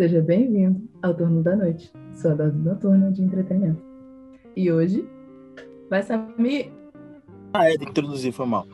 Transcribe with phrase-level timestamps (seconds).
[0.00, 3.82] Seja bem-vindo ao Turno da Noite, sua dose noturna de entretenimento.
[4.56, 5.06] E hoje
[5.90, 6.72] vai Samir.
[7.52, 8.66] Ah, é, tem que introduzir, foi mal.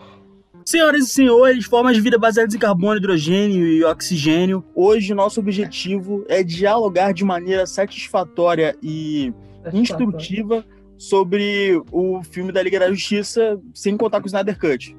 [0.64, 4.62] Senhoras e senhores, formas de vida baseadas em carbono, hidrogênio e oxigênio.
[4.72, 9.34] Hoje, nosso objetivo é dialogar de maneira satisfatória e
[9.72, 10.64] instrutiva
[10.96, 14.96] sobre o filme da Liga da Justiça, sem contar com o Snyder Cut.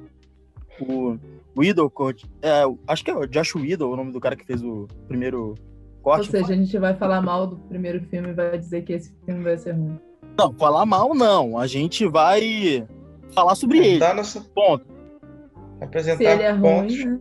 [0.78, 1.16] O
[1.56, 1.90] Widow,
[2.42, 5.54] é, acho que é o Josh Widow, o nome do cara que fez o primeiro
[6.08, 6.26] corte.
[6.26, 9.14] Ou seja, a gente vai falar mal do primeiro filme e vai dizer que esse
[9.26, 9.98] filme vai ser ruim.
[10.38, 11.58] Não, falar mal não.
[11.58, 12.86] A gente vai
[13.34, 14.14] falar sobre ele.
[14.14, 14.40] Nossa...
[14.54, 14.86] Ponto.
[15.80, 16.96] Apresentar Se ele é pontos.
[16.96, 17.20] ruim, né?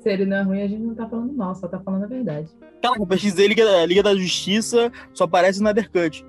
[0.00, 2.06] Se ele não é ruim, a gente não tá falando mal, só tá falando a
[2.06, 2.48] verdade.
[2.82, 6.24] Caraca, eu pesquisei Liga, Liga da Justiça, só aparece Snyder Cut.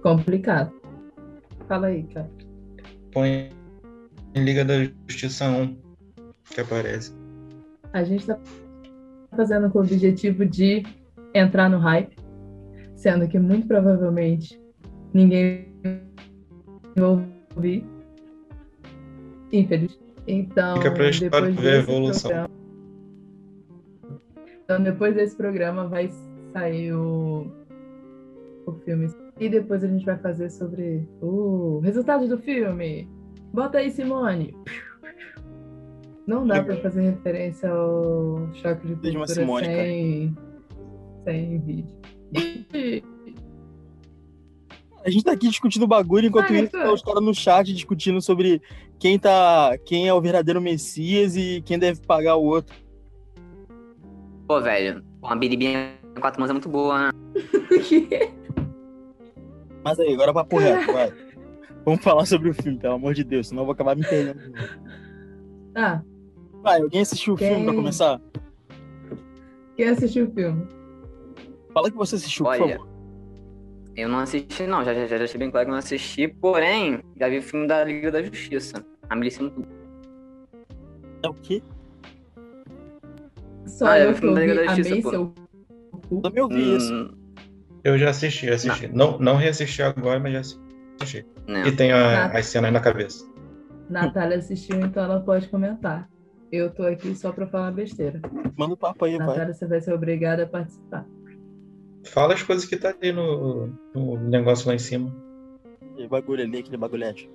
[0.00, 0.72] Complicado.
[1.66, 2.30] Fala aí, cara.
[3.12, 3.50] Põe
[4.34, 4.74] em Liga da
[5.08, 5.76] Justiça 1
[6.52, 7.12] que aparece.
[7.92, 8.38] A gente tá
[9.36, 10.84] fazendo com o objetivo de
[11.36, 12.16] entrar no hype,
[12.94, 14.60] sendo que muito provavelmente
[15.12, 15.68] ninguém
[16.96, 17.04] vai
[17.56, 17.84] ouvir.
[19.52, 19.98] Infeliz.
[20.26, 21.40] Então, Fica pra depois ver a
[21.78, 22.30] desse evolução.
[22.30, 22.50] programa-
[24.64, 26.10] Então, depois desse programa vai
[26.52, 27.46] sair o,
[28.66, 29.08] o filme.
[29.38, 33.08] E depois a gente vai fazer sobre o resultado do filme.
[33.52, 34.54] Bota aí, Simone.
[36.26, 40.36] Não dá pra fazer referência ao choque de cultura Simone, sem,
[41.26, 41.94] sem vídeo.
[45.04, 46.82] A gente tá aqui discutindo bagulho, enquanto Ah, isso, é.
[46.82, 48.60] tá os caras no chat discutindo sobre
[48.98, 49.76] quem tá.
[49.84, 52.74] quem é o verdadeiro Messias e quem deve pagar o outro.
[54.48, 57.10] Pô, velho, uma biribinha em quatro mãos é muito boa, né?
[59.84, 61.12] Mas aí, agora papo reto, vai.
[61.84, 64.40] Vamos falar sobre o filme, pelo amor de Deus, senão eu vou acabar me perdendo.
[64.40, 64.68] de novo.
[65.76, 66.02] ah,
[66.62, 67.76] Vai, alguém assistiu o filme pra Quem?
[67.76, 68.20] começar?
[69.76, 70.66] quem assistiu o filme?
[71.76, 72.78] Fala que você assistiu, por Olha.
[72.78, 72.88] favor.
[73.94, 77.28] Eu não assisti, não, já, já, já deixei bem claro que não assisti, porém, já
[77.28, 78.82] vi o filme da Liga da Justiça.
[79.10, 79.68] A milícia é muito
[81.22, 81.62] É o quê?
[83.66, 85.10] Só Ah, é eu o que filme da Liga da Justiça, pô.
[85.10, 85.26] seu
[85.92, 86.00] cu.
[86.12, 86.94] Eu também ouvi isso.
[86.94, 87.10] Hum,
[87.84, 88.88] Eu já assisti, assisti.
[88.88, 90.40] Não, não reassisti agora, mas já
[90.98, 91.26] assisti.
[91.46, 91.66] não.
[91.66, 93.22] E tenho a- as cenas na cabeça.
[93.90, 96.08] Natália assistiu, então ela pode comentar.
[96.50, 98.18] Eu tô aqui só pra falar besteira.
[98.56, 99.26] Manda o papo aí, vai.
[99.26, 101.06] Natália, você vai ser obrigada a participar.
[102.06, 105.14] Fala as coisas que tá ali no, no negócio lá em cima.
[105.92, 107.30] Aquele bagulho ali, aquele bagulhete.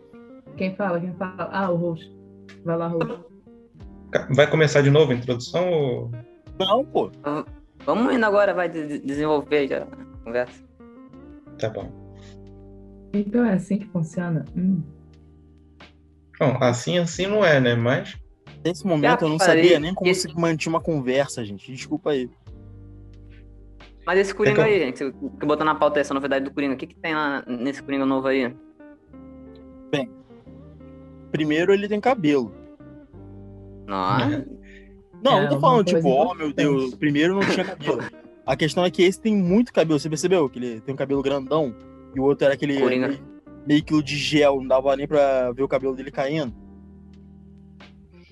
[0.57, 0.99] Quem fala?
[0.99, 1.49] Quem fala?
[1.51, 2.11] Ah, o host.
[2.63, 2.91] Vai lá.
[4.11, 6.11] Ca- Vai começar de novo a introdução ou.
[6.59, 7.11] Não, pô.
[7.85, 10.63] Vamos indo agora, vai de- de- desenvolver já a conversa.
[11.59, 11.91] Tá bom.
[13.13, 14.45] Então é assim que funciona?
[14.55, 14.81] Hum.
[16.39, 17.75] Bom, assim assim não é, né?
[17.75, 18.17] Mas
[18.63, 21.71] Nesse momento eu não sabia nem como esse- se mantinha uma conversa, gente.
[21.71, 22.29] Desculpa aí.
[24.05, 26.51] Mas esse Coringa É que eu- aí, gente, que botou na pauta essa novidade do
[26.51, 28.53] Coringa, o que que tem lá nesse Coringa novo aí?
[31.31, 32.53] Primeiro ele tem cabelo.
[33.87, 34.45] Nossa,
[35.23, 37.99] Não, É, não tô falando, tipo, oh meu Deus, primeiro não tinha cabelo.
[38.45, 40.49] A questão é que esse tem muito cabelo, você percebeu?
[40.49, 41.75] Que ele tem um cabelo grandão
[42.15, 43.09] e o outro era aquele Coringa.
[43.09, 43.19] meio,
[43.67, 46.53] meio quilo de gel, não dava nem pra ver o cabelo dele caindo.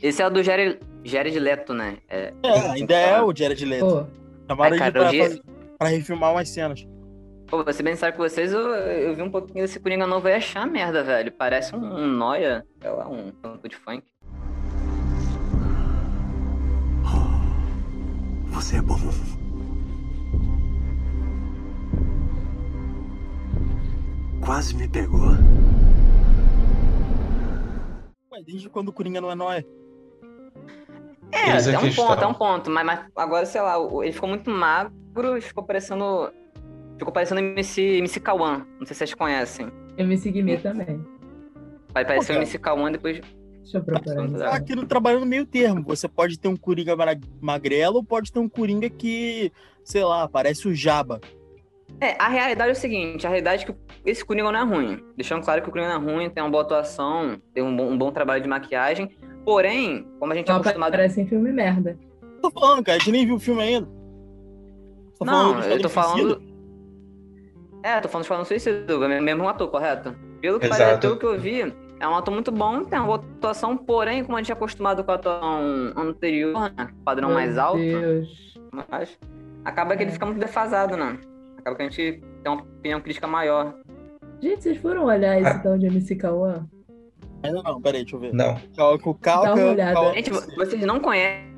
[0.02, 1.98] esse é o do Jared, Jared Leto, né?
[2.10, 3.86] É, É, ainda é o Jared Leto.
[3.86, 4.06] Pô,
[4.50, 5.42] Chamaram Ai, ele cara, pra, o dia- fazer-
[5.80, 6.86] pra refilmar umas cenas.
[7.48, 10.28] Pô, vou ser bem sério com vocês, eu, eu vi um pouquinho desse Coringa novo
[10.28, 11.32] e achar merda, velho.
[11.32, 14.04] Parece um, um noia, sei lá, um canto de funk.
[18.50, 18.98] Você é bom.
[24.46, 25.30] Quase me pegou.
[28.32, 29.66] Ué, desde quando o Coringa não é nóia?
[31.32, 32.70] É, é um ponto, é um ponto.
[32.70, 34.94] Mas, mas agora, sei lá, ele ficou muito magro
[35.38, 36.32] e ficou parecendo.
[36.98, 38.66] Ficou parecendo MC, MC Kawan.
[38.80, 39.72] Não sei se vocês conhecem.
[39.98, 41.04] MC Guimê também.
[41.94, 42.36] Vai parecer o.
[42.36, 43.22] MC Kawan depois.
[43.62, 44.30] Deixa eu procurar.
[44.30, 45.84] Tá aqui no trabalho no meio termo.
[45.84, 46.96] Você pode ter um Coringa
[47.40, 49.52] magrelo ou pode ter um Coringa que,
[49.84, 51.22] sei lá, parece o Jabba.
[52.02, 53.76] É, a realidade é o seguinte: a realidade é que
[54.06, 55.04] esse Coringa não é ruim.
[55.16, 57.92] Deixando claro que o Coringa não é ruim, tem uma boa atuação, tem um bom,
[57.92, 59.10] um bom trabalho de maquiagem.
[59.46, 60.92] Porém, como a gente é Só acostumado.
[60.92, 61.98] parece em filme merda.
[62.42, 63.99] Tô falando, cara, a gente nem viu o filme ainda.
[65.20, 66.20] Tô Não, eu tô falando.
[66.36, 66.50] Suicida.
[67.84, 70.16] É, tô falando de Esquadrão Suicida, é o mesmo ator, correto?
[70.42, 70.82] Pelo que, Exato.
[70.82, 74.24] parece, pelo que eu vi, é um ator muito bom, tem uma boa atuação, porém,
[74.24, 76.90] como a gente é acostumado com a atuação anterior, né?
[77.04, 78.58] Padrão Meu mais alto, Deus.
[78.90, 79.18] mas
[79.66, 80.14] acaba que ele É.
[80.14, 81.18] fica muito defasado, né?
[81.58, 83.74] Acaba que a gente tem uma opinião crítica maior.
[84.42, 86.66] Gente, vocês foram olhar esse tal de MC Cauã?
[87.44, 88.34] Ainda não, peraí, deixa eu ver.
[88.34, 88.56] Não.
[88.76, 89.94] Calca, calca, Dá uma olhada.
[89.94, 91.49] calca- Gente, vocês não conhecem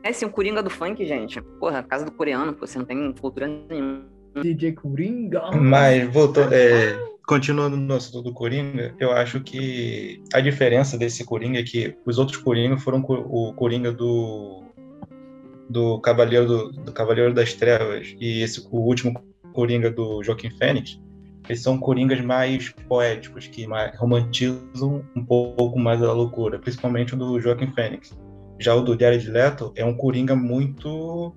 [0.00, 1.40] conhecem o Coringa do funk, gente?
[1.58, 4.04] Porra, casa do coreano, pô, você não tem cultura nenhuma.
[4.42, 5.50] DJ Coringa.
[5.52, 11.58] Mas, voltando, é, continuando no assunto do Coringa, eu acho que a diferença desse Coringa
[11.58, 14.64] é que os outros Coringa foram o Coringa do
[15.68, 19.14] do Cavaleiro do, do Cavaleiro das Trevas e esse o último
[19.52, 21.00] Coringa do Joaquim Fênix,
[21.48, 27.16] eles são Coringas mais poéticos, que mais, romantizam um pouco mais a loucura, principalmente o
[27.16, 28.16] do Joaquim Fênix.
[28.60, 31.34] Já o do Jared Leto é um Coringa muito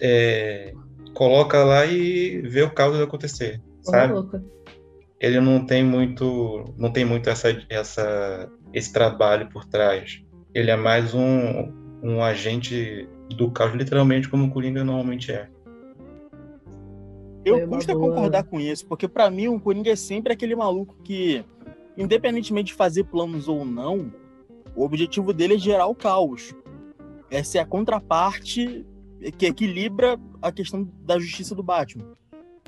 [0.00, 0.72] é,
[1.12, 4.12] coloca lá e vê o caos acontecer, Porra sabe?
[4.14, 4.44] louca.
[5.20, 10.22] Ele não tem muito, não tem muito essa, essa, esse trabalho por trás.
[10.54, 15.48] Ele é mais um, um agente do caos, literalmente como o Coringa normalmente é.
[17.44, 20.54] Eu uma custa boa- concordar com isso, porque pra mim o Coringa é sempre aquele
[20.54, 21.44] maluco que,
[21.96, 24.12] independentemente de fazer planos ou não,
[24.74, 26.54] o objetivo dele é gerar o caos.
[27.30, 28.86] Essa é a contraparte
[29.38, 32.04] que equilibra a questão da justiça do Batman.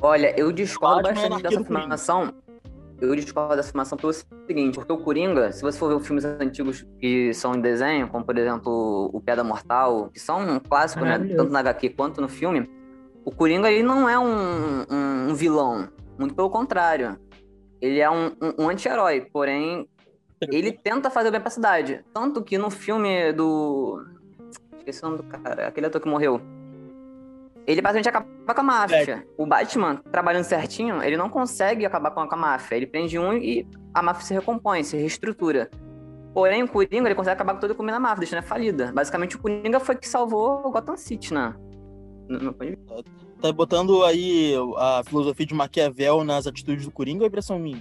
[0.01, 1.79] Olha, eu discordo Batman é bastante dessa do Coringa.
[1.81, 2.35] afirmação.
[3.01, 6.25] Eu discordo dessa afirmação pelo seguinte, porque o Coringa, se você for ver os filmes
[6.25, 11.05] antigos que são em desenho, como por exemplo o Piada Mortal, que são um clássico,
[11.05, 11.19] né?
[11.19, 12.71] Tanto na HQ quanto no filme,
[13.25, 15.89] o Coringa ele não é um, um- um vilão.
[16.19, 17.19] Muito pelo contrário.
[17.81, 19.89] Ele é um, um- um anti-herói, porém,
[20.51, 22.05] ele tenta fazer o bem pra cidade.
[22.13, 24.05] Tanto que no filme do.
[24.79, 26.41] Esqueci o nome do cara, aquele ator que morreu.
[27.67, 29.27] Ele basicamente acaba com a máfia.
[29.39, 32.77] O Batman, trabalhando certinho, ele não consegue acabar com a máfia.
[32.77, 35.71] Ele prende um e a máfia se recompõe, se reestrutura.
[36.35, 38.93] Porém, o Coringa, ele consegue acabar com toda a comida máfia, deixando ela falida.
[38.93, 41.55] Basicamente, o Coringa foi que salvou o Gotham City, né?
[42.29, 43.05] No meu ponto de vista.
[43.41, 47.81] Tá botando aí a filosofia de Maquiavel nas atitudes do Coringa ou é impressão minha?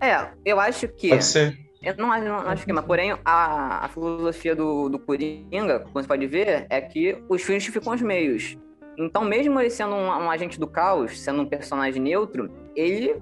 [0.00, 1.08] É, eu acho que.
[1.10, 1.58] Pode ser.
[1.82, 5.92] Eu não, acho- não acho que, mas porém, a, a filosofia do, do Coringa, como
[5.94, 8.56] você pode ver, é que os fins ficam os meios.
[8.98, 13.16] Então, mesmo ele sendo um, um agente do caos, sendo um personagem neutro, ele,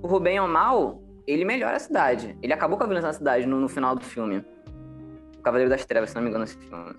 [0.00, 2.36] por bem ou mal, ele melhora a cidade.
[2.40, 4.44] Ele acabou com a violência na cidade no, no final do filme.
[5.36, 6.94] O Cavaleiro das Trevas, se não me engano, esse filme.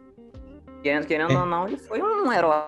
[0.81, 1.37] Querendo, querendo É.
[1.39, 2.63] ou não, ele foi um herói.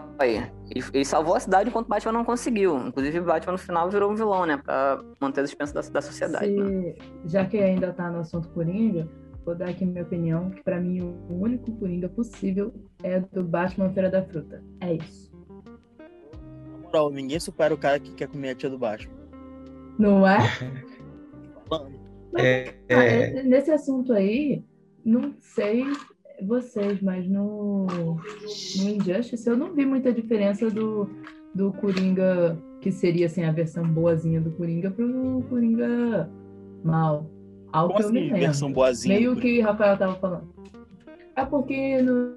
[0.69, 2.77] Ele, ele salvou a cidade enquanto o Batman não conseguiu.
[2.87, 4.57] Inclusive, o Batman no final virou um vilão, né?
[4.57, 6.51] Pra manter os pensamentos da, da sociedade.
[6.51, 6.65] né?
[6.93, 9.07] Se- já que ainda tá no assunto Coringa,
[9.45, 13.89] vou dar aqui minha opinião, que pra mim o único Coringa possível é do Batman
[13.93, 14.61] Feira da Fruta.
[14.81, 15.31] É isso.
[16.73, 19.13] Na moral, ninguém supera o cara que quer comer a tia do Batman.
[19.97, 20.37] Não é?
[22.37, 24.63] É, Ah, é, é- Nesse assunto aí,
[25.03, 25.85] não sei
[26.45, 31.09] vocês, mas no, no Injustice eu não vi muita diferença do,
[31.53, 36.29] do Coringa, que seria assim, a versão boazinha do Coringa, pro Coringa
[36.83, 37.29] mal.
[37.71, 38.39] Algo que eu me assim, lembro.
[38.39, 39.15] versão boazinha?
[39.15, 40.53] Meio que o Rafael tava falando.
[41.35, 42.35] É porque no-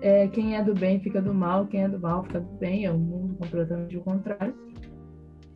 [0.00, 2.84] é, quem é do bem fica do mal, quem é do mal fica do bem,
[2.84, 4.54] é um mundo completamente o contrário.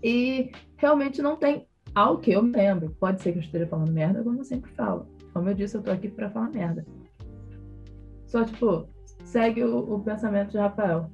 [0.02, 3.92] E realmente não tem, ao que eu me lembro, pode ser que eu esteja falando
[3.92, 5.06] merda, como eu sempre falo.
[5.32, 6.84] Como eu disse, eu tô aqui pra falar merda.
[8.26, 8.88] Só, tipo,
[9.24, 11.10] segue o, o pensamento de Rafael,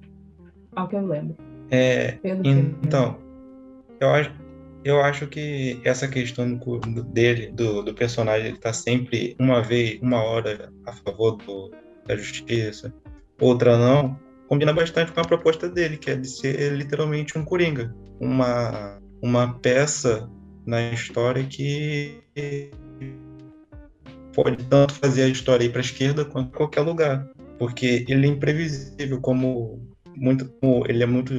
[0.74, 1.36] ao que eu lembro.
[1.70, 2.18] é.
[2.82, 3.18] Então,
[4.00, 4.32] eu acho,
[4.84, 10.00] eu acho que essa questão do- dele, do, do personagem, ele tá sempre uma vez,
[10.02, 11.70] uma hora a favor do-
[12.06, 12.92] da justiça,
[13.40, 14.18] outra não,
[14.48, 19.58] combina bastante com a proposta dele, que é de ser literalmente um coringa, uma, uma
[19.58, 20.30] peça
[20.64, 22.20] na história que
[24.36, 27.26] pode tanto fazer a história ir para a esquerda quanto em qualquer lugar,
[27.58, 29.80] porque ele é imprevisível, como
[30.14, 31.32] muito, como ele é muito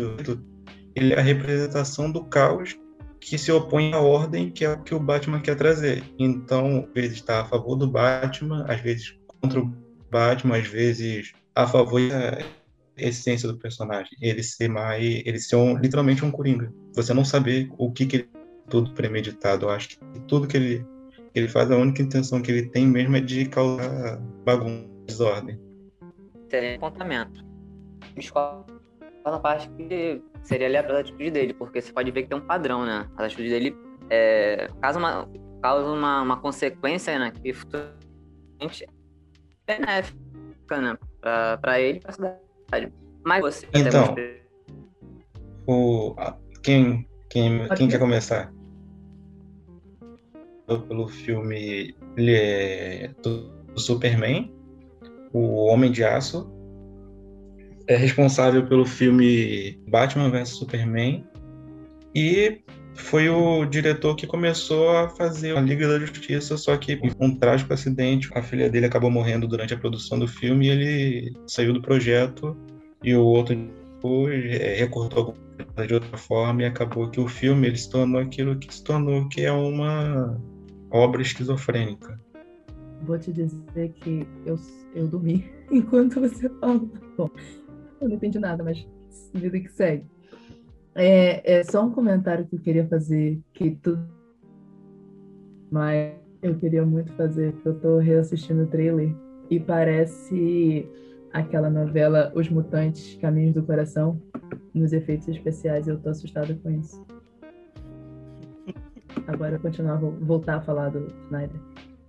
[0.95, 2.75] ele é a representação do caos
[3.19, 6.03] que se opõe à ordem, que é o que o Batman quer trazer.
[6.17, 9.71] Então, às vezes está a favor do Batman, às vezes contra o
[10.09, 12.39] Batman, às vezes a favor da
[12.97, 14.17] essência do personagem.
[14.19, 16.73] Ele ser mais, ele ser um, literalmente um coringa.
[16.95, 18.29] Você não saber o que, que ele
[18.69, 19.65] tudo premeditado.
[19.65, 20.85] Eu acho que tudo que ele
[21.37, 25.59] ele faz, a única intenção que ele tem mesmo é de causar bagunça, desordem.
[26.49, 27.45] Seria apontamento.
[28.15, 28.77] Discordo
[29.25, 32.45] na parte que seria aleatória a atitude dele, porque você pode ver que tem um
[32.45, 33.07] padrão, né?
[33.17, 33.75] A atitude dele
[34.09, 35.29] é, causa, uma,
[35.61, 37.31] causa uma, uma consequência, né?
[37.31, 38.87] Que futuramente é
[39.65, 40.97] benéfica, né?
[41.19, 42.93] Pra, pra ele e pra cidade.
[43.25, 44.15] Mas você Então.
[45.67, 46.15] O,
[46.63, 48.53] quem, quem, quem quer começar?
[50.67, 54.51] Pelo filme é do, Superman,
[55.31, 56.51] o Homem de Aço,
[57.87, 61.25] é responsável pelo filme Batman vs Superman.
[62.13, 62.61] E
[62.95, 67.73] foi o diretor que começou a fazer a Liga da Justiça, só que um trágico
[67.73, 71.81] acidente, a filha dele acabou morrendo durante a produção do filme e ele saiu do
[71.81, 72.57] projeto.
[73.03, 73.55] E o outro
[74.29, 75.35] é, recortou
[75.85, 79.29] de outra forma e acabou que o filme ele se tornou aquilo que se tornou,
[79.29, 80.41] que é uma
[80.89, 82.19] obra esquizofrênica.
[83.03, 84.55] Vou te dizer que eu,
[84.95, 86.79] eu dormi enquanto você fala.
[87.17, 87.29] Bom,
[88.01, 88.87] eu não entendi nada, mas
[89.33, 90.05] vida que segue.
[90.95, 94.03] É, é só um comentário que eu queria fazer, que tudo.
[95.69, 99.13] Mas eu queria muito fazer, porque eu tô reassistindo o trailer
[99.49, 100.87] e parece
[101.31, 104.19] aquela novela Os Mutantes Caminhos do Coração
[104.73, 105.87] nos efeitos especiais.
[105.87, 107.05] Eu tô assustada com isso.
[109.27, 111.59] Agora eu continuar, vou voltar a falar do Snyder.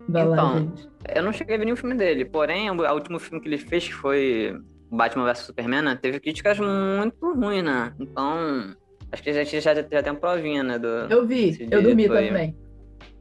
[0.09, 0.89] Vai então, lá, gente.
[1.15, 3.87] eu não cheguei a ver nenhum filme dele, porém, o último filme que ele fez,
[3.87, 4.59] que foi
[4.91, 7.93] Batman vs Superman, né, teve críticas muito ruins, né?
[8.01, 8.75] Então,
[9.13, 10.79] acho que já, já, já tem uma provinha, né?
[10.79, 12.29] Do, eu vi, eu dormi foi...
[12.29, 12.57] também.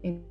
[0.02, 0.24] Então,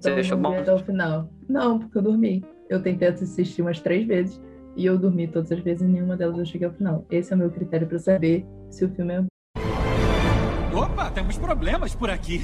[0.00, 0.58] Você deixou bom?
[0.58, 1.28] Até o final.
[1.48, 2.44] Não, porque eu dormi.
[2.68, 4.40] Eu tentei assistir umas três vezes
[4.76, 7.06] e eu dormi todas as vezes e nenhuma delas eu cheguei ao final.
[7.10, 9.24] Esse é o meu critério para saber se o filme é.
[10.74, 12.40] Opa, temos problemas por aqui.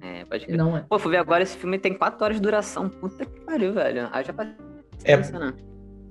[0.00, 0.56] É, pode crer.
[0.56, 0.80] Não é.
[0.88, 2.88] Pô, fui ver agora, esse filme tem 4 horas de duração.
[2.88, 4.08] Puta que pariu, velho.
[4.12, 4.54] Aí já parece
[5.04, 5.16] É.
[5.16, 5.54] né?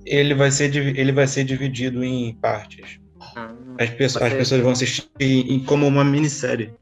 [0.06, 3.00] Ele vai ser, ele vai ser dividido em partes.
[3.36, 6.72] Ah, As, pessoas, as pessoas vão assistir em- como uma minissérie.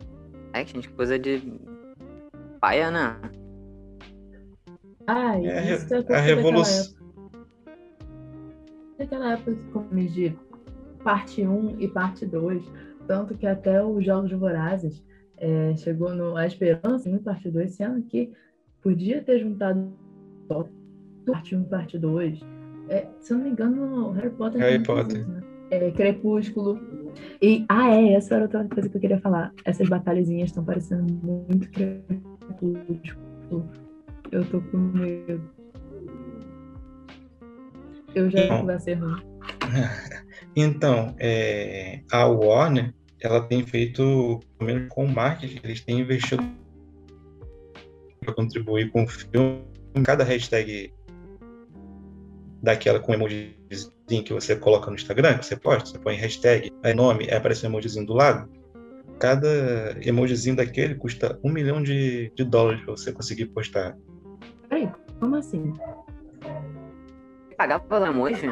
[0.52, 1.42] É, gente, coisa de
[2.60, 3.16] paia, né?
[5.06, 6.94] Ah, É isso é a revolução.
[8.98, 10.36] daquela época como de
[11.02, 12.62] parte 1 e parte 2.
[13.06, 15.02] Tanto que até os Jogos Vorazes
[15.40, 18.32] é, chegou no A Esperança em parte 2, sendo que
[18.82, 19.92] podia ter juntado
[20.46, 20.68] só
[21.26, 22.40] parte 1 e parte 2.
[22.88, 24.60] É, se eu não me engano, Harry Potter.
[24.60, 25.20] Harry Potter.
[25.20, 25.42] isso, né?
[25.70, 26.80] É, Crepúsculo.
[27.42, 29.52] E, ah, é, essa era outra coisa que eu queria falar.
[29.64, 33.68] Essas batalhazinhas estão parecendo muito Crepúsculo.
[34.32, 35.42] Eu tô com medo.
[38.14, 39.20] Eu já vai ser ruim.
[40.56, 46.42] Então, é, a Warner, ela tem feito, pelo menos com o marketing, eles têm investido
[48.20, 49.62] para contribuir com o filme.
[50.04, 50.92] Cada hashtag
[52.62, 56.94] daquela com emojizinho que você coloca no Instagram, que você posta, você põe hashtag, aí
[56.94, 58.48] nome, aí aparece um emojizinho do lado.
[59.18, 63.96] Cada emojizinho daquele custa um milhão de, de dólares para você conseguir postar.
[64.68, 65.72] Peraí, como assim?
[67.56, 68.46] Pagar pelo emoji?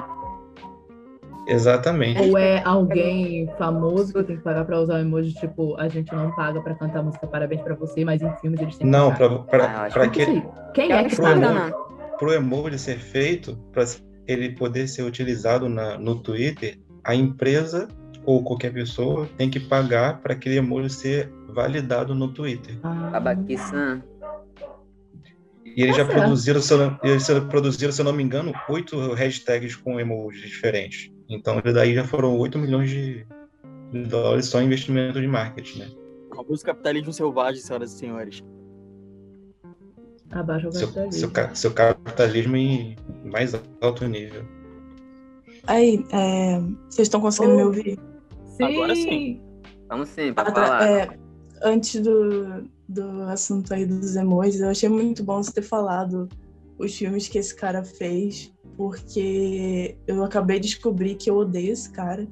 [1.47, 2.21] Exatamente.
[2.21, 6.13] Ou é alguém famoso que tem que pagar pra usar o emoji, tipo, a gente
[6.15, 9.13] não paga pra cantar música Parabéns pra você, mas em filmes eles têm que Não,
[9.13, 9.39] pagar.
[9.45, 10.73] para Ah, eu acho para Como aquele, assim?
[10.75, 11.53] Quem É é que paga?
[11.53, 11.73] né?
[12.19, 13.85] para o emoji ser feito, para
[14.27, 17.87] ele poder ser utilizado na, no Twitter, a empresa
[18.25, 22.77] ou qualquer pessoa tem que pagar para aquele emoji ser validado no Twitter.
[22.83, 23.23] Ah?
[25.77, 26.19] E eles já certo.
[26.21, 30.41] produziram, se eu, não- eles produziram, se eu não me engano, oito hashtags com emojis
[30.41, 31.11] diferentes.
[31.29, 33.27] Então, daí já foram 8 milhões de,
[34.09, 35.91] dólares só em investimento de marketing, né?
[36.65, 38.45] Capitalismo selvagem, senhoras e senhores.
[40.31, 41.21] Abaixa o Seu, capitalismo.
[41.21, 44.45] seu, ca- seu capitalismo em mais alto nível.
[45.67, 47.57] Aí, é, vocês estão conseguindo Oh.
[47.59, 47.99] me ouvir?
[48.57, 48.65] Sim.
[48.65, 49.41] Agora sim.
[49.89, 50.89] Vamos sim, tá, falar.
[50.89, 51.19] é,
[51.63, 56.29] antes do, do assunto aí dos emojis, eu achei muito bom você ter falado
[56.79, 61.91] os filmes que esse cara fez, porque eu acabei de descobrir que eu odeio esse
[61.91, 62.27] cara.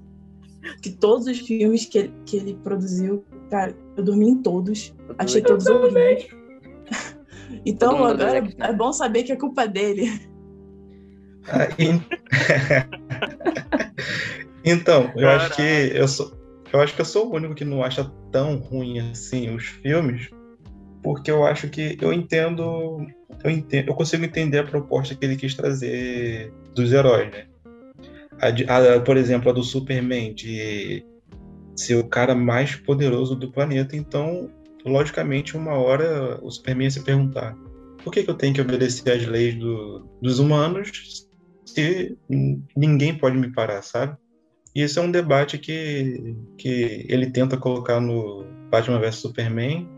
[0.80, 5.14] Que todos os filmes que ele, que ele produziu, cara, eu dormi em todos, Eu
[5.18, 5.58] achei também.
[5.58, 6.28] todos horríveis.
[7.66, 8.52] Então agora né?
[8.58, 10.10] é bom saber que a culpa é dele.
[11.46, 12.00] Ah, e-
[14.64, 16.32] então, eu acho que eu sou,
[16.72, 20.30] eu acho que eu sou o único que não acha tão ruim assim os filmes,
[21.04, 23.06] porque eu acho que eu entendo,
[23.44, 27.44] eu entendo, eu consigo entender a proposta que ele quis trazer dos heróis, né?
[28.40, 31.04] A a- por exemplo, a do Superman de
[31.76, 34.50] ser o cara mais poderoso do planeta, então,
[34.84, 37.54] logicamente, uma hora o Superman ia se perguntar
[38.02, 41.26] por que, que eu tenho que obedecer às leis do- dos humanos
[41.66, 42.16] se
[42.76, 44.16] ninguém pode me parar, sabe?
[44.74, 49.88] E esse é um debate que, que ele tenta colocar no Batman vs Superman,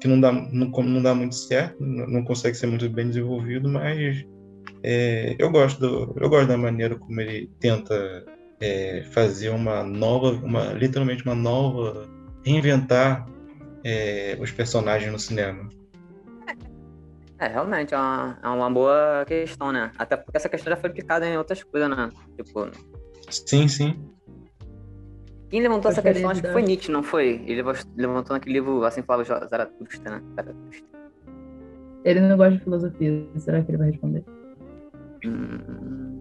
[0.00, 3.68] que não dá, não, não dá muito certo, não não consegue ser muito bem desenvolvido,
[3.68, 4.24] mas
[4.82, 8.24] é, eu, gosto do, eu gosto da maneira como ele tenta
[8.60, 12.08] é, fazer uma nova, uma, literalmente uma nova,
[12.44, 13.26] reinventar
[13.84, 15.68] é, os personagens no cinema.
[17.40, 19.92] É, realmente, é uma, é uma boa questão, né?
[19.96, 22.10] Até porque essa questão já foi aplicada em outras coisas, né?
[22.36, 22.68] Tipo,
[23.30, 24.10] Sim, sim.
[25.50, 27.42] Quem levantou essa questão acho que foi Nietzsche, não foi?
[27.46, 27.62] Ele
[27.96, 30.22] levantou naquele livro Assim Falava Zaratustra, né?
[30.34, 30.86] Zaratustra.
[32.04, 33.26] Ele não gosta de filosofia.
[33.36, 34.24] Será que ele vai responder?
[35.24, 36.20] Hum,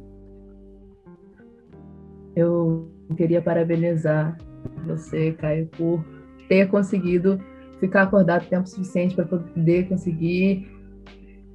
[2.36, 4.38] Eu queria parabenizar
[4.86, 6.04] você, Caio, por
[6.48, 7.40] ter conseguido
[7.80, 10.72] ficar acordado tempo suficiente para poder conseguir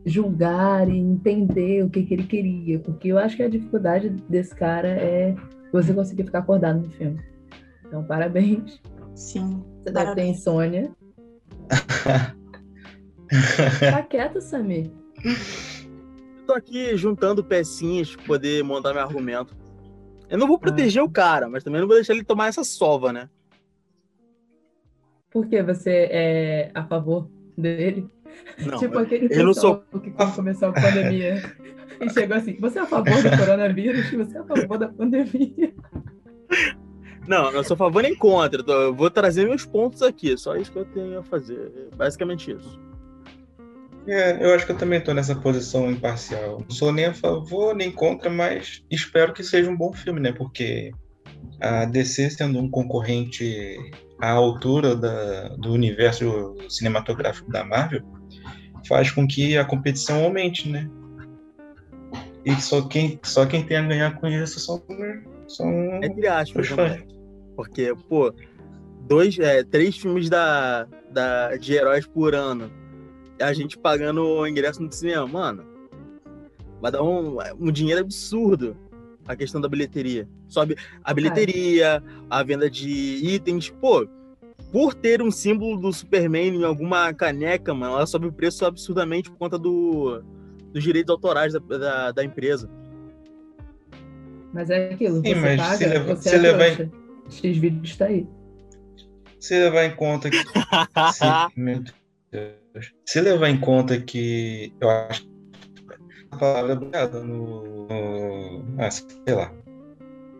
[0.04, 2.78] julgar e entender o que, que ele queria.
[2.78, 5.34] Porque eu acho que a dificuldade desse cara é
[5.72, 7.31] você conseguir ficar acordado no filme.
[7.92, 8.80] Então, parabéns.
[9.14, 9.62] Sim.
[9.84, 10.38] Você deve ter parabéns.
[10.38, 10.96] insônia.
[13.80, 14.90] Tá quieto, Samir.
[15.24, 19.56] Eu tô aqui juntando pecinhas pra poder montar meu argumento.
[20.28, 23.10] Eu não vou proteger o cara, mas também não vou deixar ele tomar essa sova,
[23.10, 23.30] né?
[25.30, 28.06] Por que você é a favor dele?
[28.66, 31.42] Não, tipo eu- aquele eu não pessoal que quando começou a pandemia
[32.02, 34.10] e chegou assim, você é a favor do coronavírus?
[34.10, 35.72] Você é a favor da pandemia?
[37.26, 38.62] Não, não sou a favor nem contra.
[38.66, 40.36] Eu Eu vou trazer meus pontos aqui.
[40.36, 41.72] Só isso que eu tenho a fazer.
[41.92, 42.80] É Basicamente isso.
[44.06, 46.58] É, eu acho que eu também tô nessa posição imparcial.
[46.60, 50.32] Não sou nem a favor nem contra, mas espero que seja um bom filme, né?
[50.32, 50.90] Porque
[51.60, 53.76] a DC sendo um concorrente
[54.20, 58.02] à altura da- do universo cinematográfico da Marvel
[58.88, 60.90] faz com que a competição aumente, né?
[62.44, 64.82] E só quem, só quem tem a ganhar com isso são,
[65.56, 67.02] são Entre aspas, né?
[67.56, 68.32] Porque, pô,
[69.06, 72.70] dois, é, três filmes da, da, de heróis por ano.
[73.40, 75.64] A gente pagando o ingresso no cinema, mano.
[76.80, 78.76] Vai dar um, um dinheiro absurdo
[79.26, 80.28] a questão da bilheteria.
[80.48, 83.70] Sobe a bilheteria, a venda de itens.
[83.70, 84.06] Pô,
[84.70, 89.30] por ter um símbolo do Superman em alguma caneca, mano, ela sobe o preço absurdamente
[89.30, 90.22] por conta do,
[90.72, 92.68] dos direitos autorais da, da, da empresa.
[94.52, 96.92] Mas é aquilo, Sim, você mas paga, se leva- você se é levar em- trouxa.
[97.30, 98.26] X-Vídeos está aí.
[99.40, 100.36] Se levar em conta que.
[101.12, 101.24] se,
[101.56, 101.82] meu
[102.30, 102.92] Deus.
[103.06, 104.72] Se levar em conta que.
[104.80, 105.26] Eu acho.
[106.30, 108.64] A palavra é obrigada no, no.
[108.78, 109.52] Ah, sei lá.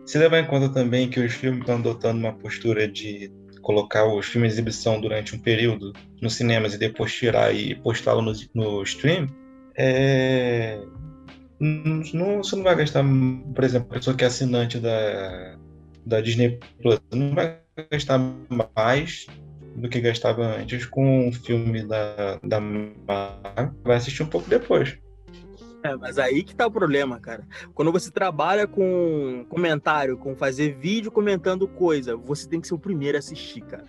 [0.05, 4.25] Se levar em conta também que os filmes estão adotando uma postura de colocar os
[4.25, 8.83] filmes em exibição durante um período nos cinemas e depois tirar e postá-lo no, no
[8.83, 9.27] stream,
[9.75, 10.79] é.
[11.59, 13.03] Não, você não vai gastar,
[13.53, 15.57] por exemplo, a pessoa que é assinante da,
[16.05, 17.59] da Disney Plus, não vai
[17.91, 18.19] gastar
[18.75, 19.27] mais
[19.75, 23.73] do que gastava antes com o filme da, da Marvel.
[23.83, 24.97] Vai assistir um pouco depois.
[25.83, 27.45] É, mas aí que tá o problema, cara.
[27.73, 32.79] Quando você trabalha com comentário, com fazer vídeo comentando coisa, você tem que ser o
[32.79, 33.85] primeiro a assistir, cara.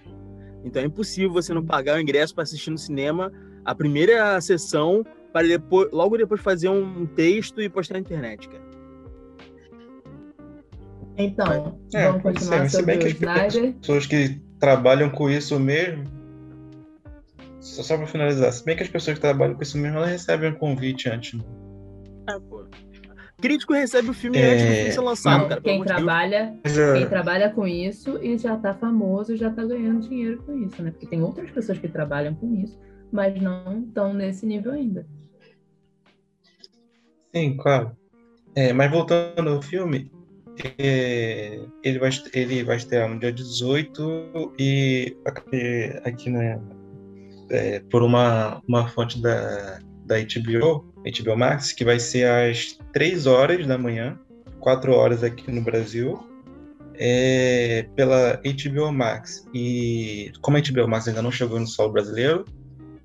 [0.64, 3.30] Então é impossível você não pagar o ingresso para assistir no cinema
[3.64, 8.62] a primeira sessão para depois, logo depois fazer um texto e postar na internet, cara.
[11.18, 15.58] Então, É, vamos ser, continuar mas se bem que as pessoas que trabalham com isso
[15.58, 16.04] mesmo.
[17.60, 20.10] Só, só pra finalizar, se bem que as pessoas que trabalham com isso mesmo, elas
[20.10, 21.34] recebem um convite antes.
[21.34, 21.44] né?
[22.28, 22.64] É, pô.
[23.40, 25.60] Crítico recebe o filme É, antes do filme ser lançado, Não, cara.
[25.60, 29.64] quem de trabalha, Mas, é, quem trabalha com isso e já tá famoso, já tá
[29.64, 30.92] ganhando dinheiro com isso, né?
[30.92, 32.78] Porque tem outras pessoas que trabalham com isso,
[33.10, 35.04] mas não estão nesse nível ainda.
[37.34, 37.96] Sim, claro.
[38.54, 40.10] É, mas voltando ao filme,
[40.78, 46.60] é, ele, vai, ele vai estrear no dia 18 e aqui, né,
[47.50, 53.26] é, por uma, uma fonte da, da HBO, HBO Max, que vai ser às 3
[53.26, 54.18] horas da manhã,
[54.60, 56.24] 4 horas aqui no Brasil,
[56.94, 59.44] é, pela HBO Max.
[59.52, 62.44] E como a HBO Max ainda não chegou no solo brasileiro,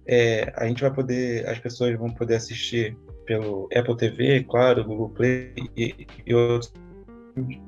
[0.06, 2.96] é, a gente vai poder, as pessoas vão poder assistir
[3.30, 6.74] pelo Apple TV, claro, Google Play e, e outros.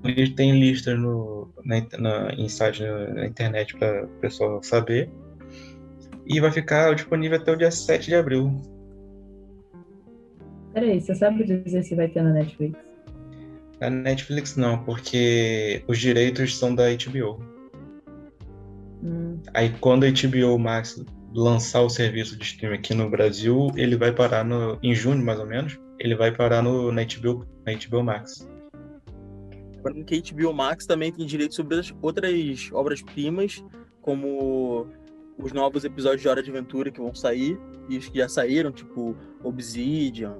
[0.04, 5.08] Eles têm listas no, na, na, em site na, na internet para o pessoal saber.
[6.26, 8.60] E vai ficar disponível até o dia 7 de abril.
[10.74, 12.80] Peraí, você sabe dizer se vai ter na Netflix?
[13.80, 17.40] Na Netflix não, porque os direitos são da HBO.
[19.04, 23.96] Hum, Aí quando a HBO Max lançar o serviço de streaming aqui no Brasil, ele
[23.96, 27.74] vai parar no, em junho mais ou menos, ele vai parar no, na, HBO, na
[27.74, 28.48] HBO Max.
[29.76, 33.64] Lembrando que HBO Max também tem direito sobre as outras obras-primas,
[34.02, 34.88] como
[35.38, 38.72] os novos episódios de Hora de Aventura que vão sair, e os que já saíram,
[38.72, 40.38] tipo Obsidian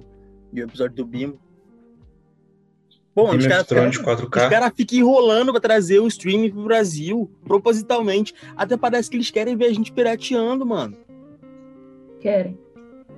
[0.52, 1.40] e o episódio do Bimbo.
[3.14, 4.48] Bom, os Game caras os 4K.
[4.48, 8.34] caras ficam enrolando pra trazer o streaming pro Brasil, propositalmente.
[8.56, 10.96] Até parece que eles querem ver a gente pirateando, mano.
[12.20, 12.58] querem.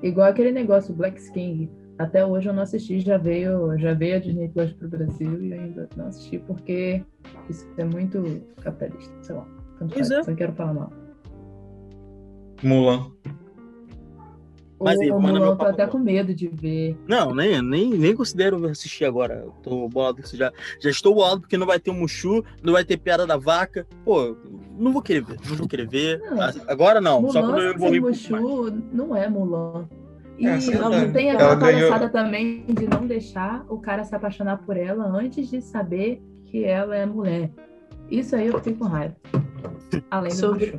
[0.02, 1.70] Igual aquele negócio Black King.
[1.96, 5.54] Até hoje eu não assisti, já veio, já veio a Disney Plus pro Brasil e
[5.54, 7.04] ainda não assisti porque
[7.48, 9.46] isso é muito capitalista, sei lá.
[9.78, 10.22] Tanto faz, é.
[10.24, 10.92] Só quero falar mal.
[12.62, 13.12] Mulan.
[14.84, 16.96] Mas manda Mulan eu tô até com medo de ver.
[17.08, 19.42] Não, nem, nem, nem considero assistir agora.
[19.44, 20.22] Eu tô bolado.
[20.34, 23.36] Já, já estou bolado porque não vai ter o Mushu, não vai ter piada da
[23.36, 23.86] vaca.
[24.04, 24.36] Pô,
[24.78, 25.38] não vou querer ver.
[25.48, 26.20] Não vou querer ver.
[26.20, 26.38] Não.
[26.68, 28.02] Agora não, só quando eu Mulan evoluir.
[28.02, 29.88] Mushu não é Mulan.
[30.38, 34.14] E É, não tem Ela aquela ganhou- palhaçada também de não deixar o cara se
[34.16, 37.50] apaixonar por ela antes de saber que ela é mulher.
[38.10, 39.14] Isso aí eu fico com raiva.
[40.10, 40.78] Além do Sobre- Mushu.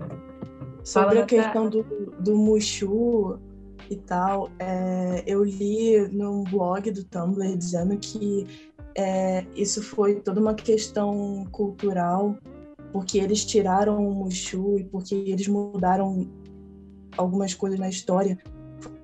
[0.84, 1.84] Sobre Fala, a questão do,
[2.20, 3.39] do Mushu
[3.89, 8.48] e tal, é, eu li num blog do Tumblr dizendo que
[8.95, 12.38] é, isso foi toda uma questão cultural,
[12.91, 16.28] porque eles tiraram o Mushu e porque eles mudaram
[17.17, 18.38] algumas coisas na história.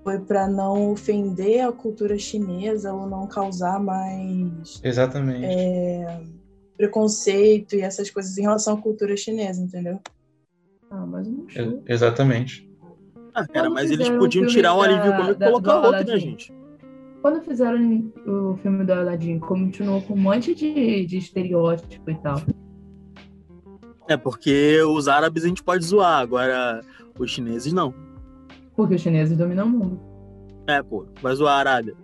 [0.04, 5.46] Foi para não ofender a cultura chinesa ou não causar mais Exatamente.
[5.46, 6.22] é,
[6.78, 10.00] preconceito e essas coisas em relação à cultura chinesa, entendeu?
[10.89, 11.84] Ah, mas o Mushu.
[11.86, 12.71] E- Exatamente.
[13.34, 15.72] Ah, cara, Quando mas eles fizeram o podiam filme tirar um alívio cômico e colocar
[15.72, 16.20] do outro, né, Aladdin?
[16.20, 16.54] gente?
[17.22, 22.41] Quando fizeram o filme do Aladdin, continuou com um monte de, de estereótipo e tal.
[24.10, 26.82] É porque os árabes a gente pode zoar, agora
[27.17, 27.94] os chineses não.
[28.76, 30.00] Porque os chineses dominam o mundo.
[30.67, 31.96] É, pô, vai zoar a Arábia.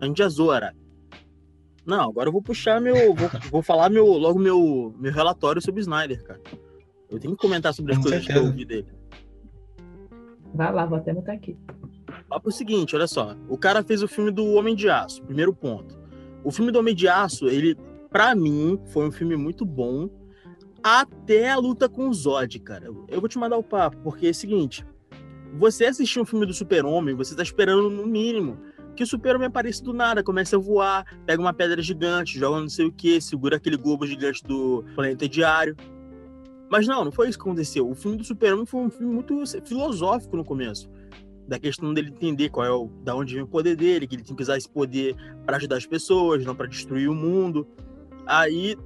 [0.00, 0.80] A gente já zoa a Arábia.
[1.86, 3.14] Não, agora eu vou puxar meu.
[3.14, 6.40] Vou, vou falar meu, logo meu, meu relatório sobre o Snyder, cara.
[7.08, 8.86] Eu tenho que comentar sobre as Com coisas que eu ouvi dele.
[10.54, 11.56] Vai lá, vou até botar aqui.
[12.28, 13.36] Papo é o seguinte, olha só.
[13.48, 15.98] O cara fez o filme do Homem de Aço, primeiro ponto.
[16.42, 17.76] O filme do Homem de Aço, ele,
[18.10, 20.08] pra mim, foi um filme muito bom
[20.82, 22.86] até a luta com o Zod, cara.
[22.86, 24.84] Eu vou te mandar o papo, porque é o seguinte.
[25.58, 28.56] Você assistir um filme do Super-Homem, você tá esperando, no mínimo,
[28.94, 32.68] que o Super-Homem apareça do nada, comece a voar, pega uma pedra gigante, joga não
[32.68, 35.76] sei o que, segura aquele globo gigante do planeta diário.
[36.70, 37.90] Mas não, não foi isso que aconteceu.
[37.90, 40.88] O filme do Super-Homem foi um filme muito filosófico no começo
[41.48, 44.22] da questão dele entender qual é o, da onde vem o poder dele, que ele
[44.22, 47.66] tem que usar esse poder para ajudar as pessoas, não para destruir o mundo.
[48.24, 48.76] Aí,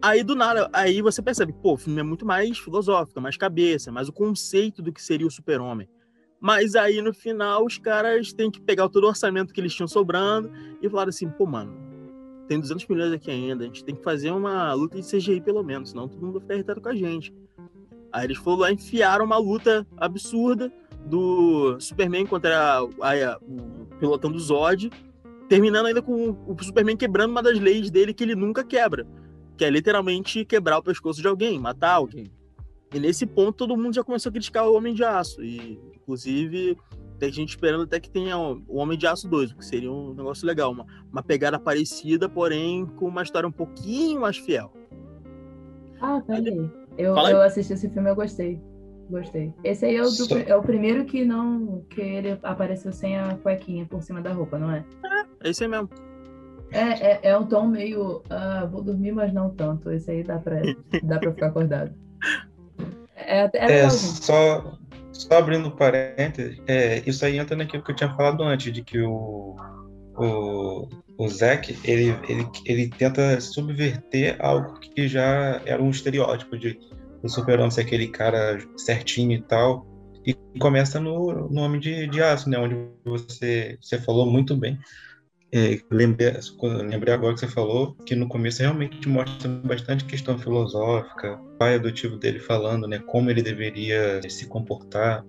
[0.00, 3.90] aí do nada, aí você percebe, pô, o filme é muito mais filosófico, mais cabeça,
[3.90, 5.88] mais o conceito do que seria o super-homem.
[6.40, 9.88] Mas aí no final os caras têm que pegar todo o orçamento que eles tinham
[9.88, 10.48] sobrando
[10.80, 11.74] e falar assim, pô, mano,
[12.48, 15.62] tem 200 milhões aqui ainda, a gente tem que fazer uma luta de CGI pelo
[15.62, 17.32] menos, senão todo mundo vai ficar irritado com a gente.
[18.12, 20.70] Aí eles foram lá e enfiaram uma luta absurda
[21.06, 24.90] do Superman contra a, a- o pilotão do Zod,
[25.48, 29.06] terminando ainda com o Superman quebrando uma das leis dele que ele nunca quebra,
[29.56, 32.26] que é literalmente quebrar o pescoço de alguém, matar alguém.
[32.94, 36.76] E nesse ponto todo mundo já começou a criticar o Homem de Aço, e inclusive
[37.18, 40.12] tem gente esperando até que tenha o Homem de Aço 2, o que seria um
[40.14, 44.72] negócio legal, uma, uma pegada parecida, porém com uma história um pouquinho mais fiel.
[46.00, 46.68] Ah, peraí.
[46.98, 47.34] Eu, Fala aí.
[47.34, 48.60] eu assisti esse filme, eu gostei.
[49.08, 49.52] Gostei.
[49.62, 51.84] Esse aí é o, do- é o primeiro que não.
[51.90, 54.84] que ele apareceu sem a cuequinha por cima da roupa, não é?
[55.42, 55.88] É isso aí mesmo.
[56.70, 58.22] É, é, é um tom meio.
[58.30, 59.90] Ah, vou dormir, mas não tanto.
[59.90, 60.60] Esse aí dá pra,
[61.02, 61.92] dá pra ficar acordado.
[63.14, 64.78] É, até- é É, só,
[65.12, 69.00] só abrindo parênteses, é, isso aí entra naquilo que eu tinha falado antes, de que
[69.00, 69.56] o,
[70.16, 76.78] o, o Zack, ele, ele, ele tenta subverter algo que já era um estereótipo de
[77.22, 79.86] o super-homem ser aquele cara certinho e tal,
[80.24, 84.78] e começa no, no Homem de, de Aço, né, onde você, você falou muito bem.
[85.54, 91.34] É, lembrei, lembrei agora que você falou que no começo realmente mostra bastante questão filosófica,
[91.34, 95.22] o pai adotivo dele falando, né, como ele deveria se comportar,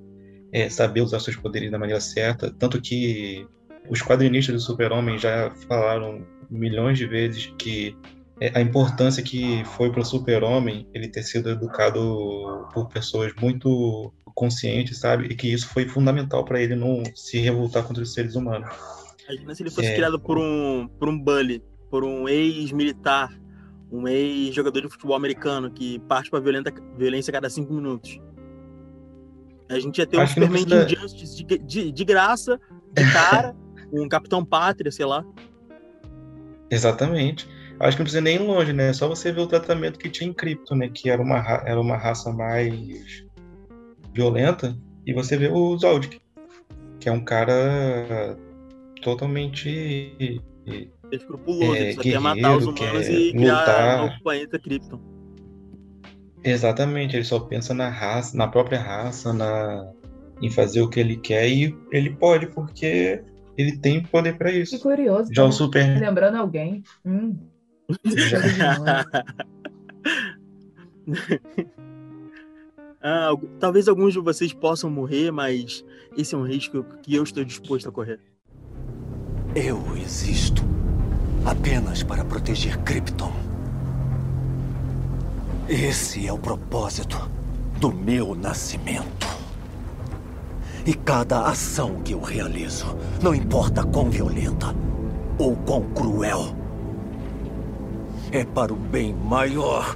[0.54, 3.46] é, saber usar seus poderes da maneira certa, tanto que
[3.90, 7.94] os quadrinistas do Super-Homem já falaram milhões de vezes que
[8.40, 14.14] é, a importância que foi para o Super-Homem ele ter sido educado por pessoas muito
[14.34, 18.36] conscientes, sabe, e que isso foi fundamental para ele não se revoltar contra os seres
[18.36, 18.70] humanos.
[19.30, 19.96] Imagina se ele fosse É.
[19.96, 23.30] criado por um, por um bully, por um ex-militar,
[23.92, 28.20] um ex-jogador de futebol americano que parte pra violenta, violência a cada cinco minutos.
[29.70, 32.60] A gente ia ter um Acho Superman precisa- de Injustice de, de, de graça,
[32.94, 33.56] de cara,
[33.94, 35.24] um Capitão Pátria, sei lá.
[36.70, 37.48] Exatamente.
[37.80, 38.90] Acho que não precisa nem ir longe, né?
[38.90, 40.90] É só você ver o tratamento que tinha em Krypton, né?
[40.90, 43.26] Que era uma, ra- era uma raça mais
[44.14, 44.78] violenta.
[45.06, 46.22] E você vê o Zod,
[47.00, 48.38] que é um cara
[49.04, 50.42] totalmente
[51.12, 54.00] Escrupuloso, É, ele só quer matar os guerreiro, humanos quer e criar lutar.
[54.04, 55.00] um novo planeta Krypton.
[56.44, 59.92] Exatamente, ele só pensa na raça, na própria raça, na
[60.42, 63.24] em fazer o que ele quer e ele pode porque
[63.58, 64.80] ele tem poder para Que isso.
[64.82, 65.30] curioso.
[65.34, 66.00] Já o tá Super.
[66.00, 66.84] Lembrando alguém.
[67.06, 67.38] Hum.
[68.06, 69.06] Já,
[73.06, 75.84] Ah, talvez alguns de vocês possam morrer, mas
[76.18, 78.18] esse é um risco que eu estou disposto a correr.
[79.56, 80.64] Eu existo
[81.46, 83.32] apenas para proteger Krypton.
[85.70, 87.30] Esse é o propósito
[87.80, 89.28] do meu nascimento.
[90.88, 94.74] E cada ação que eu realizo, não importa quão violenta
[95.38, 96.56] ou quão cruel,
[98.32, 99.96] é para o bem maior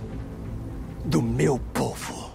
[1.03, 2.29] do meu povo.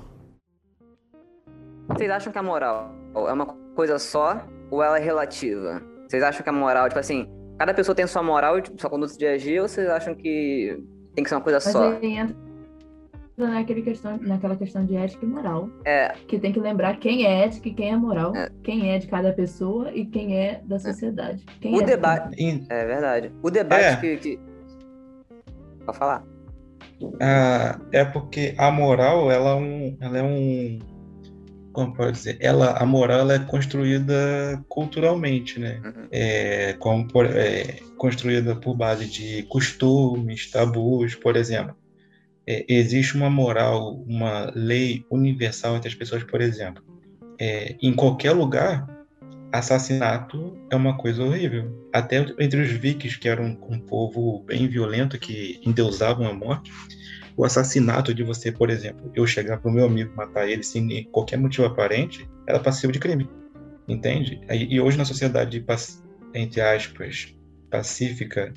[1.87, 5.91] Vocês acham que a moral é uma coisa só ou ela é relativa?
[6.12, 7.27] Vocês acham que a moral, tipo assim,
[7.59, 10.79] cada pessoa tem sua moral e sua conduta de agir, ou vocês acham que
[11.14, 11.90] tem que ser uma coisa Mas só?
[11.90, 12.37] aí entra
[13.38, 15.70] naquele questão, naquela questão de ética e moral.
[15.87, 18.37] É, Que tem que lembrar quem é ética e quem é moral.
[18.37, 18.51] É.
[18.62, 21.46] Quem é de cada pessoa e quem é da sociedade.
[21.62, 22.37] Quem o é debate.
[22.68, 23.33] É verdade.
[23.42, 23.96] O debate É.
[23.96, 24.40] que, que.
[25.87, 26.22] Pode falar.
[27.22, 30.79] Ah, é porque a moral, ela é um, ela é um,
[31.72, 35.80] como pode dizer, ela, a moral, ela é construída culturalmente, né?
[35.85, 36.08] Uhum.
[36.11, 41.74] É, como por, é, construída por base de costumes, tabus, por exemplo.
[42.46, 46.82] É, existe uma moral, uma lei universal entre as pessoas, por exemplo.
[47.38, 48.87] É, em qualquer lugar,
[49.52, 51.88] assassinato é uma coisa horrível.
[51.92, 56.72] Até entre os vikings, que eram um povo bem violento, que endeusavam a morte,
[57.36, 61.38] o assassinato de você, por exemplo, eu chegar pro meu amigo matar ele sem qualquer
[61.38, 63.28] motivo aparente, era passivo de crime.
[63.88, 64.40] Entende?
[64.48, 65.64] E hoje na sociedade,
[66.34, 67.34] entre aspas,
[67.70, 68.52] pacífica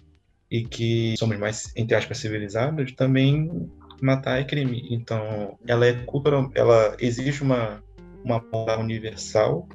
[0.51, 3.69] e que somos mais, entre aspas, civilizados, também
[4.01, 4.85] matar é crime.
[4.91, 7.81] Então, ela é cultural, ela existe uma,
[8.23, 9.67] uma moral universal,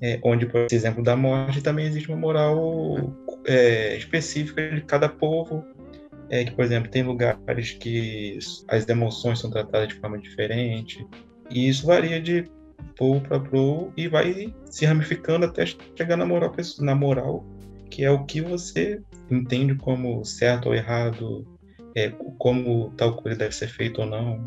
[0.00, 3.14] é, onde, por exemplo, da morte também existe uma moral
[3.46, 5.64] é, específica de cada povo,
[6.28, 11.06] é que, por exemplo, tem lugares que as emoções são tratadas de forma diferente,
[11.50, 12.44] e isso varia de
[12.96, 17.44] povo para povo e vai se ramificando até chegar na moral, na moral,
[17.90, 21.46] que é o que você entende como certo ou errado,
[21.94, 24.42] é, como tal coisa deve ser feita ou não.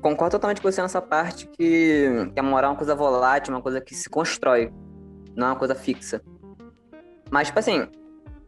[0.00, 3.62] Concordo totalmente com você nessa parte que, que a moral é uma coisa volátil, uma
[3.62, 4.72] coisa que se constrói,
[5.36, 6.22] não é uma coisa fixa.
[7.30, 7.86] Mas, tipo assim,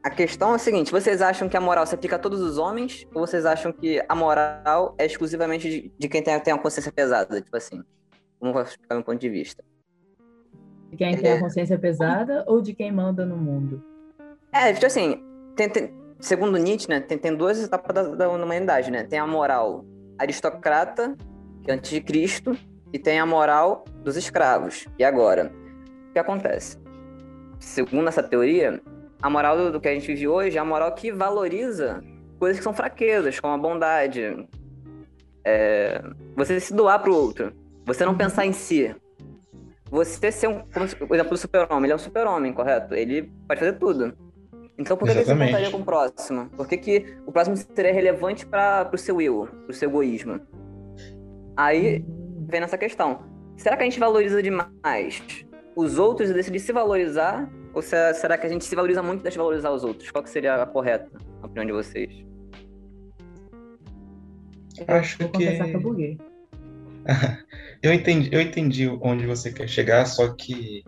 [0.02, 2.58] a questão é a seguinte: vocês acham que a moral se aplica a todos os
[2.58, 3.06] homens?
[3.14, 6.90] Ou vocês acham que a moral é exclusivamente de, de quem tem, tem uma consciência
[6.92, 7.40] pesada?
[7.40, 7.82] Tipo assim,
[8.38, 9.62] como vai explicar meu ponto de vista?
[10.90, 13.82] De quem tem a consciência pesada ou de quem manda no mundo?
[14.52, 15.22] É, tipo assim,
[15.56, 19.02] tem- tem- segundo Nietzsche, né, tem, tem duas etapas da, da humanidade, né?
[19.04, 19.84] Tem a moral
[20.18, 21.16] aristocrata,
[21.62, 22.56] que é antes de Cristo,
[22.92, 24.86] e tem a moral dos escravos.
[24.98, 25.50] E agora?
[26.10, 26.76] O que acontece?
[27.58, 28.82] Segundo essa teoria,
[29.22, 32.02] a moral do, do que a gente vive hoje é a moral que valoriza
[32.38, 34.48] coisas que são fraquezas, como a bondade,
[35.44, 36.02] é,
[36.36, 37.52] você se doar pro outro,
[37.86, 38.94] você não pensar em si.
[39.90, 42.94] Você ser um, como, por exemplo, o super-homem, ele é um super-homem, correto?
[42.94, 44.12] Ele pode fazer tudo.
[44.76, 45.50] Então por que, Exatamente.
[45.50, 46.48] importaria com o próximo?
[46.56, 50.40] Por que, que o próximo seria relevante para o seu eu, pro seu egoísmo?
[51.56, 52.04] Aí
[52.48, 53.20] vem nessa questão.
[53.56, 55.22] Será que a gente valoriza demais
[55.76, 57.48] os outros e decide se valorizar?
[57.74, 60.10] Ou se- será que a gente se valoriza muito e deixa valorizar os outros?
[60.10, 62.24] Qual que seria a correta, na opinião de vocês?
[64.88, 66.18] Acho Vou que que eu buguei.
[67.82, 70.84] eu entendi, eu entendi onde você quer chegar, só que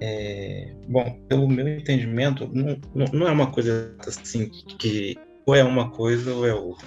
[0.00, 5.64] é, bom, pelo meu entendimento, não, não, não é uma coisa assim que ou é
[5.64, 6.86] uma coisa ou é outra.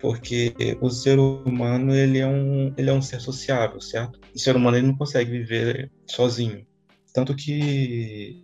[0.00, 4.18] Porque o ser humano, ele é um, ele é um ser sociável, certo?
[4.34, 6.64] O ser humano ele não consegue viver sozinho.
[7.12, 8.42] Tanto que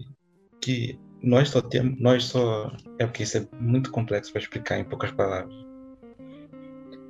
[0.61, 4.85] que nós só temos, nós só é porque isso é muito complexo para explicar em
[4.85, 5.55] poucas palavras.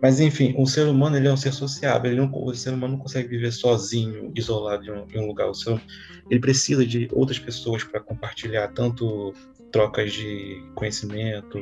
[0.02, 2.10] Mas enfim, o ser humano ele é um ser sociável.
[2.10, 5.48] Ele não, o ser humano não consegue viver sozinho, isolado em um, em um lugar.
[5.48, 5.80] O ser, hum-
[6.28, 9.32] ele precisa de outras pessoas para compartilhar tanto
[9.72, 11.58] trocas de conhecimento,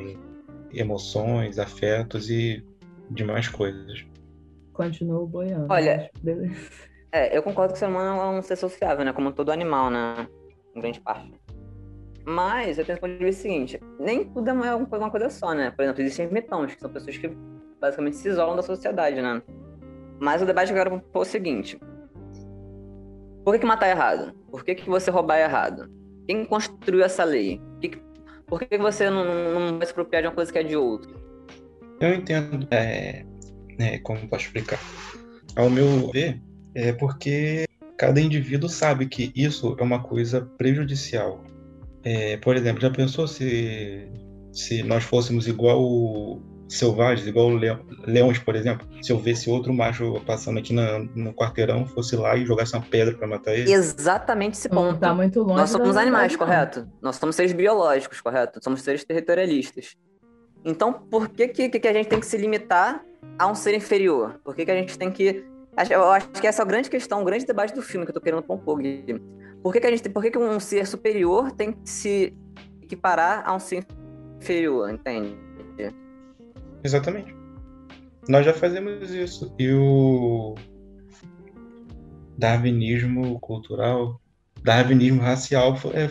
[0.73, 2.63] emoções, afetos e
[3.09, 4.05] demais coisas.
[4.73, 5.71] Continuo boiando.
[5.71, 6.69] Olha, mas beleza.
[7.13, 9.13] É, eu concordo que o ser humano é um ser sociável, né?
[9.13, 10.27] Como todo animal, né?
[10.75, 11.31] Em grande parte.
[12.25, 15.69] Mas eu tenho ponto de vista seguinte: nem tudo é uma, uma coisa só, né?
[15.69, 17.27] Por exemplo, existem ermitões, que são pessoas que
[17.79, 19.43] basicamente se isolam da sociedade, né?
[20.19, 21.79] Mas o debate propor é o seguinte:
[23.45, 24.33] por que, que matar é errado?
[24.49, 25.91] Por que, que você roubar é errado?
[26.25, 27.61] Quem construiu essa lei?
[27.79, 28.01] Que que-
[28.47, 30.75] por que, que você não, não vai se apropriar de uma coisa que é de
[30.75, 31.13] outro?
[31.99, 33.23] Eu entendo, é,
[33.79, 34.79] é, como posso explicar?
[35.55, 36.41] Ao meu ver,
[36.75, 37.65] é porque
[37.97, 41.43] cada indivíduo sabe que isso é uma coisa prejudicial.
[42.03, 44.07] É, por exemplo, já pensou se,
[44.51, 48.87] se nós fôssemos igual selvagens, igual leão, leões, por exemplo?
[49.01, 52.81] Se eu visse outro macho passando aqui na, no quarteirão, fosse lá e jogasse uma
[52.81, 53.71] pedra para matar ele?
[53.71, 54.93] Exatamente esse ponto.
[54.93, 55.55] Não tá muito longe.
[55.55, 56.87] Nós somos animais, correto?
[57.01, 58.59] Nós somos seres biológicos, correto?
[58.63, 59.95] Somos seres territorialistas.
[60.65, 63.03] Então, por que, que, que a gente tem que se limitar
[63.37, 64.39] a um ser inferior?
[64.43, 65.45] Por que, que a gente tem que.
[65.89, 68.13] Eu acho que essa é a grande questão, o grande debate do filme que eu
[68.13, 68.81] tô querendo pôr um pouco.
[68.81, 69.21] Gui.
[69.61, 72.33] Por que, que a gente por que, que um ser superior tem que se
[72.81, 73.85] equiparar a um ser
[74.39, 75.35] inferior, entende?
[76.83, 77.33] Exatamente.
[78.27, 79.53] Nós já fazemos isso.
[79.57, 80.55] E o
[82.37, 84.19] darwinismo cultural,
[84.61, 86.03] darwinismo racial é,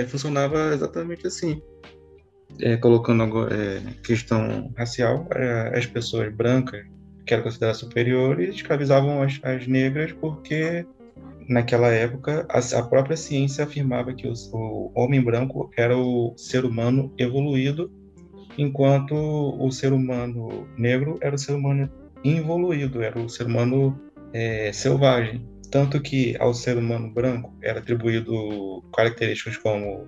[0.00, 1.62] é, funcionava exatamente assim.
[2.60, 5.26] É, colocando é, questão racial,
[5.72, 6.84] as pessoas brancas
[7.30, 10.84] que eram consideradas superiores escravizavam as, as negras porque
[11.48, 17.88] naquela época a, própria ciência afirmava que o homem branco era o ser humano evoluído
[18.58, 21.88] enquanto o ser humano negro era o ser humano
[22.24, 23.98] involuído, era o ser humano
[24.32, 25.48] é, selvagem.
[25.70, 30.04] Tanto que ao ser humano branco era atribuído características como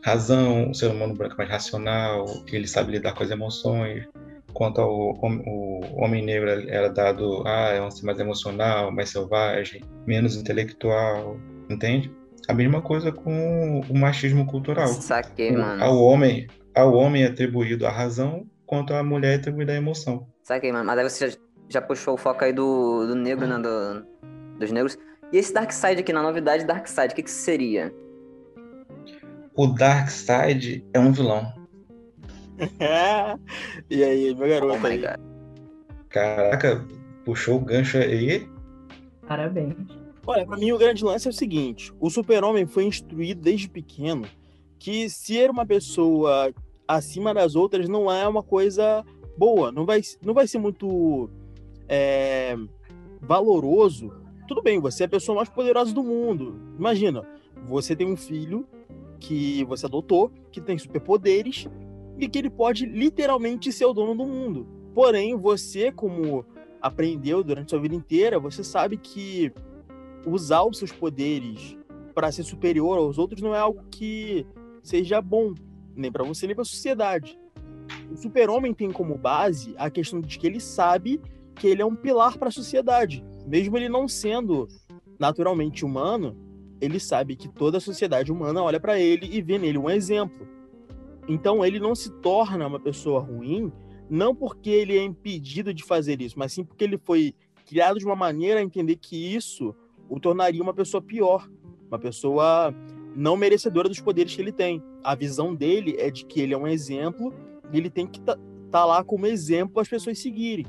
[0.00, 4.06] razão, o ser humano branco é mais racional, ele sabe lidar com as emoções,
[4.52, 9.82] quanto ao o homem negro era dado, ah, é um ser mais emocional, mais selvagem,
[10.06, 11.36] menos intelectual,
[11.68, 12.12] entende?
[12.48, 14.88] A mesma coisa com o machismo cultural.
[14.88, 15.82] Saquei, mano.
[15.82, 20.26] Ao homem, ao homem é atribuído a razão, quanto à mulher é atribuída a emoção.
[20.42, 20.84] Saquei, mano.
[20.84, 21.36] Mas aí você já,
[21.68, 23.58] já puxou o foco aí do, do negro, né?
[23.58, 24.06] Do,
[24.58, 24.98] dos negros.
[25.32, 27.92] E esse Darkseid aqui, na novidade Darkseid, o que, que seria?
[29.54, 31.61] O Darkseid é um vilão.
[33.90, 34.98] e aí, meu Oh garoto my aí?
[34.98, 35.20] god.
[36.08, 36.86] Caraca,
[37.24, 38.48] puxou o gancho aí.
[39.26, 39.76] Parabéns.
[40.26, 44.30] Olha, pra mim o grande lance é o seguinte: o super-homem foi instruído desde pequeno
[44.78, 46.52] que ser uma pessoa
[46.86, 49.04] acima das outras não é uma coisa
[49.36, 51.30] boa, não vai, não vai ser muito
[51.88, 52.56] é,
[53.20, 54.12] valoroso.
[54.46, 56.60] Tudo bem, você é a pessoa mais poderosa do mundo.
[56.78, 57.22] Imagina,
[57.66, 58.66] você tem um filho
[59.20, 61.68] que você adotou, que tem superpoderes
[62.28, 64.66] que ele pode literalmente ser o dono do mundo.
[64.94, 66.44] Porém, você, como
[66.80, 69.52] aprendeu durante sua vida inteira, você sabe que
[70.26, 71.76] usar os seus poderes
[72.14, 74.46] para ser superior aos outros não é algo que
[74.82, 75.54] seja bom,
[75.94, 77.38] nem para você nem para a sociedade.
[78.10, 81.20] O super-homem tem como base a questão de que ele sabe
[81.54, 83.24] que ele é um pilar para a sociedade.
[83.46, 84.68] Mesmo ele não sendo
[85.18, 86.36] naturalmente humano,
[86.80, 90.46] ele sabe que toda a sociedade humana olha para ele e vê nele um exemplo.
[91.28, 93.72] Então ele não se torna uma pessoa ruim,
[94.10, 97.34] não porque ele é impedido de fazer isso, mas sim porque ele foi
[97.66, 99.74] criado de uma maneira a entender que isso
[100.08, 101.48] o tornaria uma pessoa pior,
[101.88, 102.74] uma pessoa
[103.14, 104.82] não merecedora dos poderes que ele tem.
[105.02, 107.32] A visão dele é de que ele é um exemplo
[107.72, 108.38] e ele tem que estar
[108.70, 110.66] tá lá como exemplo para as pessoas seguirem.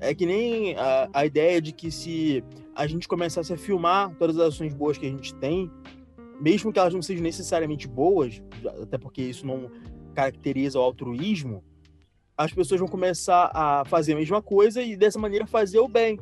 [0.00, 2.42] É que nem a, a ideia de que se
[2.74, 5.70] a gente começasse a filmar todas as ações boas que a gente tem,
[6.40, 8.42] mesmo que elas não sejam necessariamente boas,
[8.82, 9.70] até porque isso não
[10.14, 11.62] caracteriza o altruísmo,
[12.36, 16.18] as pessoas vão começar a fazer a mesma coisa e dessa maneira fazer o bem.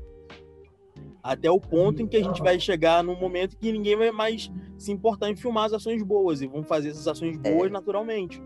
[1.22, 4.50] Até o ponto em que a gente vai chegar num momento que ninguém vai mais
[4.76, 8.42] se importar em filmar as ações boas e vão fazer essas ações boas naturalmente.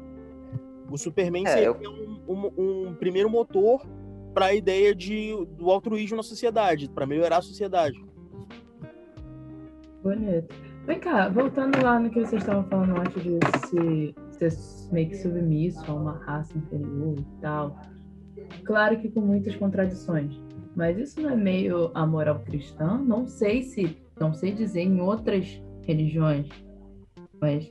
[0.90, 1.76] O Superman É, seria eu-
[2.28, 3.84] um, um- um primeiro motor
[4.32, 8.00] para a ideia de, do altruísmo na sociedade, para melhorar a sociedade.
[10.02, 10.54] Bonito.
[10.88, 14.14] Vem cá, voltando lá no que vocês estavam falando antes de se,
[14.48, 17.78] ser meio que submisso a uma raça inferior e tal.
[18.64, 20.40] Claro que com muitas contradições.
[20.74, 22.96] Mas isso não é meio a moral cristã?
[22.96, 26.48] Não sei se, não sei dizer em outras religiões,
[27.38, 27.70] mas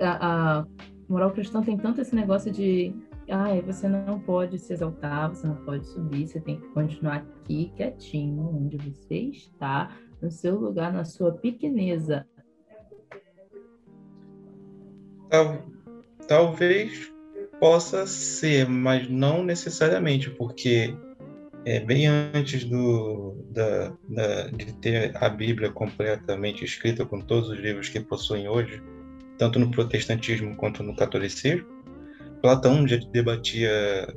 [0.00, 0.66] a, a
[1.08, 2.92] moral cristã tem tanto esse negócio de
[3.28, 7.72] ai, você não pode se exaltar, você não pode subir, você tem que continuar aqui
[7.76, 12.26] quietinho, onde você está, no seu lugar, na sua pequeneza.
[15.30, 15.64] Tal-
[16.28, 17.10] talvez
[17.58, 20.94] possa ser, mas não necessariamente, porque
[21.64, 27.58] é, bem antes do, da, da- de ter a Bíblia completamente escrita com todos os
[27.58, 28.82] livros que possuem hoje,
[29.38, 31.66] tanto no protestantismo quanto no catolicismo,
[32.40, 33.70] Platão já debatia,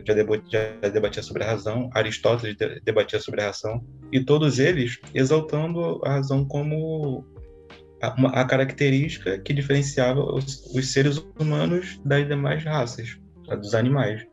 [0.07, 3.83] já deba- já debatia sobre a razão, Aristóteles de- debatia sobre a razão,
[4.13, 7.25] e todos eles exaltando a razão como
[8.03, 14.25] a, uma- a característica que diferenciava os, os seres humanos das demais raças, dos animais.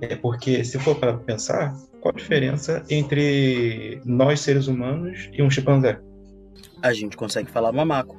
[0.00, 5.50] É porque, se for para pensar, qual a diferença entre nós, seres humanos, e um
[5.50, 6.00] chimpanzé?
[6.80, 8.18] A gente consegue falar mamaco.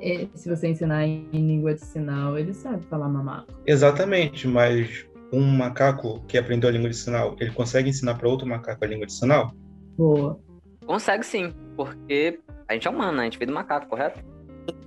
[0.00, 3.52] E se você ensinar em língua de sinal, ele sabe falar mamaco.
[3.66, 8.46] Exatamente, mas um macaco que aprendeu a língua de sinal, ele consegue ensinar para outro
[8.46, 9.52] macaco a língua de sinal?
[9.98, 10.38] Boa.
[10.86, 12.40] Consegue sim, porque
[12.72, 13.22] a gente é humano, né?
[13.22, 14.20] A gente veio do macaco, correto?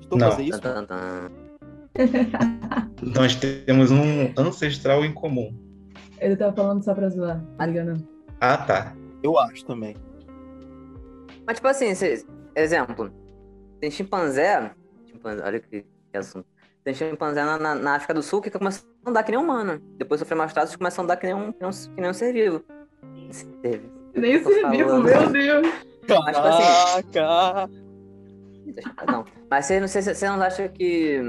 [0.01, 0.31] Estou Não.
[0.31, 0.59] fazer isso?
[0.59, 1.31] Tan, tan, tan.
[3.15, 5.53] Nós temos um ancestral em comum.
[6.19, 8.07] Ele tava falando só pra zoar, tá ligado?
[8.41, 8.95] Ah, tá.
[9.21, 9.95] Eu acho também.
[11.45, 11.93] Mas, tipo assim,
[12.55, 13.11] exemplo,
[13.79, 14.71] tem chimpanzé,
[15.05, 16.47] chimpanzé olha que, que assunto.
[16.83, 19.79] Tem chimpanzé na, na, na África do Sul que começam a andar que nem humano.
[19.97, 22.09] Depois sofrer maus tratos, começam a andar que nem um, que nem um, que nem
[22.09, 22.63] um ser vivo.
[23.31, 23.81] Ser.
[24.15, 25.67] Nem Tô ser vivo, meu Deus.
[26.08, 27.70] Mas, tipo assim, Caraca!
[29.12, 31.20] Não, mas você não, você, você não acha que.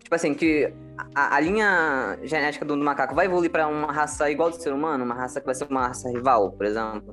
[0.00, 0.72] Tipo assim, que
[1.14, 4.72] a, a linha genética do, do macaco vai evoluir pra uma raça igual do ser
[4.72, 5.04] humano?
[5.04, 7.10] Uma raça que vai ser uma raça rival, por exemplo?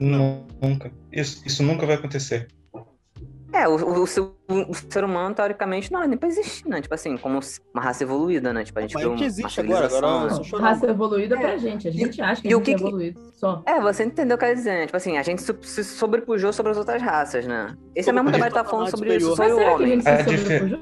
[0.00, 0.90] Nu- Nunca.
[1.12, 2.48] Isso, isso nunca vai acontecer.
[3.52, 6.82] É, o, o, o ser- o ser humano, teoricamente, não, nem pra existir, né?
[6.82, 7.40] Tipo assim, como
[7.72, 8.62] uma raça evoluída, né?
[8.62, 10.30] Tipo, a gente Mas gente uma existe agora, agora né?
[10.30, 10.64] sou chorão.
[10.66, 11.58] Raça evoluída pra É.
[11.58, 11.88] gente.
[11.88, 13.20] A gente acha que e a o gente que é que- evoluído.
[13.32, 13.62] Só.
[13.66, 14.84] É, você entendeu o que eu quero dizer, né?
[14.86, 17.74] Tipo assim, a gente se sobrepujou sobre as outras raças, né?
[17.94, 19.56] Esse é o mesmo debate que tá a falando sobre isso, superior.
[19.56, 20.00] sobre o que homem.
[20.00, 20.78] gente se É?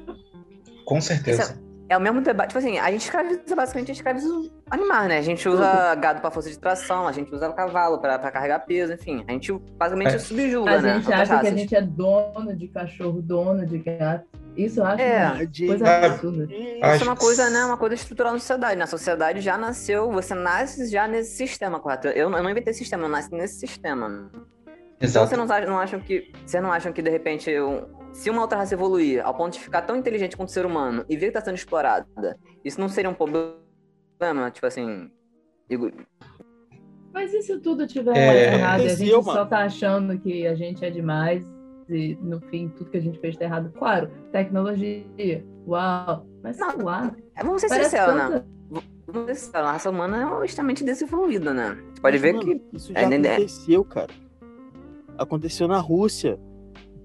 [0.85, 1.61] Com certeza.
[1.89, 5.19] É o mesmo debate, tipo assim, a gente escraviza, basicamente, a gente escraviza animais, né?
[5.19, 8.59] A gente usa gado pra força de tração, a gente usa cavalo pra, pra carregar
[8.61, 9.25] peso, enfim.
[9.29, 10.19] A gente basicamente É.
[10.19, 10.95] subjuga, A né?
[10.95, 11.61] gente outras acha que a raças.
[11.61, 14.25] gente é dono de cachorro, dono de gato.
[14.57, 15.27] Isso eu acho É.
[15.27, 15.37] uma
[15.69, 16.45] coisa Ah, absurda.
[16.55, 17.65] Isso é uma coisa, né?
[17.67, 18.77] Uma coisa estrutural na sociedade.
[18.79, 22.09] Na sociedade já nasceu, você nasce já nesse sistema, correto?
[22.09, 24.29] Eu, não- eu não inventei esse sistema, eu nasci nesse sistema.
[24.97, 25.27] Então Exato.
[25.29, 26.33] vocês não, acham- não acham que.
[26.45, 27.85] Vocês não acham que, de repente, um-
[28.17, 31.05] se uma outra raça evoluir ao ponto de ficar tão inteligente quanto o ser humano
[31.09, 34.51] e ver que tá sendo explorada, isso não seria um problema?
[34.51, 35.11] Tipo assim.
[35.69, 35.91] digo-
[37.13, 40.55] Mas e se tudo tiver É, errado e a gente só tá achando que a
[40.55, 41.45] gente é demais
[41.89, 43.71] e no fim tudo que a gente fez tá errado?
[43.79, 48.45] Claro, tecnologia, uau, mas Não, lá, Vamos ser sinceros, né?
[49.07, 51.77] Vamos ser sinceros, a raça humana é extremamente desenvolvida, né?
[51.93, 52.77] Você pode Mas, ver mano, que.
[52.77, 53.35] Isso já é, né, né?
[53.35, 54.13] aconteceu, cara.
[55.19, 56.39] Aconteceu na Rússia.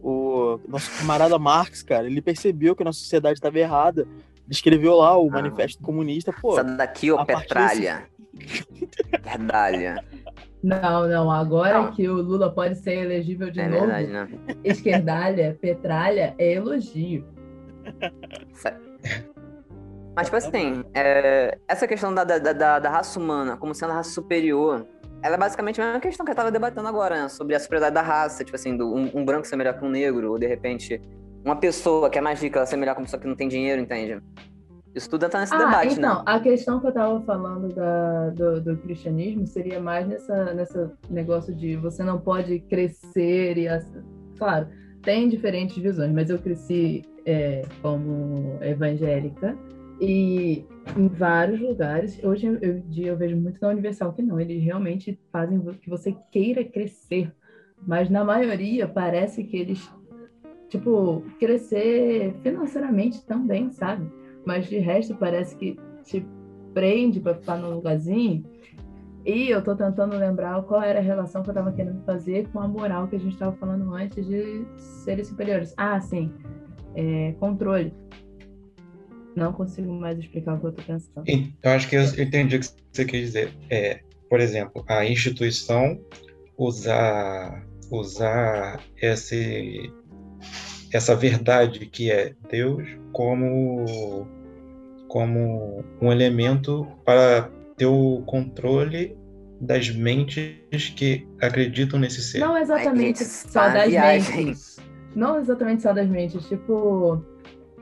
[0.03, 4.01] O nosso camarada Marx, cara, ele percebeu que a nossa sociedade estava errada.
[4.01, 5.33] Ele escreveu lá o Ah.
[5.33, 6.53] Manifesto Comunista, pô.
[6.53, 8.07] Essa daqui, partir Petralha.
[9.23, 10.03] Verdalha.
[10.63, 11.91] Não, não, agora Não.
[11.91, 14.27] que o Lula pode ser elegível de É novo, verdade, né?
[14.63, 17.25] esquerdalha, petralha é elogio.
[20.15, 23.95] Mas, tipo assim, é, essa questão da, da, da, da raça humana como sendo a
[23.95, 24.85] raça superior,
[25.23, 27.29] ela é basicamente a mesma questão que eu tava debatendo agora, né?
[27.29, 29.89] Sobre a superioridade da raça, tipo assim, do, um, um branco ser melhor que um
[29.89, 31.01] negro, ou de repente,
[31.45, 33.47] uma pessoa que é mais rica ela ser melhor que uma pessoa que não tem
[33.47, 34.21] dinheiro, entende?
[34.93, 36.23] Isso tudo entra nesse Ah, debate, então, né?
[36.25, 41.55] a questão que eu tava falando da- do, do cristianismo seria mais nessa, nessa negócio
[41.55, 43.67] de você não pode crescer e...
[44.37, 44.67] Claro,
[45.01, 49.57] tem diferentes visões, mas eu cresci é, como evangélica
[50.01, 50.65] e
[50.97, 55.19] em vários lugares, hoje em dia eu vejo muito na Universal que não, eles realmente
[55.31, 57.31] fazem que você queira crescer,
[57.85, 59.89] mas na maioria parece que eles,
[60.69, 64.09] tipo, crescer financeiramente também, sabe?
[64.45, 66.25] Mas de resto parece que te
[66.73, 68.43] prende para ficar num lugarzinho.
[69.23, 72.59] E eu tô tentando lembrar qual era a relação que eu tava querendo fazer com
[72.59, 75.75] a moral que a gente tava falando antes de seres superiores.
[75.77, 76.33] Ah, sim.
[76.95, 77.93] É, controle.
[79.35, 81.23] Não consigo mais explicar o que eu tô pensando.
[81.63, 83.53] Eu acho que eu entendi o que você quis dizer.
[83.69, 85.99] É, por exemplo, a instituição
[86.57, 89.91] usar, usar esse,
[90.93, 94.27] essa verdade que é Deus como,
[95.07, 99.17] como um elemento para ter o controle
[99.59, 102.39] das mentes que acreditam nesse ser.
[102.39, 104.45] Não exatamente só das viagem.
[104.45, 104.77] mentes.
[105.15, 106.47] Não exatamente só das mentes.
[106.47, 107.23] Tipo,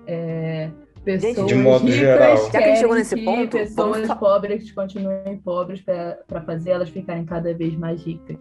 [0.06, 0.70] é,
[1.04, 2.38] pessoas De modo ricas geral.
[2.38, 6.72] Já que a gente chegou nesse que ponto, pessoas vamos pobres continuem pobres para fazer
[6.72, 8.38] elas ficarem cada vez mais ricas.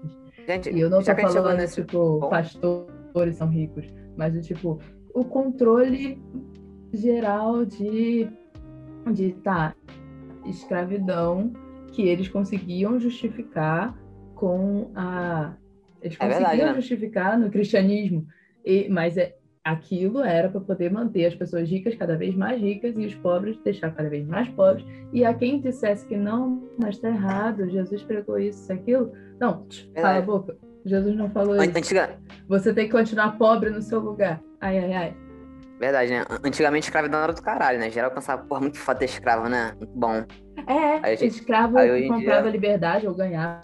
[0.46, 3.86] Gente, E eu não tô falando, nesse tipo, ponto- pastores são ricos,
[4.16, 4.78] mas o tipo,
[5.14, 6.20] o controle
[6.92, 8.28] geral de,
[9.12, 9.74] de tá,
[10.46, 11.52] escravidão
[11.92, 13.96] que eles conseguiam justificar
[14.34, 15.54] com a.
[16.00, 16.74] Eles É conseguiam verdade, né?
[16.74, 18.26] justificar no cristianismo.
[18.64, 19.34] E, mas é,
[19.68, 23.58] aquilo era para poder manter as pessoas ricas cada vez mais ricas e os pobres
[23.62, 24.84] deixar cada vez mais pobres.
[25.12, 29.12] E a quem dissesse que não, mas está errado, Jesus pregou isso, isso, aquilo.
[29.38, 30.56] Não, cala a boca.
[30.86, 31.76] Jesus não falou isso.
[31.76, 32.18] Antiga...
[32.48, 34.40] Você tem que continuar pobre no seu lugar.
[34.60, 35.16] Ai, ai, ai.
[35.78, 36.24] Verdade, né?
[36.42, 37.90] Antigamente escravidão era do caralho, né?
[37.90, 39.74] Geral pensava, porra, muito foda ter escravo, né?
[39.78, 40.24] Muito bom.
[40.66, 43.60] É, Aí, gente, escravo aí comprava dia- liberdade ou ganhava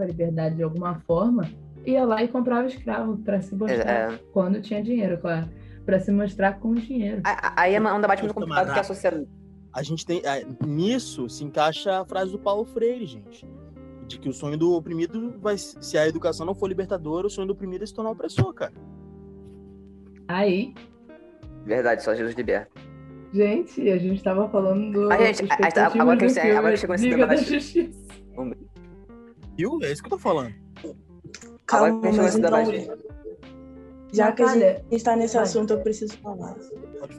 [0.00, 1.48] liberdade de alguma forma,
[1.90, 4.12] ia lá e comprava escravo para se mostrar.
[4.12, 4.20] É.
[4.32, 5.48] Quando tinha dinheiro, claro.
[5.84, 7.22] Para se mostrar com dinheiro.
[7.56, 9.26] Aí é um debate muito complicado porque a sociedade.
[9.72, 10.20] A gente tem.
[10.24, 13.46] é, nisso se encaixa a frase do Paulo Freire, gente.
[14.06, 15.56] De que o sonho do oprimido vai.
[15.58, 18.72] Se a educação não for libertadora, o sonho do oprimido é se tornar opressor, cara.
[20.26, 20.74] Aí,
[21.64, 22.70] Verdade, só Jesus liberta.
[23.32, 25.12] gente, a gente tava falando do.
[25.16, 27.44] Gente, a- agora que agora que chegou nesse da debate.
[27.44, 27.98] Justiça.
[29.56, 29.78] Viu?
[29.82, 30.54] É isso que eu tô falando.
[31.68, 32.98] Calma, Agora que a gente mas então,
[34.10, 34.54] já que a
[34.90, 35.42] gente tá nesse vai.
[35.42, 36.56] assunto, eu preciso falar.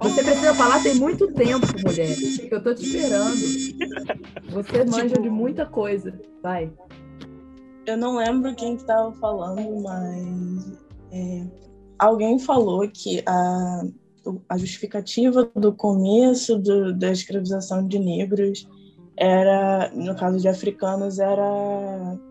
[0.02, 2.10] Você precisa falar tem muito tempo, mulher.
[2.52, 3.36] Eu tô te esperando.
[4.52, 6.20] Você manja Tipo- de muita coisa.
[6.42, 6.72] Vai.
[7.86, 10.78] Eu não lembro quem que tava falando, mas
[11.12, 11.44] é,
[12.00, 13.84] alguém falou que a,
[14.50, 18.68] a justificativa do começo do- da escravização de negros
[19.22, 21.44] era, no caso de africanos, era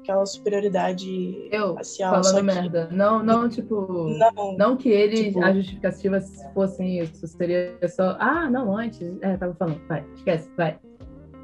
[0.01, 2.13] aquela superioridade Eu racial.
[2.25, 2.89] falando que- merda.
[2.91, 4.09] Não, não, tipo.
[4.09, 7.27] Não, Não que eles, Tipo- as justificativas fossem isso.
[7.29, 8.17] Seria só.
[8.19, 9.03] Ah, não, antes.
[9.21, 9.81] É, tava falando.
[9.87, 10.79] Vai, esquece, vai.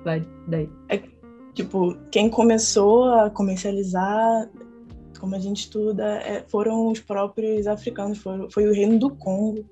[0.02, 0.68] Vai, daí.
[1.54, 4.48] tipo, quem começou a comercializar,
[5.20, 9.64] como a gente estuda, é, foram os próprios africanos, foi, foi o reino do Congo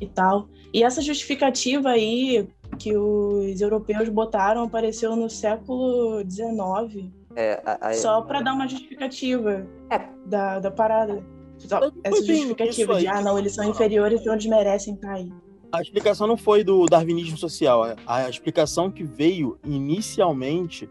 [0.00, 0.48] e tal.
[0.72, 2.48] E essa justificativa aí
[2.78, 8.66] que os europeus botaram apareceu no século XIX, É, a- a- só para dar uma
[8.68, 10.00] justificativa É.
[10.26, 11.22] da, da parada.
[11.58, 15.32] Só essa justificativa de, ah, não, eles são inferiores, então eles merecem estar aí.
[15.72, 17.82] A explicação não foi do darwinismo social.
[17.84, 20.88] A- A explicação que veio inicialmente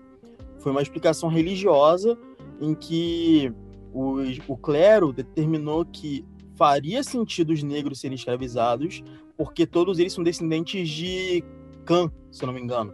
[0.59, 2.17] foi uma explicação religiosa
[2.59, 3.51] em que
[3.93, 4.17] o,
[4.47, 6.23] o clero determinou que
[6.55, 9.03] faria sentido os negros serem escravizados
[9.37, 11.43] porque todos eles são descendentes de
[11.87, 12.93] Cã, se eu não me engano.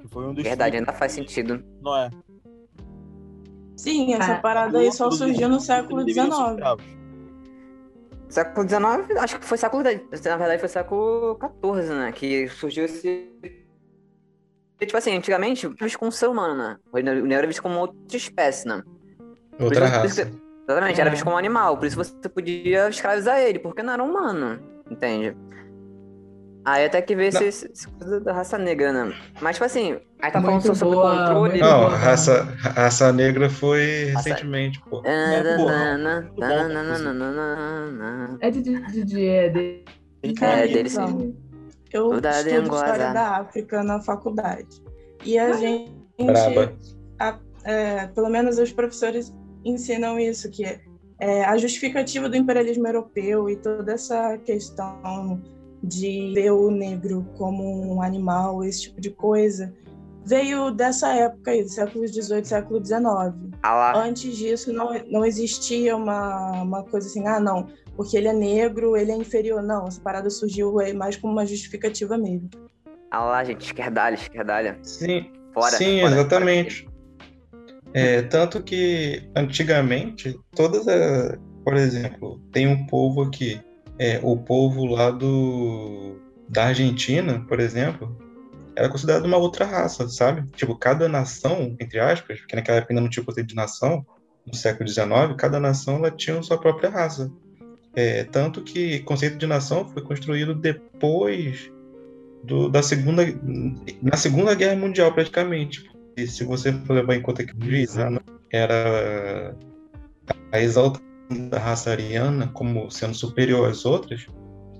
[0.00, 1.64] Que foi um dos Verdade, ainda faz sentido.
[1.80, 2.10] não é?
[3.76, 6.30] Sim, essa Ah, parada aí só surgiu no século XIX.
[8.28, 9.82] Século XIX, acho que foi século.
[9.84, 12.12] Na verdade, foi século XIV, né?
[12.12, 13.30] Que surgiu esse.
[14.78, 16.76] Tipo assim, antigamente, era visto como um ser humano, né?
[16.92, 18.82] O negro era visto como outra espécie, né?
[19.58, 20.32] Outra isso- raça.
[20.68, 21.12] Exatamente, era É.
[21.12, 24.58] visto como um animal, por isso você podia escravizar ele, porque não era humano,
[24.90, 25.36] entende?
[26.66, 27.40] Aí até que veio Não.
[27.42, 29.14] esse, esse coisa da raça negra, né?
[29.40, 31.60] Mas, tipo assim, aí tá falando sobre boa, controle.
[31.60, 31.92] Não, boa.
[31.92, 35.00] a raça, a raça negra foi Raça- recentemente, pô.
[35.04, 35.44] É.
[38.40, 39.84] É de Didi, é de.
[40.22, 41.02] Ele É, dele sim.
[41.02, 41.34] então,
[41.92, 43.14] Eu estudo história azar.
[43.14, 44.82] da África na faculdade.
[45.24, 46.72] E a gente, Braba.
[47.64, 49.32] é, pelo menos os professores
[49.64, 50.80] ensinam isso, que é,
[51.20, 55.40] é, a justificativa do imperialismo europeu e toda essa questão
[55.82, 59.72] de ver o negro como um animal, esse tipo de coisa,
[60.24, 63.00] veio dessa época aí, do século XVIII, século XIX.
[63.62, 63.96] Ah lá.
[63.96, 68.96] Antes disso, não, não existia uma, uma coisa assim, ah, não, porque ele é negro,
[68.96, 69.62] ele é inferior.
[69.62, 72.50] Não, essa parada surgiu aí mais como uma justificativa mesmo.
[73.10, 74.78] Ah lá, gente, esquerdalha, esquerdalha.
[74.82, 75.70] Sim, Fora.
[75.70, 76.86] Sim, fora, exatamente.
[77.94, 83.58] É, tanto que antigamente, todas a, por exemplo, tem um povo aqui,
[83.98, 86.16] é, o povo lá do
[86.48, 88.16] da Argentina, por exemplo,
[88.76, 90.48] era considerado uma outra raça, sabe?
[90.52, 94.06] Tipo, cada nação, entre aspas, porque naquela época ainda não tinha conceito de nação,
[94.46, 97.32] no século XIX, cada nação ela tinha sua própria raça.
[97.94, 101.72] É, tanto que o conceito de nação foi construído depois
[102.44, 103.24] do- da segunda
[104.02, 107.56] na segunda guerra mundial praticamente e se você for levar em conta que o
[108.52, 109.56] era
[110.52, 111.15] a exaltação
[111.50, 114.26] da raça ariana como sendo superior às outras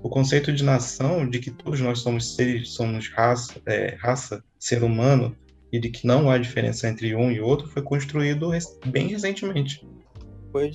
[0.03, 4.83] o conceito de nação de que todos nós somos seres somos raça é, raça ser
[4.83, 5.35] humano
[5.71, 9.85] e de que não há diferença entre um e outro foi construído rec- bem recentemente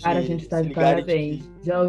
[0.02, 1.50] Cara, a gente tá se de parabéns.
[1.64, 1.82] Já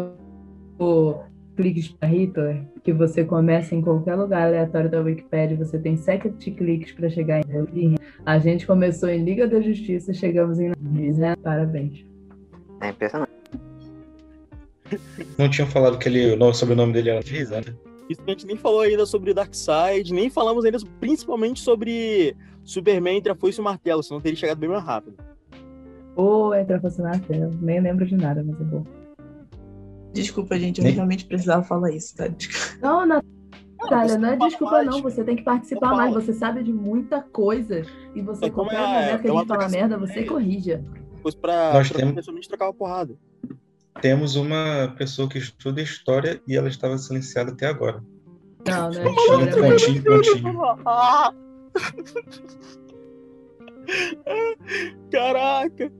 [0.80, 1.14] o
[1.56, 6.28] cliques para Hitler, que você começa em qualquer lugar aleatório da Wikipedia, você tem sete
[6.50, 7.40] cliques para chegar
[7.72, 7.94] em.
[8.26, 10.72] A gente começou em Liga da Justiça, chegamos em.
[10.80, 11.36] Né?
[11.36, 12.04] Parabéns.
[12.80, 13.30] É impressionante.
[15.38, 17.76] Não tinham falado que ele o nome- sobrenome dele era Rizana
[18.08, 23.16] Isso que a gente nem falou ainda sobre Darkseid, nem falamos ainda principalmente sobre Superman
[23.18, 25.16] entre a foice e o martelo, senão teria chegado bem mais rápido.
[26.16, 27.20] Ou entra funcionar
[27.60, 28.84] nem lembro de nada, mas é bom.
[30.12, 32.26] Desculpa, gente, eu Nem- realmente precisava falar isso, tá?
[32.80, 34.86] Não, Natália, não é fala desculpa, mais.
[34.88, 35.02] não.
[35.02, 36.12] Você tem que participar mais.
[36.12, 36.24] fala.
[36.24, 37.82] Você sabe de muita coisa.
[38.14, 40.12] E você, É qualquer é- momento que é a uma gente falar aplicação merda, você
[40.12, 40.28] e-mail.
[40.28, 40.84] corrija.
[41.16, 43.14] Depois pra Nós pra temos- pessoalmente trocar uma porrada.
[44.00, 48.02] Temos uma pessoa que estuda história e ela estava silenciada até agora
[48.66, 50.54] Não, não é Pontinho, história, mas- pontinho, pontinho.
[55.10, 55.92] Caraca!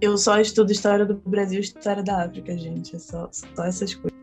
[0.00, 2.96] Eu só estudo história do Brasil e história da África, gente.
[2.96, 4.18] É só, só essas coisas.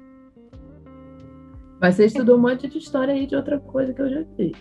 [1.80, 4.54] Mas você estudou um monte de história aí de outra coisa que eu já vi.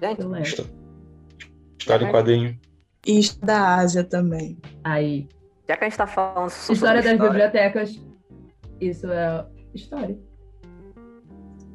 [0.00, 0.42] Gente.
[0.42, 0.64] Histó-
[1.78, 2.58] História em quadrinho.
[3.06, 4.56] E da Ásia também.
[4.84, 5.28] Aí.
[5.68, 8.00] Já que a gente tá falando sobre História das história, bibliotecas.
[8.80, 10.18] Isso é história.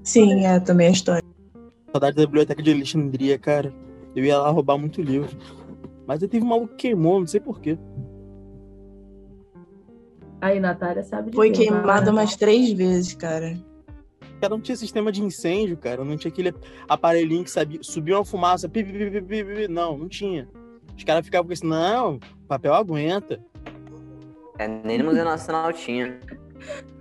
[0.04, 1.24] Sim, é também a história.
[1.92, 3.74] Saudade da biblioteca de Alexandria, cara.
[4.16, 5.30] Eu ia lá roubar muito livro.
[6.06, 7.78] Mas aí teve um maluco que queimou, não sei porquê.
[10.42, 13.58] Aí, Natália sabe de Foi queimada umas três vezes, cara.
[14.40, 16.04] Cara, não tinha sistema de incêndio, cara.
[16.04, 16.54] Não tinha aquele
[16.88, 18.70] aparelhinho que sabia, subia uma fumaça.
[18.70, 19.68] Pi, pi, pi, pi, pi, pi.
[19.68, 20.48] Não, não tinha.
[20.98, 23.40] Os caras ficavam com isso, não, papel aguenta.
[24.60, 26.20] É, nem no Museu Nacional tinha.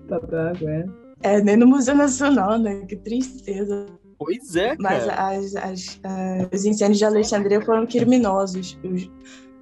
[0.08, 0.94] Papel aguenta.
[1.22, 2.86] É, nem no Museu Nacional, né?
[2.86, 3.86] Que tristeza.
[4.18, 5.28] Pois é, Mas cara.
[5.30, 8.78] as, as, ah, os incêndios de Alexandria foram criminosos.
[8.82, 9.10] Os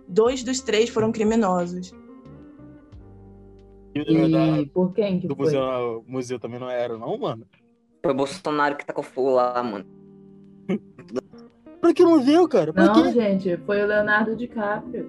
[0.09, 1.93] dois dos três foram criminosos.
[3.95, 5.47] E por quem que do foi?
[5.47, 7.47] museu, museu também não era, não, mano.
[8.05, 9.87] Foi o Bolsonaro que tacou fogo lá, mano.
[11.81, 12.73] Pra que não viu, cara?
[12.73, 13.13] Pra Não, quê?
[13.13, 15.07] gente, foi o Leonardo DiCaprio.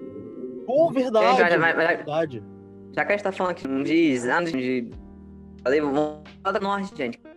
[0.66, 1.40] Pô, verdade.
[1.40, 2.42] É, mas- mas- mas- verdade.
[2.94, 4.90] Já que a gente tá falando aqui de anos de.
[5.62, 7.18] Falei, vamos falar da norte, gente.
[7.18, 7.28] O que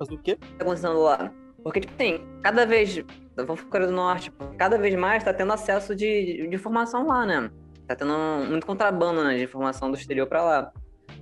[0.00, 0.36] Mas o quê?
[0.36, 1.32] tá acontecendo lá?
[1.62, 3.02] Porque, tipo, tem, cada vez.
[3.36, 7.50] Vamos ficar do norte, cada vez mais tá tendo acesso de, de informação lá, né?
[7.86, 8.12] Tá tendo
[8.48, 9.36] muito contrabando, né?
[9.36, 10.72] De informação do exterior pra lá.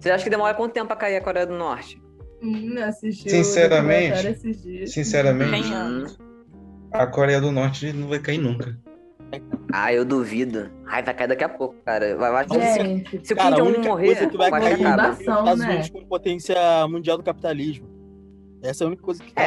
[0.01, 2.01] Você acha que demora quanto tempo pra cair a Coreia do Norte?
[2.43, 4.93] Hum, assistiu Sinceramente, o documentário esses dias.
[4.93, 6.19] Sinceramente, anos.
[6.93, 8.79] a Coreia do Norte não vai cair nunca.
[9.73, 10.71] Ah, eu duvido.
[10.87, 12.17] Ai, vai cair daqui a pouco, cara.
[12.17, 15.59] Vai, vai, Gente, se o Kim Jong-un morrer, coisa que vai cair é Fundação, Estados
[15.59, 15.69] né?
[15.71, 16.57] Unidos como potência
[16.89, 17.89] mundial do capitalismo.
[18.63, 19.47] Essa é a única coisa que É.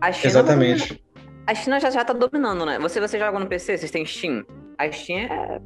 [0.00, 1.04] A China, Exatamente.
[1.46, 2.78] A China já, já tá dominando, né?
[2.80, 4.44] Você, você joga no PC, vocês têm Steam.
[4.78, 5.60] A Steam é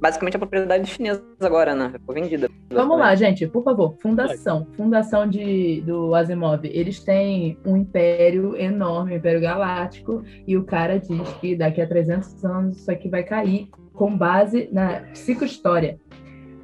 [0.00, 1.94] basicamente a propriedade chinesa agora, né?
[2.04, 2.48] Foi vendida.
[2.70, 3.96] Vamos lá, gente, por favor.
[4.00, 4.66] Fundação.
[4.76, 6.64] Fundação de, do Asimov.
[6.64, 11.86] Eles têm um império enorme, um império galáctico, e o cara diz que daqui a
[11.86, 15.98] 300 anos isso aqui vai cair com base na psicohistória.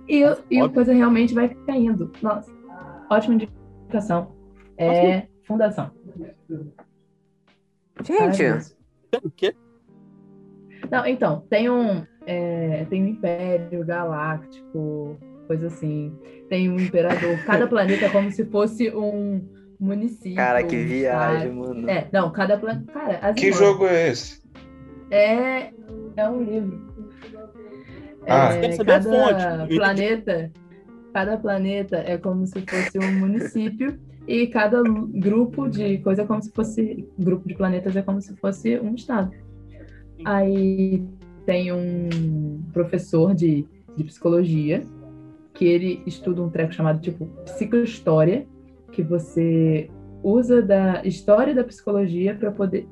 [0.09, 2.13] E, e a coisa realmente vai caindo.
[2.21, 2.51] Nossa,
[3.09, 4.33] ótima indicação.
[4.77, 5.91] É fundação.
[8.03, 8.75] Gente.
[9.23, 9.55] O quê?
[10.91, 15.17] Não, então, tem um, é, tem um império galáctico,
[15.47, 16.13] coisa assim.
[16.49, 17.39] Tem um imperador.
[17.45, 19.43] Cada planeta é como se fosse um
[19.79, 20.37] município.
[20.37, 21.55] cara, que viagem, estado.
[21.55, 21.91] mano.
[21.91, 22.93] É, não, cada planeta.
[22.93, 24.41] Cara, Asimov Que jogo é esse?
[25.11, 25.71] É,
[26.17, 26.91] é um livro.
[28.27, 28.55] Ah.
[28.55, 30.53] É, cada planeta,
[31.13, 33.99] cada planeta é como se fosse um município
[34.29, 38.37] e cada grupo de coisa é como se fosse grupo de planetas é como se
[38.37, 39.33] fosse um estado.
[40.25, 41.03] Aí
[41.51, 44.85] tem um professor de, de psicologia
[45.53, 48.47] que ele estuda um treco chamado tipo psicohistória,
[48.93, 49.91] que você
[50.23, 52.87] usa da história da psicologia para poder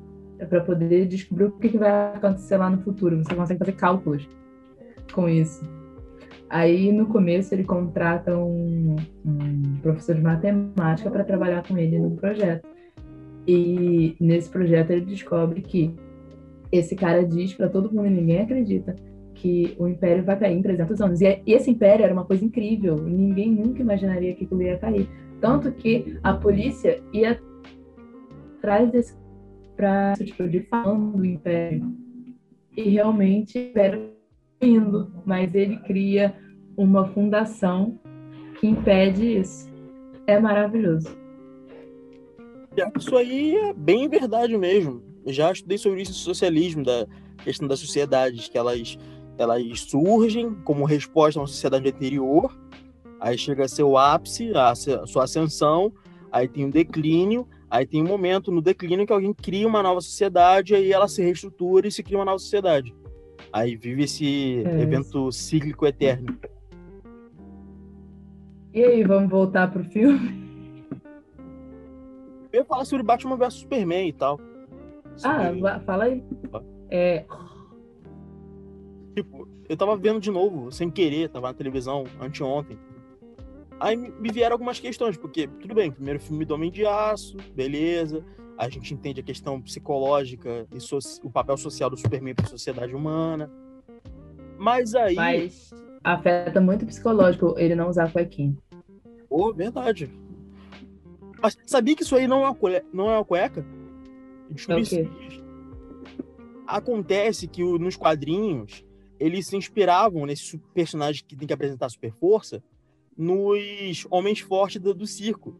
[0.49, 3.23] para poder descobrir o que, vai acontecer lá no futuro.
[3.23, 4.27] Você consegue fazer cálculos
[5.13, 5.63] com isso.
[6.49, 12.11] Aí no começo ele contrata um, um professor de matemática para trabalhar com ele no
[12.11, 12.67] projeto.
[13.47, 15.95] E nesse projeto ele descobre que
[16.71, 18.95] esse cara diz para todo mundo ninguém acredita
[19.33, 21.21] que o império vai cair em 300 anos.
[21.21, 24.77] E é- e esse império era uma coisa incrível, ninguém nunca imaginaria que aquilo ia
[24.77, 25.07] cair.
[25.39, 27.39] Tanto que a polícia ia
[28.57, 29.17] atrás desse
[29.77, 31.95] para tipo, de falando do império.
[32.75, 34.11] E realmente o império
[34.59, 36.35] tá indo, mas ele cria
[36.75, 37.97] uma fundação
[38.59, 39.69] que impede isso.
[40.27, 41.17] É maravilhoso.
[42.97, 45.08] Isso aí é bem verdade mesmo.
[45.29, 47.05] Já estudei sobre isso em socialismo, da
[47.43, 48.97] questão das sociedades, que elas,
[49.37, 52.57] elas surgem como resposta a uma sociedade anterior,
[53.19, 55.93] aí chega a ser o ápice, a, sua ascensão,
[56.31, 60.01] aí tem um declínio, aí tem um momento no declínio que alguém cria uma nova
[60.01, 62.93] sociedade, aí ela se reestrutura e se cria uma nova sociedade.
[63.51, 64.81] Aí vive esse É.
[64.81, 66.37] evento cíclico eterno.
[68.73, 70.47] E aí, vamos voltar pro filme?
[72.53, 74.39] Eu ia falar sobre Batman vs Superman e tal.
[75.23, 76.23] Ah, Sobre- fala aí.
[76.89, 77.25] É,
[79.15, 82.77] Tipo, eu tava vendo de novo, sem querer, tava na televisão anteontem.
[83.79, 88.23] Aí me vieram algumas questões, porque, tudo bem, primeiro filme do Homem de Aço, beleza.
[88.57, 92.49] A gente entende a questão psicológica e soci- o papel social do Superman para a
[92.49, 93.49] sociedade humana.
[94.57, 95.15] Mas aí.
[95.15, 98.55] mas afeta muito o psicológico ele não usar cuequinha.
[99.29, 100.09] Pô, verdade.
[101.41, 102.57] Mas sabia que isso aí não é uma,
[102.91, 103.65] não é uma cueca?
[104.49, 104.95] Descobri É o quê?
[104.95, 105.43] esses dias.
[106.67, 108.85] Acontece que nos quadrinhos
[109.19, 112.63] eles se inspiravam nesse personagem que tem que apresentar super força
[113.17, 115.53] nos homens fortes do, do circo.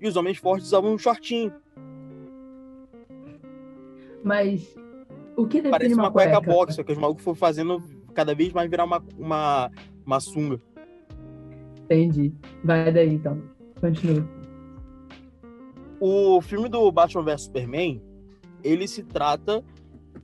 [0.00, 1.52] E os homens fortes usavam um shortinho.
[4.22, 4.76] Mas
[5.36, 6.52] o que define Parece uma, uma cueca, cueca?
[6.52, 7.82] box, só que os malucos foram fazendo
[8.12, 9.70] cada vez mais virar uma, uma,
[10.04, 10.60] uma sunga.
[11.84, 12.34] Entendi.
[12.64, 13.40] Vai daí, então.
[13.80, 14.28] Continua.
[16.00, 18.02] O filme do Batman vs Superman,
[18.66, 19.64] ele se trata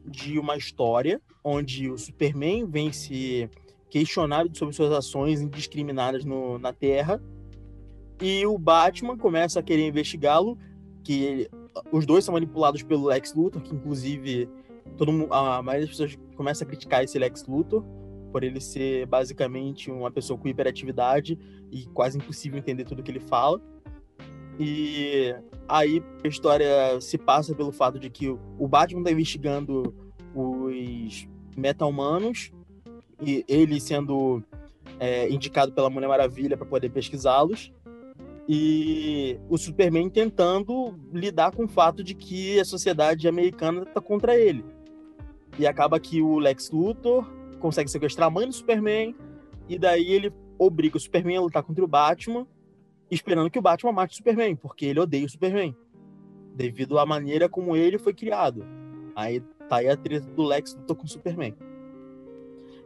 [0.04, 3.48] de uma história onde o Superman vem se
[3.88, 7.22] questionar sobre suas ações indiscriminadas no, na Terra
[8.20, 10.56] e o Batman começa a querer investigá-lo,
[11.02, 11.50] que ele-
[11.90, 14.48] os dois são manipulados pelo Lex Luthor, que inclusive
[14.96, 17.84] todo mundo, a maioria das pessoas começa a criticar esse Lex Luthor
[18.30, 21.38] por ele ser basicamente uma pessoa com hiperatividade
[21.70, 23.60] e quase impossível entender tudo que ele fala.
[24.58, 25.34] E
[25.68, 29.94] aí a história se passa pelo fato de que o Batman está investigando
[30.34, 32.52] os meta-humanos
[33.20, 34.42] e ele sendo
[34.98, 37.72] é, indicado pela Mulher Maravilha para poder pesquisá-los.
[38.48, 44.36] E o Superman tentando lidar com o fato de que a sociedade americana está contra
[44.36, 44.64] ele.
[45.58, 47.24] E acaba que o Lex Luthor
[47.60, 49.14] consegue sequestrar a mãe do Superman
[49.68, 52.46] e daí ele obriga o Superman a lutar contra o Batman
[53.14, 55.76] esperando que o Batman mate o Superman, porque ele odeia o Superman,
[56.54, 58.64] devido à maneira como ele foi criado.
[59.14, 61.54] Aí tá aí a treta do Lex Luthor com o Superman.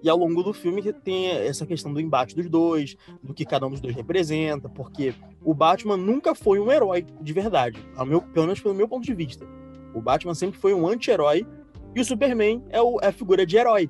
[0.02, 3.66] E ao longo do filme tem essa questão do embate dos dois, do que cada
[3.66, 8.20] um dos dois representa, porque o Batman nunca foi um herói de verdade, ao meu,
[8.20, 9.46] pelo menos pelo meu ponto de vista.
[9.94, 11.46] O Batman sempre foi um anti-herói
[11.94, 13.88] e o Superman é, o, é a figura de herói.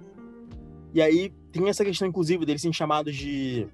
[0.95, 3.67] E aí tem essa questão, inclusive, deles serem chamados de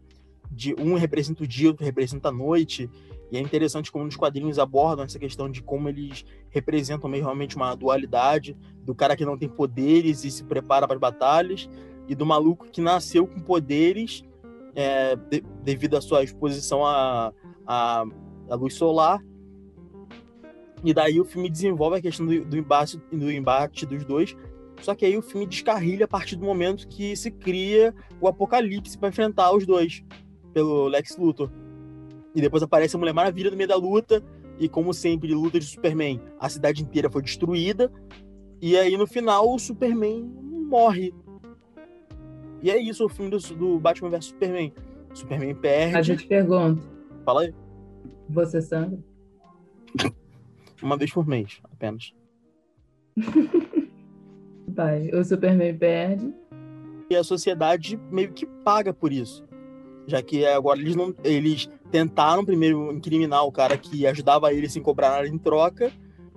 [0.52, 2.90] de um representa o dia, outro representa a noite.
[3.30, 7.56] E é interessante como nos quadrinhos abordam essa questão de como eles representam meio realmente
[7.56, 11.68] uma dualidade do cara que não tem poderes e se prepara para as batalhas
[12.06, 14.22] e do maluco que nasceu com poderes
[14.74, 17.32] é, de- devido à sua exposição à,
[17.66, 18.04] à,
[18.50, 19.24] à luz solar.
[20.84, 24.36] E daí o filme desenvolve a questão do, do, embate, do embate dos dois.
[24.82, 28.98] Só que aí o filme descarrilha a partir do momento que se cria o apocalipse
[28.98, 30.02] para enfrentar os dois
[30.52, 31.50] pelo Lex Luthor.
[32.34, 34.22] E depois aparece a Mulher Maravilha no meio da luta.
[34.58, 37.90] E como sempre, luta de Superman, a cidade inteira foi destruída.
[38.60, 40.22] E aí no final o Superman
[40.68, 41.12] morre.
[42.62, 44.72] E é isso o filme do, do Batman vs Superman.
[45.12, 45.96] Superman perde.
[45.96, 46.82] A gente pergunta,
[47.24, 47.54] Fala aí.
[48.28, 48.98] você sangra?
[50.82, 52.12] Uma vez por mês, apenas.
[54.68, 56.32] Vai, o Superman perde.
[57.10, 59.44] E a sociedade meio que paga por isso.
[60.06, 61.14] Já que agora eles não.
[61.22, 65.92] Eles tentaram primeiro incriminar o cara que ajudava eles sem cobrar nada em troca.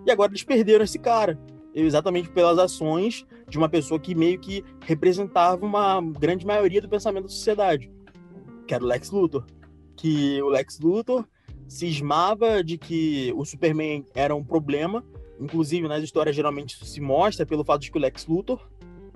[0.06, 1.40] E agora eles perderam esse cara.
[1.74, 7.24] Exatamente pelas ações de uma pessoa que meio que representava uma grande maioria do pensamento
[7.24, 7.92] da sociedade.
[8.68, 9.46] Que era o Lex Luthor.
[9.96, 11.26] Que o Lex Luthor
[11.68, 15.04] cismava de que o Superman era um problema.
[15.40, 18.70] Inclusive, nas histórias, geralmente isso se mostra pelo fato de que o Lex Luthor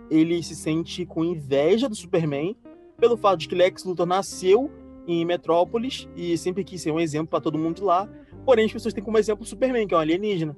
[0.10, 2.56] ele se sente com inveja do Superman
[3.00, 4.70] pelo fato de que Lex Luthor nasceu
[5.08, 8.08] em Metrópolis e sempre quis ser um exemplo para todo mundo lá.
[8.46, 10.56] Porém, as pessoas têm como exemplo o Superman, que é um alienígena,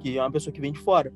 [0.00, 1.12] que é uma pessoa que vem de fora.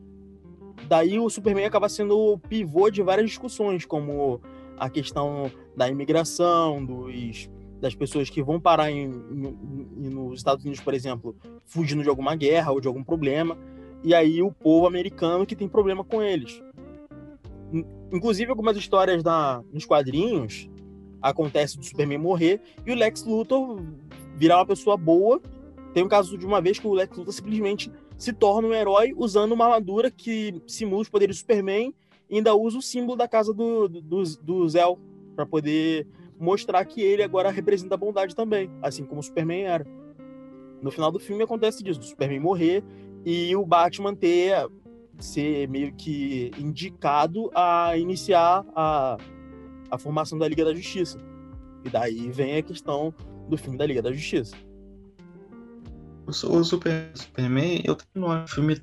[0.89, 4.41] Daí o Superman acaba sendo o pivô de várias discussões, como
[4.79, 7.51] a questão da imigração, dos,
[7.81, 9.57] das pessoas que vão parar em, em-
[10.07, 13.59] em- nos Estados Unidos, por exemplo, fugindo de alguma guerra ou de algum problema,
[14.05, 16.63] e aí o povo americano que tem problema com eles.
[18.11, 20.69] In- Inclusive, algumas histórias na, nos quadrinhos
[21.21, 23.81] acontece do Superman morrer e o Lex Luthor
[24.37, 25.41] virar uma pessoa boa.
[25.93, 29.15] Tem um caso de uma vez que o Lex Luthor simplesmente se torna um herói
[29.17, 31.95] usando uma armadura que simula os poderes do Superman
[32.29, 34.99] e ainda usa o símbolo da casa do, do, do, Zell
[35.35, 36.07] para poder
[36.39, 39.87] mostrar que ele agora representa a bondade também, assim como o Superman era.
[40.83, 42.85] No final do filme acontece disso, do Superman morrer
[43.25, 44.55] e o Batman ter
[45.19, 49.17] ser meio que indicado a iniciar a,
[49.91, 51.19] a formação da Liga da Justiça.
[51.85, 53.13] E daí vem a questão
[53.49, 54.55] do filme da Liga da Justiça.
[56.27, 58.81] O, Su- o Super- Superman, eu não acho o filme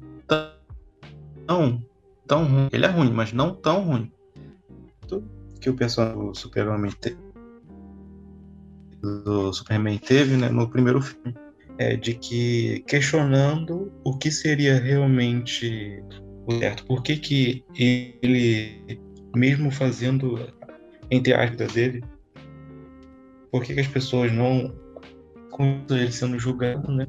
[1.48, 1.84] tão,
[2.26, 2.70] tão ruim.
[2.72, 4.12] Ele é ruim, mas não tão ruim.
[5.62, 7.18] Que o personagem do Superman, te-
[9.02, 11.36] do Superman teve né, no primeiro filme
[11.78, 16.02] é de que questionando o que seria realmente
[16.52, 16.86] certo.
[16.86, 19.00] Por que, que ele,
[19.36, 20.48] mesmo fazendo,
[21.10, 22.04] entre aspas, dele,
[23.52, 24.74] por que, que as pessoas não.
[25.52, 27.08] Com ele sendo julgado, né?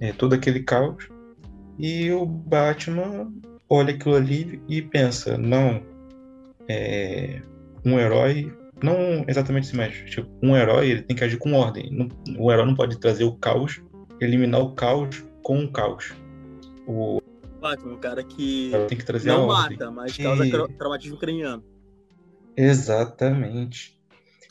[0.00, 1.08] é, todo aquele caos.
[1.78, 3.32] E o Batman
[3.68, 5.82] olha aquilo ali e pensa, não,
[6.68, 7.40] é,
[7.84, 11.90] um herói, não exatamente assim, mas tipo, um herói ele tem que agir com ordem.
[11.90, 12.08] Não,
[12.38, 13.82] o herói não pode trazer o caos,
[14.20, 16.14] eliminar o caos com o caos.
[16.86, 17.20] O
[17.66, 21.64] Batman, o cara que tem que trazer não mata, mas causa E- traumatismo craniano.
[22.56, 24.00] Exatamente.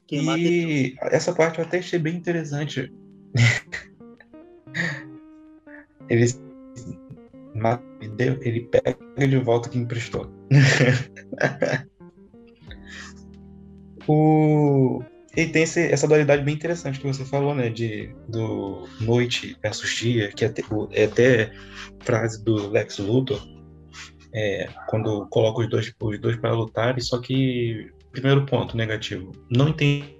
[0.05, 2.93] Quem mata é e essa parte eu até achei bem interessante.
[6.09, 6.26] ele
[7.55, 7.84] mata,
[8.41, 8.97] ele pega
[9.28, 10.30] de volta quem emprestou.
[14.07, 15.01] o
[15.36, 17.70] e tem esse- essa dualidade bem interessante que você falou, né?
[17.70, 21.52] De do noite versus dia, que é até, é até
[22.04, 23.42] frase do Lex Luthor,
[24.34, 29.70] é, quando coloca os dois, os dois para lutarem, só que primeiro ponto negativo, não
[29.70, 30.16] entendi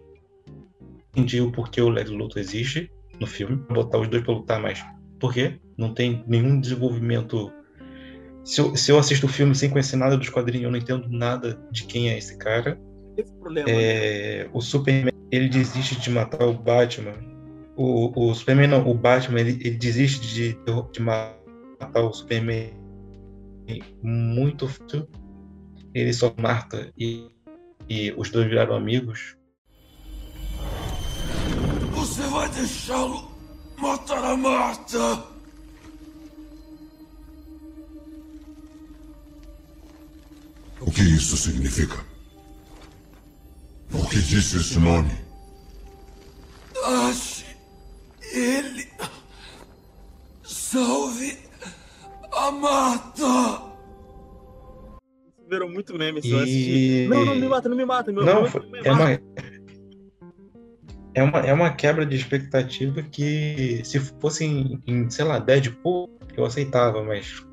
[1.42, 2.90] o porquê o Lex Luthor existe
[3.20, 4.84] no filme, botar os dois para lutar, mas
[5.20, 5.60] por quê?
[5.78, 7.52] Não tem nenhum desenvolvimento.
[8.44, 11.08] Se eu, se eu assisto o filme sem conhecer nada dos quadrinhos, eu não entendo
[11.10, 12.80] nada de quem é esse cara.
[13.18, 13.68] Esse problema.
[13.68, 13.76] né?
[13.76, 17.16] É, o Superman ele desiste de matar o Batman.
[17.76, 20.58] O, o Superman não, o Batman ele, ele desiste de,
[20.92, 22.72] de matar o Superman
[24.02, 25.08] muito fácil.
[25.94, 27.30] Ele só mata e,
[27.90, 29.36] e os dois viraram amigos.
[31.94, 33.32] Você vai deixá-lo
[33.78, 35.24] matar a Marta?
[40.82, 42.15] O que isso significa?
[43.90, 45.10] Por que disse esse nome?
[46.86, 47.46] Ache
[48.34, 48.88] ele.
[50.44, 51.38] Salve
[52.32, 53.62] a Marta!
[55.50, 57.10] Virou muito meme se E- eu assistir.
[57.10, 58.12] Não, não me mata, não me mata.
[58.12, 59.04] Meu, Não, foi- me é mata.
[59.04, 59.12] uma,
[61.14, 66.10] é uma é uma quebra de expectativa que se fosse em, em, sei lá, Deadpool,
[66.36, 67.46] eu aceitava, mas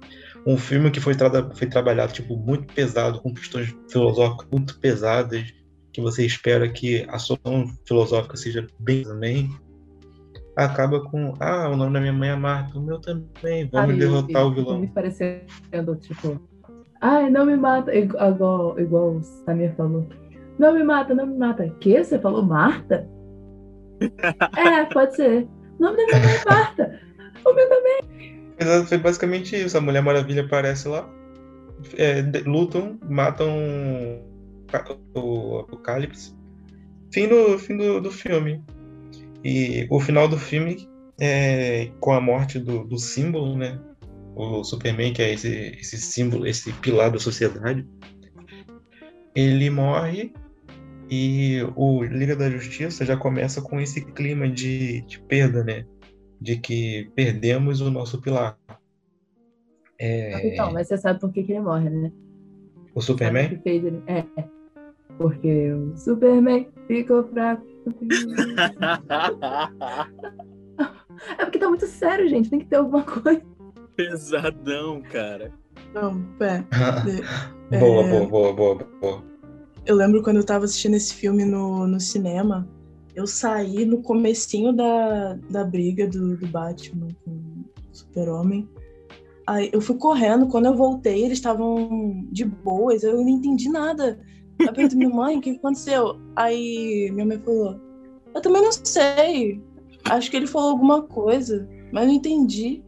[0.44, 5.52] um filme que foi, trada- foi trabalhado tipo muito pesado, com questões filosóficas muito pesadas,
[5.92, 9.50] que você espera que a solução filosófica seja bem também,
[10.56, 13.98] acaba com ah, o nome da minha mãe é Marta, o meu também, vamos Aí,
[13.98, 14.78] derrotar o vilão.
[14.80, 16.40] Me parecendo, tipo,
[17.00, 20.06] ai, não me mata, igu- igual, igual o Samir falou.
[20.58, 21.68] Não me mata, não me mata.
[21.80, 22.02] Que?
[22.02, 23.08] Você falou Marta?
[24.56, 25.48] é, pode ser.
[25.78, 27.00] O nome da minha mãe é Marta.
[27.44, 28.52] O meu também.
[28.58, 29.76] Mas foi basicamente isso.
[29.76, 31.08] A Mulher Maravilha aparece lá,
[31.96, 33.52] é, lutam, matam
[35.14, 36.34] o Apocalipse.
[37.12, 38.62] Fim do, fim do, do filme.
[39.44, 40.88] E o final do filme
[41.20, 43.80] é com a morte do, do símbolo, né?
[44.34, 47.86] O Superman, que é esse, esse símbolo, esse pilar da sociedade.
[49.34, 50.32] Ele morre
[51.10, 55.84] e o Liga da Justiça já começa com esse clima de, de perda, né?
[56.40, 58.58] De que perdemos o nosso pilar.
[59.98, 62.10] É, Então, mas você sabe por que, que ele morre, né?
[62.94, 63.48] o Sabe o Superman?
[63.48, 64.02] que fez ele?
[64.06, 64.24] É.
[65.18, 67.66] Porque o Superman ficou fraco.
[71.38, 72.50] É porque tá muito sério, gente.
[72.50, 73.42] Tem que ter alguma coisa.
[73.94, 75.52] Pesadão, cara.
[75.94, 76.64] Não, pé.
[77.70, 79.24] É, boa, boa, boa, boa, boa.
[79.86, 82.68] Eu lembro quando eu tava assistindo esse filme no, no cinema,
[83.14, 88.68] eu saí no comecinho da, da briga do, do Batman com o Super-Homem.
[89.46, 94.20] Aí eu fui correndo, quando eu voltei, eles estavam de boas, eu não entendi nada.
[94.58, 96.18] Eu perguntei minha mãe, o que aconteceu?
[96.36, 97.80] Aí minha mãe falou,
[98.34, 99.60] eu também não sei.
[100.04, 102.82] Acho que ele falou alguma coisa, mas não entendi.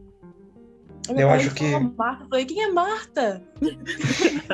[1.09, 1.63] Aí Eu acho que-
[1.97, 2.23] Marta.
[2.23, 3.41] Eu falei, quem é Marta?
[3.61, 3.69] não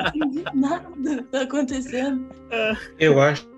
[0.08, 2.26] entendi nada tá acontecendo.
[2.98, 3.48] Eu acho,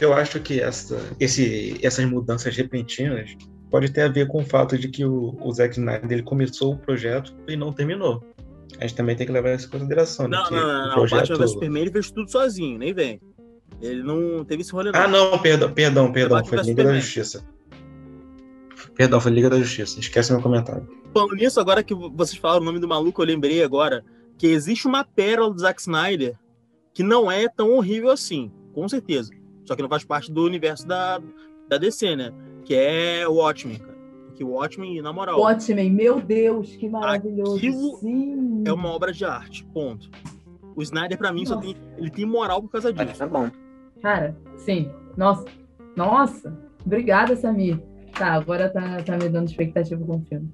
[0.00, 3.36] eu acho que essa, esse, essas mudanças repentinas
[3.70, 6.74] pode ter a ver com o fato de que o, o Zack Snyder ele começou
[6.74, 8.22] o projeto e não terminou.
[8.78, 10.28] A gente também tem que levar isso em consideração.
[10.28, 10.90] né, Não, que não, o não, não.
[10.90, 13.20] O projeto- Batman vs Superman ele fez tudo sozinho, nem vem.
[13.80, 15.00] Ele não teve esse rolê, não.
[15.00, 16.38] Ah, não, perdão, perdão, perdão.
[16.38, 17.00] Batman Foi Liga da Superman.
[17.00, 17.46] Justiça.
[18.94, 19.98] Perdão, foi Liga da Justiça.
[19.98, 20.88] Esquece meu comentário.
[21.12, 24.04] Falando nisso, agora que vocês falaram o nome do maluco, eu lembrei agora
[24.38, 26.36] que existe uma pérola do Zack Snyder
[26.92, 29.30] que não é tão horrível assim, com certeza.
[29.64, 31.20] Só que não faz parte do universo da,
[31.68, 32.32] da DC, né?
[32.64, 33.93] Que é o Watchmen, cara.
[34.34, 37.56] Que o Watchmen, na moral, Watchmen, meu Deus, que maravilhoso.
[37.56, 38.64] Aquilo Sim.
[38.66, 39.64] é uma obra de arte.
[39.66, 40.10] Ponto.
[40.74, 43.22] O Snyder, pra mim, só tem, ele tem moral por causa disso.
[43.22, 43.48] É bom.
[44.02, 44.90] Cara, sim.
[45.16, 45.44] Nossa.
[45.96, 46.52] Nossa.
[46.84, 47.80] Obrigada, Samir.
[48.12, 50.52] Tá, agora tá, tá me dando expectativa com o filme.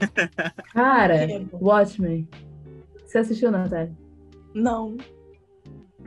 [0.72, 1.58] Cara, É bom.
[1.60, 2.26] Watchmen.
[3.04, 3.92] Você assistiu, Natália?
[4.54, 4.96] Não,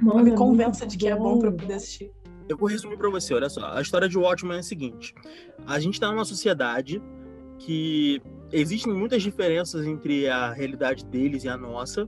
[0.01, 2.11] Mano, me é convença muito de que é bom pra eu poder assistir.
[2.53, 3.65] Eu vou resumir pra você, olha só.
[3.73, 5.13] A história de Watchmen é a seguinte:
[5.65, 7.01] a gente tá numa sociedade
[7.57, 12.07] que existem muitas diferenças entre a realidade deles e a nossa,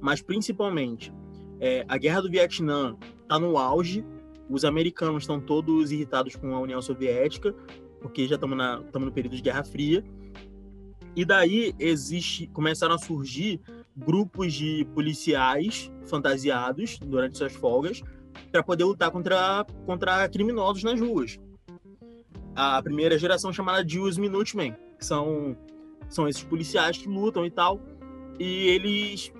[0.00, 1.12] mas principalmente
[1.60, 4.04] é, a guerra do Vietnã tá no auge
[4.48, 7.54] os americanos estão todos irritados com a União Soviética,
[8.00, 8.56] porque já estamos
[8.94, 10.04] no período de Guerra Fria.
[11.16, 13.60] E daí existe, começaram a surgir
[13.96, 18.02] grupos de policiais fantasiados durante suas folgas
[18.50, 21.38] para poder lutar contra, contra criminosos nas ruas.
[22.54, 25.56] A primeira geração chamada de os Minutemen, que são,
[26.08, 27.80] são esses policiais que lutam e tal,
[28.38, 29.32] e eles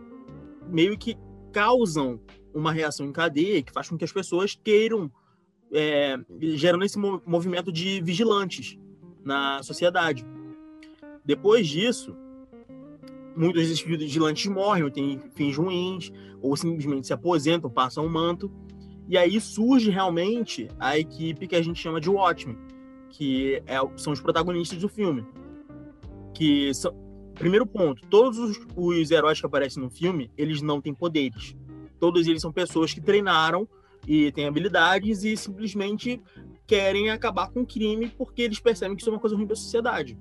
[0.69, 1.17] meio que
[1.53, 2.21] causam
[2.53, 5.11] uma reação em cadeia que faz com que as pessoas queiram,
[5.73, 6.17] é,
[6.55, 8.79] gerando esse movimento de vigilantes
[9.25, 10.25] na sociedade.
[11.25, 12.15] Depois disso,
[13.37, 18.51] muitos desses vigilantes morrem, ou têm fins ruins, ou simplesmente se aposentam, passam o manto.
[19.09, 22.59] E aí surge realmente a equipe que a gente chama de Watchmen,
[23.11, 25.25] que é, são os protagonistas do filme.
[26.35, 26.93] Que são,
[27.35, 31.57] primeiro ponto, todos os, os heróis que aparecem no filme, eles não têm poderes.
[32.01, 33.69] Todos eles são pessoas que treinaram
[34.07, 36.21] e têm habilidades e simplesmente
[36.67, 39.55] querem acabar com o crime porque eles percebem que isso é uma coisa ruim para
[39.55, 40.19] a sociedade.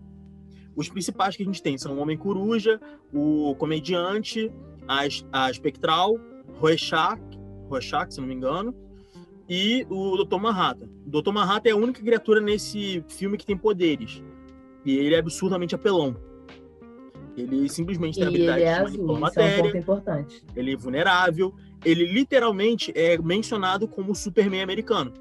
[0.76, 2.80] Os principais que a gente tem são o Homem-Coruja,
[3.14, 4.52] o Comediante,
[4.88, 6.20] a, a Espectral,
[6.60, 7.20] Rorschach,
[7.70, 8.74] Rorschach, se não me engano,
[9.50, 10.40] e o Dr.
[10.40, 10.88] Manhattan.
[11.06, 11.32] O Dr.
[11.32, 14.24] Manhattan é a única criatura nesse filme que tem poderes.
[14.84, 16.16] E ele é absurdamente apelão.
[17.38, 19.72] Ele simplesmente tem a habilidade ele é de manipular matéria.
[19.78, 20.26] É um.
[20.56, 21.54] Ele é vulnerável.
[21.84, 25.14] Ele literalmente é mencionado como o Superman americano.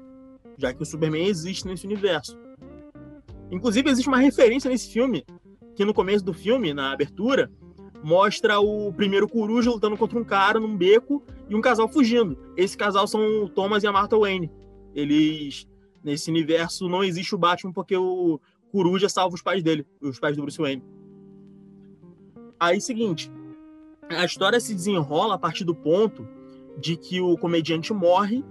[0.57, 2.37] Já que o Superman existe nesse universo.
[3.51, 5.25] Inclusive, existe uma referência nesse filme
[5.75, 7.51] que no começo do filme, na abertura,
[8.01, 12.37] mostra o primeiro coruja lutando contra um cara num beco e um casal fugindo.
[12.57, 14.51] Esse casal são o Thomas e a Martha Wayne.
[14.93, 15.67] Eles,
[16.03, 18.39] nesse universo, não existe o Batman porque o
[18.71, 20.83] coruja salva os pais dele, os pais do Bruce Wayne.
[22.59, 23.31] Aí, seguinte,
[24.09, 26.27] a história se desenrola a partir do ponto
[26.79, 28.43] de que o comediante morre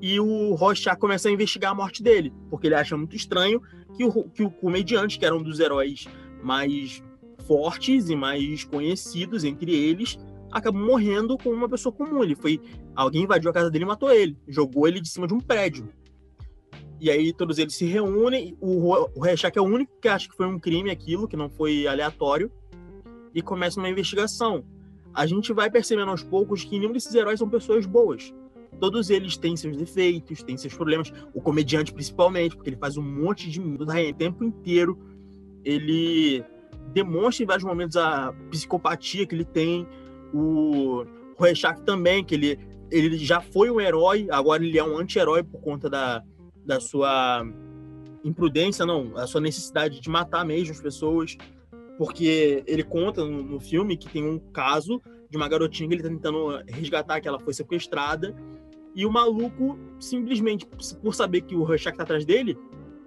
[0.00, 3.60] e o Rorschach começa a investigar a morte dele, porque ele acha muito estranho
[3.96, 6.06] que o, que o comediante, que era um dos heróis
[6.42, 7.02] mais
[7.46, 10.18] fortes e mais conhecidos entre eles,
[10.50, 12.22] acabou morrendo como uma pessoa comum.
[12.22, 12.60] Ele foi.
[12.94, 14.36] Alguém invadiu a casa dele e matou ele.
[14.46, 15.88] Jogou ele de cima de um prédio.
[17.00, 18.56] E aí todos eles se reúnem.
[18.60, 21.48] O, o Rechak é o único que acha que foi um crime aquilo, que não
[21.48, 22.50] foi aleatório.
[23.34, 24.64] E começa uma investigação.
[25.14, 28.34] A gente vai percebendo aos poucos que nenhum desses heróis são pessoas boas.
[28.80, 31.12] Todos eles têm seus defeitos, têm seus problemas.
[31.34, 34.98] O comediante, principalmente, porque ele faz um monte de merda o tempo inteiro
[35.68, 36.44] ele
[36.92, 39.86] demonstra em vários momentos a psicopatia que ele tem.
[40.32, 41.04] O
[41.38, 42.58] Rorschach também, que ele,
[42.90, 46.22] ele já foi um herói, agora ele é um anti-herói por conta da,
[46.64, 47.46] da sua
[48.24, 51.36] imprudência, não, a sua necessidade de matar mesmo as pessoas.
[51.96, 56.02] Porque ele conta no, no filme que tem um caso de uma garotinha que ele
[56.02, 58.34] tá tentando resgatar, que ela foi sequestrada.
[58.94, 62.56] E o maluco, simplesmente por saber que o Rorschach tá atrás dele,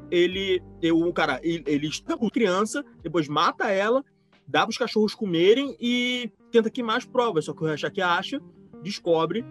[0.09, 0.61] ele,
[0.91, 4.03] o cara, ele, ele a criança, depois mata ela,
[4.47, 7.45] dá para os cachorros comerem e tenta queimar as provas.
[7.45, 8.41] Só que o Rachak acha,
[8.83, 9.45] descobre,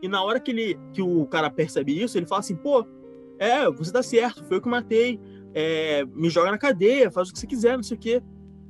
[0.00, 2.86] e na hora que, ele, que o cara percebe isso, ele fala assim: pô,
[3.38, 5.20] é, você tá certo, foi eu que matei,
[5.54, 8.22] é, me joga na cadeia, faz o que você quiser, não sei o quê.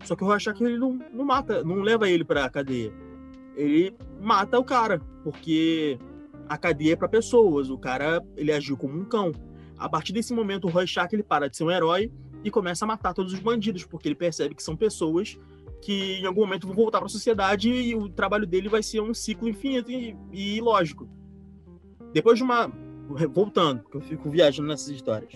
[0.04, 2.92] Só que o Rachak ele não, não mata, não leva ele pra cadeia.
[3.56, 5.98] Ele mata o cara, porque
[6.48, 9.32] a cadeia é para pessoas, o cara ele agiu como um cão.
[9.76, 12.10] A partir desse momento, o Rorschach ele para de ser um herói
[12.42, 15.36] e começa a matar todos os bandidos, porque ele percebe que são pessoas
[15.80, 19.00] que em algum momento vão voltar para a sociedade e o trabalho dele vai ser
[19.00, 21.08] um ciclo infinito e, e lógico.
[22.12, 22.70] Depois de uma.
[23.32, 25.32] Voltando, porque eu fico viajando nessas histórias.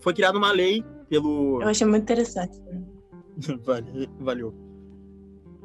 [0.00, 1.62] Foi criada uma lei pelo.
[1.62, 2.60] Eu achei muito interessante.
[4.20, 4.54] Valeu.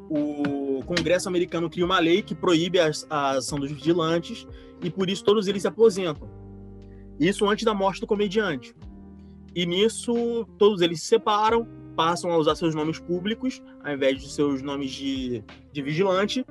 [0.08, 4.46] O Congresso americano cria uma lei que proíbe a, a ação dos vigilantes
[4.82, 6.28] e por isso todos eles se aposentam.
[7.18, 8.74] Isso antes da morte do comediante.
[9.54, 11.66] E nisso, todos eles se separam,
[11.96, 15.42] passam a usar seus nomes públicos, ao invés de seus nomes de,
[15.72, 16.44] de vigilante,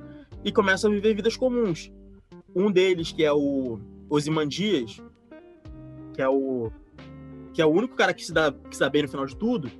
[0.44, 1.90] e começam a viver vidas comuns.
[2.54, 3.78] Um deles, que é o
[4.10, 5.00] Osimandias,
[6.12, 6.70] que é o
[7.54, 9.70] que é o único cara que se dá, que bem no final de tudo,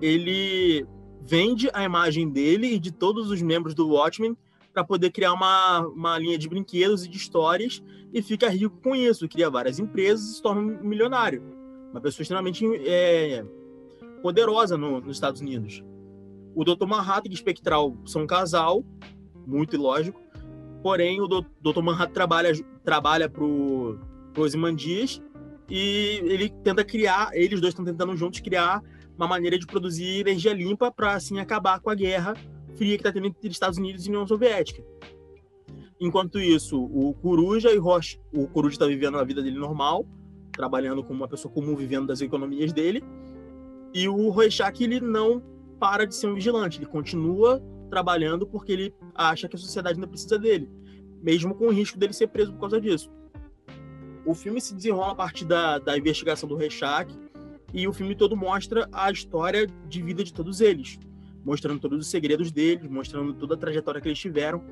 [0.00, 0.86] ele
[1.20, 4.36] vende a imagem dele e de todos os membros do Watchmen
[4.72, 7.82] para poder criar uma, uma linha de brinquedos e de histórias
[8.12, 11.42] e fica rico com isso, cria várias empresas e se torna um milionário.
[11.90, 13.44] Uma pessoa extremamente é,
[14.18, 15.84] poderosa no, nos Estados Unidos.
[16.54, 16.86] O Dr.
[16.86, 18.84] Manhattan e o Spectral são um casal,
[19.46, 20.20] muito ilógico,
[20.82, 21.82] porém o Dr.
[21.82, 22.52] Manhattan trabalha,
[22.84, 23.98] trabalha para o
[24.36, 25.22] Ozymandias
[25.68, 28.82] e ele tenta criar, eles dois estão tentando juntos criar
[29.16, 32.34] uma maneira de produzir energia limpa para assim acabar com a guerra
[32.76, 34.82] fria que está tendo entre Estados Unidos e União Soviética.
[36.00, 40.06] Enquanto isso, o Coruja e Rocha, o Coruja está vivendo a vida dele normal,
[40.52, 43.02] trabalhando como uma pessoa comum, vivendo das economias dele.
[43.94, 45.42] E o Rorschach, ele não
[45.78, 50.06] para de ser um vigilante, ele continua trabalhando porque ele acha que a sociedade ainda
[50.06, 50.68] precisa dele,
[51.22, 53.10] mesmo com o risco dele ser preso por causa disso.
[54.26, 57.08] O filme se desenrola a partir da, da investigação do Rorschach
[57.72, 60.98] e o filme todo mostra a história de vida de todos eles,
[61.44, 64.62] mostrando todos os segredos deles, mostrando toda a trajetória que eles tiveram.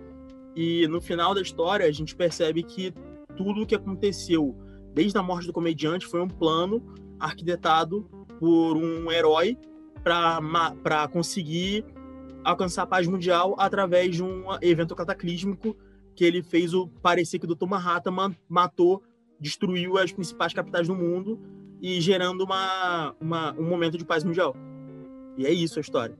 [0.55, 2.93] E no final da história, a gente percebe que
[3.37, 4.57] tudo o que aconteceu
[4.95, 6.83] desde a morte do comediante foi um plano
[7.19, 8.09] arquitetado
[8.39, 9.57] por um herói
[10.03, 11.85] para conseguir
[12.45, 15.77] alcançar a paz mundial através de um evento cataclísmico
[16.15, 17.67] que ele fez o parecer que o Dr.
[17.67, 19.03] Manhattan matou,
[19.39, 21.39] destruiu as principais capitais do mundo
[21.83, 24.57] e gerando uma, uma, um momento de paz mundial.
[25.37, 26.17] E é isso a história.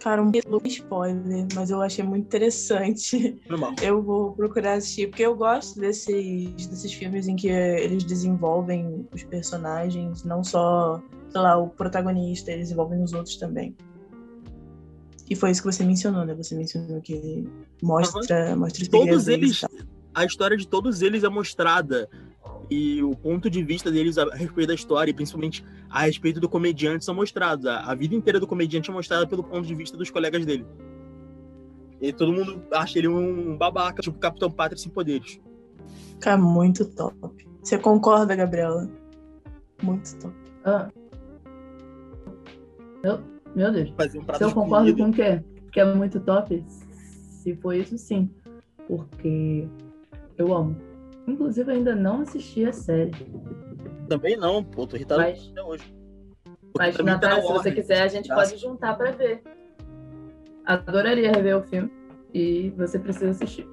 [0.00, 0.30] Cara, um
[0.64, 3.40] spoiler, mas eu achei muito interessante.
[3.48, 3.74] Normal.
[3.82, 9.22] Eu vou procurar assistir, porque eu gosto desses, desses filmes em que eles desenvolvem os
[9.24, 13.74] personagens, não só, sei lá, o protagonista, eles desenvolvem os outros também.
[15.28, 16.34] E foi isso que você mencionou, né?
[16.34, 17.48] Você mencionou que
[17.82, 18.58] mostra, uhum.
[18.58, 19.64] mostra os Todos eles,
[20.14, 22.08] a história de todos eles é mostrada
[22.70, 26.48] e o ponto de vista deles a respeito da história, e principalmente a respeito do
[26.48, 27.66] comediante, são mostrados.
[27.66, 30.66] A, a vida inteira do comediante é mostrada pelo ponto de vista dos colegas dele.
[32.00, 35.40] E todo mundo acha ele um babaca, tipo Capitão Pátria sem poderes.
[36.20, 37.46] Cara, muito top.
[37.62, 38.90] Você concorda, Gabriela?
[39.82, 40.34] Muito top.
[40.64, 40.90] Ah.
[43.02, 43.20] Eu,
[43.54, 43.90] meu Deus.
[43.96, 45.04] Fazer um Se eu concordo comida.
[45.04, 45.42] com o quê?
[45.72, 46.64] Que é muito top?
[46.68, 48.30] Se for isso, sim.
[48.86, 49.66] Porque
[50.36, 50.76] eu amo.
[51.26, 53.10] Inclusive, eu ainda não assisti a série.
[54.08, 55.94] Também não, pô, tô irritado Mas- até hoje.
[56.44, 57.74] Porque Mas, tá Natália, na se você ordem.
[57.74, 58.34] quiser, a gente Tá.
[58.34, 59.42] pode juntar pra ver.
[60.66, 61.90] Adoraria rever o filme.
[62.32, 63.66] E você precisa assistir.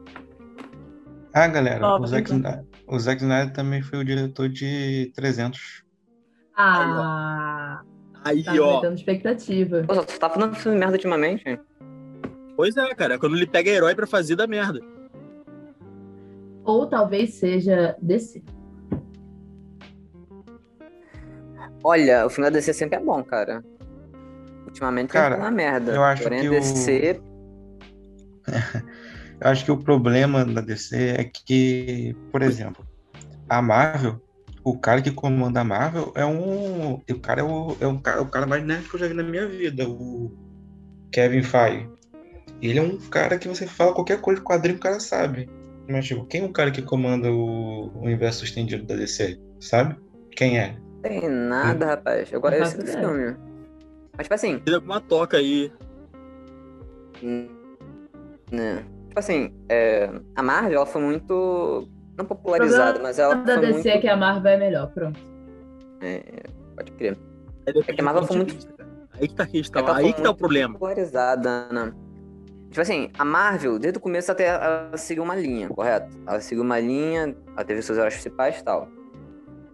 [1.33, 2.37] Ah, galera, Ó, o, Zack, então.
[2.51, 5.83] Snyder- o Zack Snyder também foi o diretor de 300.
[6.55, 7.81] Ah,
[8.23, 8.81] Aí, tá ó.
[8.81, 9.83] dando expectativa.
[9.87, 11.59] Pô, tu tá falando filme merda ultimamente?
[12.55, 13.17] Pois é, cara.
[13.17, 14.79] Quando ele pega herói pra fazer, dá merda.
[16.63, 18.43] Ou talvez seja DC.
[21.83, 23.63] Olha, o filme da DC sempre é bom, cara.
[24.65, 25.93] Ultimamente Cara, tá na merda.
[25.93, 27.21] eu acho Porém, que DC.
[29.41, 32.85] Eu acho que o problema da DC é que, por exemplo,
[33.49, 34.21] a Marvel,
[34.63, 36.93] o cara que comanda a Marvel é um.
[36.93, 39.15] O cara é o, é um cara, o cara mais nerd que eu já vi
[39.15, 40.31] na minha vida, o
[41.11, 41.89] Kevin Feige.
[42.61, 45.49] Ele é um cara que você fala qualquer coisa de quadrinho, o cara sabe.
[45.91, 49.39] Mas, tipo, quem é o cara que comanda o universo estendido da DC?
[49.59, 49.95] Sabe?
[50.31, 50.75] Quem é?
[51.01, 52.31] Tem nada, rapaz.
[52.31, 52.99] Eu gosto desse ideia.
[52.99, 53.35] filme.
[54.17, 54.59] Mas, tipo assim.
[54.59, 55.71] Tem alguma toca aí.
[57.23, 57.47] hum,
[58.51, 58.85] Né?
[59.07, 61.87] Tipo assim, é, a Marvel ela foi muito.
[62.17, 63.87] Não popularizada, mas ela da foi DC muito.
[63.87, 64.87] é que a Marvel é melhor.
[64.93, 65.19] Pronto.
[66.01, 66.23] é,
[66.75, 67.17] pode crer.
[67.67, 68.67] Aí depende É que a Marvel foi muito-.
[69.13, 69.81] Aí que tá a questão.
[69.81, 70.73] É ela aí que tá o problema.
[70.73, 71.93] Popularizada, né?
[72.71, 76.17] Tipo assim, a Marvel, desde o começo até ela seguiu uma linha, correto?
[76.25, 78.87] Ela seguiu uma linha, ela teve seus heróis principais e tal.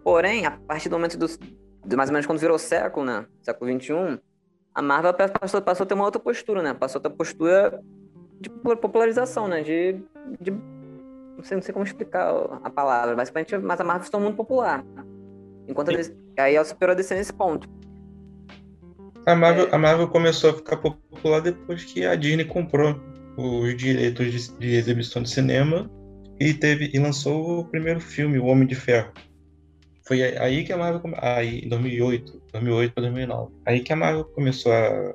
[0.02, 1.38] Porém, a partir do momento dos,
[1.86, 3.24] de mais ou menos quando virou século, né?
[3.40, 4.20] Século XXI,
[4.74, 6.74] a Marvel passou, passou a ter uma outra postura, né?
[6.74, 7.80] Passou a ter postura
[8.40, 9.62] de popularização, né?
[9.62, 10.00] De.
[10.40, 12.30] de não, sei, não sei como explicar
[12.64, 14.84] a palavra, basicamente, mas a Marvel se tornou muito popular.
[15.68, 17.68] Enquanto a aí ela superou a DC nesse ponto.
[19.28, 19.74] A Marvel, É.
[19.74, 22.98] a Marvel começou a ficar popular depois que a Disney comprou
[23.36, 25.90] os direitos de, de exibição de cinema
[26.40, 29.12] e teve e lançou o primeiro filme, O Homem de Ferro.
[30.06, 33.52] Foi aí que a Marvel aí em 2008, 2008 para 2009.
[33.66, 35.12] Aí que a Marvel começou a,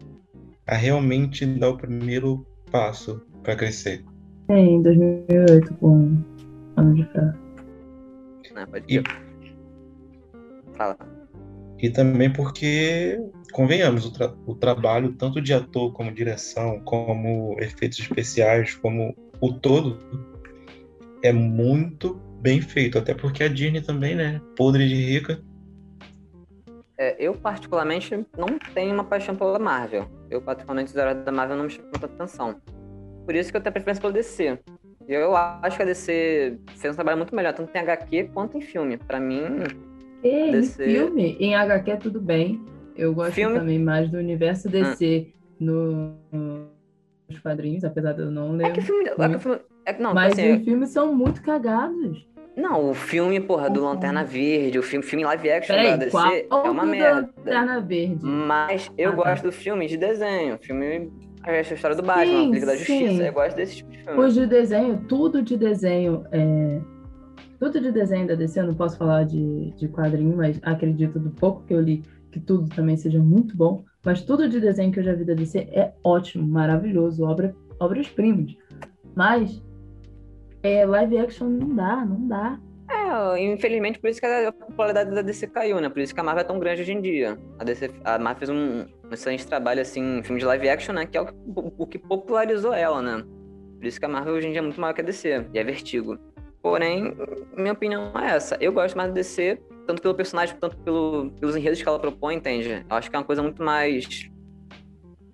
[0.68, 4.06] a realmente dar o primeiro passo para crescer.
[4.50, 6.22] Em 2008, com
[6.78, 7.34] Ano de Ferro.
[8.54, 8.66] Né?
[8.68, 9.04] Pode E.
[10.78, 10.98] Fala.
[11.80, 13.20] e também porque,
[13.54, 19.54] convenhamos, o, tra- o trabalho tanto de ator como direção, como efeitos especiais, como o
[19.54, 19.98] todo,
[21.24, 22.98] é muito bem feito.
[22.98, 24.42] Até porque a Disney também, né?
[24.58, 25.42] Podre de rica.
[26.98, 30.08] É, eu, particularmente, não tenho uma paixão pela Marvel.
[30.30, 32.56] Eu, particularmente, os heróis da Marvel não me chamam tanta atenção.
[33.26, 34.60] Por isso que eu tenho preferência pela DC.
[35.08, 38.58] E Eu acho que a DC fez um trabalho muito melhor, tanto em HQ quanto
[38.58, 38.98] em filme.
[38.98, 39.42] Pra mim,
[40.24, 40.84] E em DC.
[40.86, 42.62] filme, em HQ tudo bem.
[42.96, 45.28] Eu gosto Filme- também mais do universo DC
[45.60, 48.86] no, nos quadrinhos, apesar de eu não é que ler.
[48.86, 49.10] filme.
[49.10, 52.28] É que filme é que, não, Mas assim, os filmes são muito cagados.
[52.56, 56.12] não, o filme, porra, do Lanterna Verde, o filme, filme live action da Peraí, DC
[56.50, 57.22] qual é uma merda.
[57.22, 58.20] da Lanterna Verde?
[58.26, 59.24] Mas eu Ah, tá.
[59.24, 60.58] gosto do filme de desenho.
[60.62, 61.12] Filme
[61.46, 62.78] é a história do Batman, Sim, Liga da sim.
[63.08, 63.24] Justiça.
[63.24, 64.20] Eu gosto desse tipo de filme.
[64.20, 66.24] Os de desenho, tudo de desenho.
[66.32, 66.80] É...
[67.60, 71.30] Tudo de desenho da DC, eu não posso falar de, de quadrinho, mas acredito do
[71.30, 72.04] pouco que eu li
[72.34, 73.86] que tudo também seja muito bom.
[74.04, 78.56] Mas tudo de desenho que eu já vi da DC é ótimo, maravilhoso, obra, obras-primas.
[79.16, 79.64] Mas
[80.64, 82.60] é, live action não dá, não dá.
[82.90, 85.88] É, infelizmente, por isso que a popularidade da DC caiu, né?
[85.88, 87.38] Por isso que a Marvel é tão grande hoje em dia.
[87.60, 90.94] A, DC, a Marvel fez um, um excelente trabalho, assim, em filme de live action,
[90.94, 91.06] né?
[91.06, 91.34] Que é o que,
[91.78, 93.24] o que popularizou ela, né?
[93.78, 95.60] Por isso que a Marvel hoje em dia é muito maior que a DC, e
[95.60, 96.18] é Vertigo.
[96.62, 97.14] Porém,
[97.56, 98.58] minha opinião é essa.
[98.60, 102.36] Eu gosto mais da DC, tanto pelo personagem quanto pelo, pelos enredos que ela propõe,
[102.36, 102.86] entende?
[102.90, 104.30] Eu acho que é uma coisa muito mais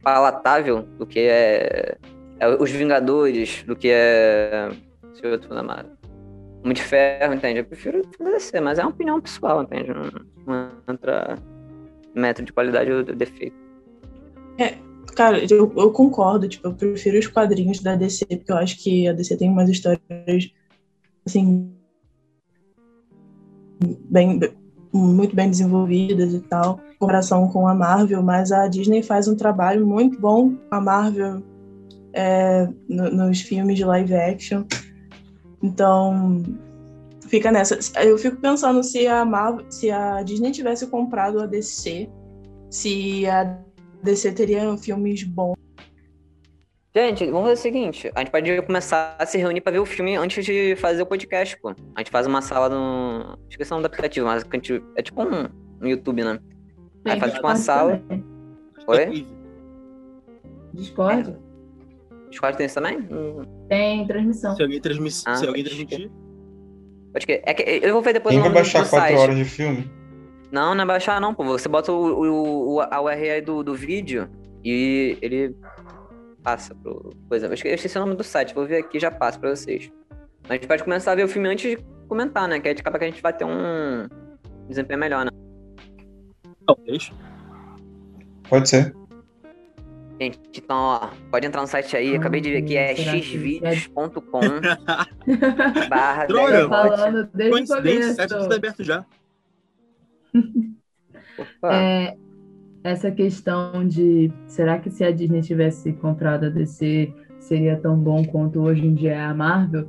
[0.01, 1.97] palatável do que é,
[2.39, 4.69] é os Vingadores, do que é.
[5.13, 5.97] Esse outro da Marvel.
[6.63, 7.59] Homem de Ferro, entende?
[7.59, 9.91] Eu prefiro DC, mas é uma opinião pessoal, entende?
[9.93, 10.03] Não,
[10.45, 11.37] não entra
[12.13, 13.55] método de qualidade ou defeito.
[15.19, 19.05] Cara, eu, eu concordo, tipo, eu prefiro os quadrinhos da DC, porque eu acho que
[19.05, 20.01] a DC tem umas histórias,
[21.25, 21.73] assim,
[24.09, 24.39] bem,
[24.93, 29.35] muito bem desenvolvidas e tal, em comparação com a Marvel, mas a Disney faz um
[29.35, 31.43] trabalho muito bom, a Marvel,
[32.13, 34.63] é, no- nos filmes de live action.
[35.61, 36.43] Então,
[37.27, 37.77] fica nessa.
[38.03, 42.09] Eu fico pensando se a Marvel, se a Disney tivesse comprado a DC,
[42.69, 43.57] se a
[44.03, 45.55] DC teria filmes bons.
[46.95, 49.85] Gente, vamos fazer o seguinte: a gente pode começar a se reunir pra ver o
[49.85, 51.69] filme antes de fazer o podcast, pô.
[51.95, 53.37] A gente faz uma sala no.
[53.49, 54.83] Esqueci o nome do aplicativo, mas a gente...
[54.95, 55.47] é tipo um
[55.79, 56.39] no YouTube, né?
[57.05, 57.97] Aí faz tipo uma sala.
[57.99, 58.25] também.
[58.87, 59.27] Oi?
[60.73, 61.35] Discord
[62.29, 63.07] Discord tem isso também?
[63.67, 64.55] Tem transmissão.
[64.55, 66.11] Se alguém, transmitir, Ah, se alguém pode transmitir.
[67.11, 69.17] Pode que é que eu vou ver depois Quem vai baixar quatro site.
[69.17, 69.89] horas de filme?
[70.51, 71.43] Não, não é baixar não, pô.
[71.45, 74.29] Você bota o, o, o- a URL do, do vídeo
[74.63, 75.55] e ele
[76.43, 77.47] passa pro coisa.
[77.47, 79.49] Eu esque- eu esqueci o nome do site, vou ver aqui e já passo pra
[79.55, 79.91] vocês.
[80.43, 82.59] Mas a gente pode começar a ver o filme antes de comentar, né?
[82.59, 84.07] Que aí acaba que a gente vai ter um
[84.67, 85.31] desempenho melhor, né?
[86.65, 87.11] Talvez.
[88.49, 88.95] Pode ser.
[90.21, 94.41] Gente, então, ó, pode entrar no site aí, acabei de ver aqui, é xvideos.com
[95.89, 96.67] barra Droga.
[96.67, 98.43] Falando desde o Coincidência, o site começo.
[98.49, 99.05] tudo aberto já.
[101.37, 101.73] Opa.
[101.73, 102.17] É,
[102.83, 108.23] essa questão de será que se a Disney tivesse comprado a DC seria tão bom
[108.25, 109.87] quanto hoje em dia é a Marvel?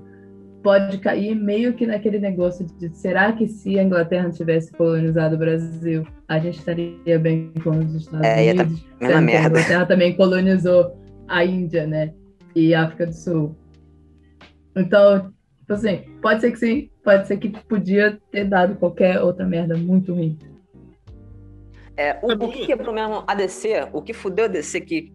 [0.62, 5.38] Pode cair meio que naquele negócio de será que se a Inglaterra tivesse colonizado o
[5.38, 8.82] Brasil, a gente estaria bem com os Estados É, tá Unidos?
[8.82, 9.48] mesma Sendo que a merda.
[9.48, 10.96] Inglaterra também colonizou
[11.28, 12.12] a Índia, né?
[12.54, 13.56] E a África do Sul.
[14.76, 19.46] Então, tipo assim, pode ser que sim, pode ser que podia ter dado qualquer outra
[19.46, 20.36] merda muito ruim.
[22.00, 25.12] É, o, o que quebrou mesmo a DC, o que fudeu a DC que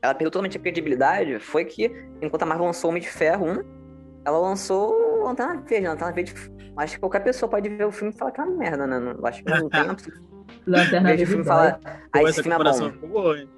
[0.00, 3.62] ela perdeu totalmente a credibilidade foi que, enquanto a Marvel lançou Homem de Ferro 1,
[4.24, 5.86] ela lançou Lanterna Verde.
[5.86, 6.34] Lanterna Verde,
[6.78, 8.98] acho que qualquer pessoa pode ver o filme e falar que é uma merda, né?
[8.98, 9.80] Não- Acho que não tem
[10.66, 11.78] Lanterna Veja o Verde filme fala,
[12.10, 12.90] Pô, esse filme é bom.
[12.90, 13.48] ficou boa, hein?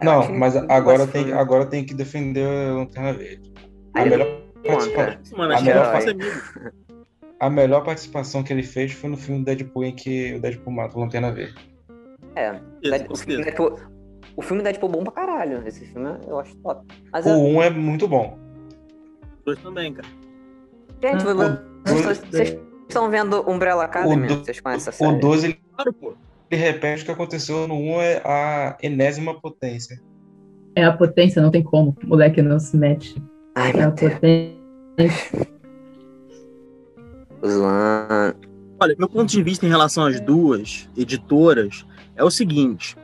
[0.00, 3.52] Eu Não, mas agora tem, agora tem que defender a Lanterna Verde.
[3.94, 5.06] A Aí melhor, contra.
[5.06, 5.84] participa- Mano, A acho que melhor
[7.78, 11.00] a participação que ele fez foi no filme Deadpool, em que o Deadpool mata o
[11.00, 11.71] Lanterna Verde.
[12.34, 13.26] É, Isso, Dead- com o.
[13.44, 13.78] Deadpool,
[14.36, 15.62] o filme Deadpool é bom pra caralho.
[15.66, 16.86] Esse filme eu acho top.
[17.12, 18.38] Mas, O é, 1 é muito bom.
[19.44, 20.08] Dois também, cara.
[21.02, 24.26] gente, Ah, vocês vocês estão vendo Umbrella Academy?
[24.28, 25.20] do- Vocês conhecem essa O série?
[25.20, 26.14] 12 ele, Claro, pô.
[26.50, 30.00] ele repete o que aconteceu no 1 é a enésima potência.
[30.76, 31.94] É a potência, não tem como.
[32.04, 33.22] O moleque não se mete.
[33.54, 34.12] Ai, É meu a Deus.
[34.14, 35.48] potência.
[38.80, 41.84] Olha, meu ponto de vista em relação às duas editoras
[42.16, 42.96] é o seguinte.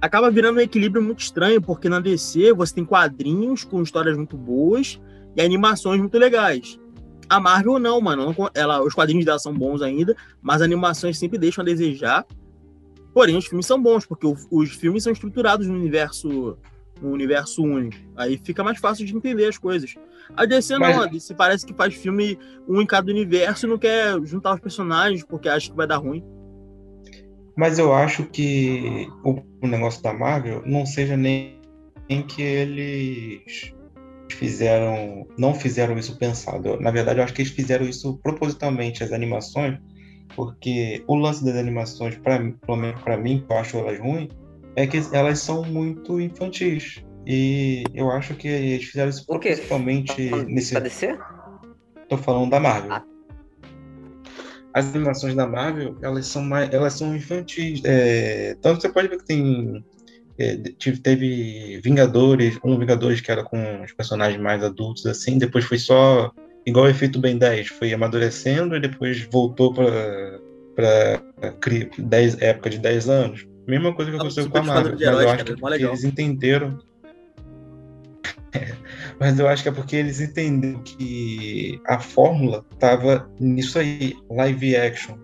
[0.00, 4.36] Acaba virando um equilíbrio muito estranho, porque na DC você tem quadrinhos com histórias muito
[4.36, 5.00] boas
[5.36, 6.78] e animações muito legais.
[7.28, 8.34] A Marvel não, mano.
[8.54, 12.24] Ela, os quadrinhos dela são bons ainda, mas as animações sempre deixam a desejar.
[13.12, 16.56] Porém, os filmes são bons, porque os filmes são estruturados no universo,
[17.02, 17.96] no universo único.
[18.16, 19.94] Aí fica mais fácil de entender as coisas.
[20.36, 22.38] A DC Mas- não, a DC parece que faz filme
[22.68, 25.96] um em cada universo e não quer juntar os personagens porque acha que vai dar
[25.96, 26.22] ruim.
[27.58, 31.58] Mas eu acho que o, negócio da Marvel não seja nem,
[32.22, 33.74] que eles
[34.30, 36.80] fizeram, não fizeram isso pensado.
[36.80, 39.76] Na verdade, eu acho que eles fizeram isso propositalmente, as animações,
[40.36, 44.28] porque o lance das animações, mim- pelo menos para mim, que eu acho elas ruins,
[44.76, 47.02] é que elas são muito infantis.
[47.26, 49.56] E eu acho que eles fizeram isso quê?
[49.56, 50.70] propositalmente nesse.
[50.70, 51.18] Pra DC?
[52.08, 52.92] Tô falando da Marvel.
[52.92, 53.17] Ah.
[54.74, 57.80] As animações da Marvel, elas são mais, elas são infantis.
[57.84, 59.84] é, tanto você pode ver que tem
[60.38, 60.56] é,
[61.02, 66.30] teve Vingadores, um Vingadores que era com os personagens mais adultos, assim, depois foi só
[66.64, 70.38] igual o efeito Ben 10, foi amadurecendo e depois voltou para
[70.76, 71.20] para
[71.98, 73.44] 10 época de 10 anos.
[73.66, 75.90] Mesma coisa que Ah, aconteceu Super com a Marvel, mas eu acho que é legal.
[75.90, 76.78] eles entenderam.
[79.20, 84.76] Mas eu acho que é porque eles entenderam que a fórmula tava nisso aí, live
[84.76, 85.16] action.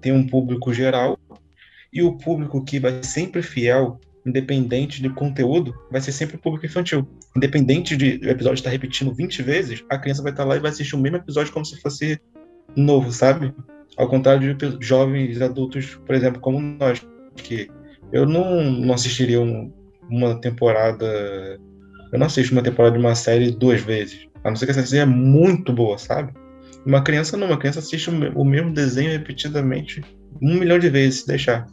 [0.00, 1.18] Tem um público geral
[1.92, 6.66] e o público que vai sempre fiel, independente de conteúdo, vai ser sempre o público
[6.66, 7.08] infantil.
[7.34, 10.70] Independente de o episódio estar repetindo 20 vezes, a criança vai estar lá e vai
[10.70, 12.20] assistir o mesmo episódio como se fosse
[12.76, 13.54] novo, sabe?
[13.96, 17.06] Ao contrário de jovens adultos, por exemplo, como nós,
[17.36, 17.70] que
[18.12, 19.72] eu não, não assistiria um-
[20.10, 21.58] uma temporada.
[22.16, 24.26] Eu não assisto uma temporada de uma série duas vezes.
[24.42, 26.32] A não ser que essa série é muito boa, sabe?
[26.86, 30.02] Uma criança não, uma criança assiste o me- o mesmo desenho repetidamente
[30.40, 31.66] um milhão de vezes, se deixar.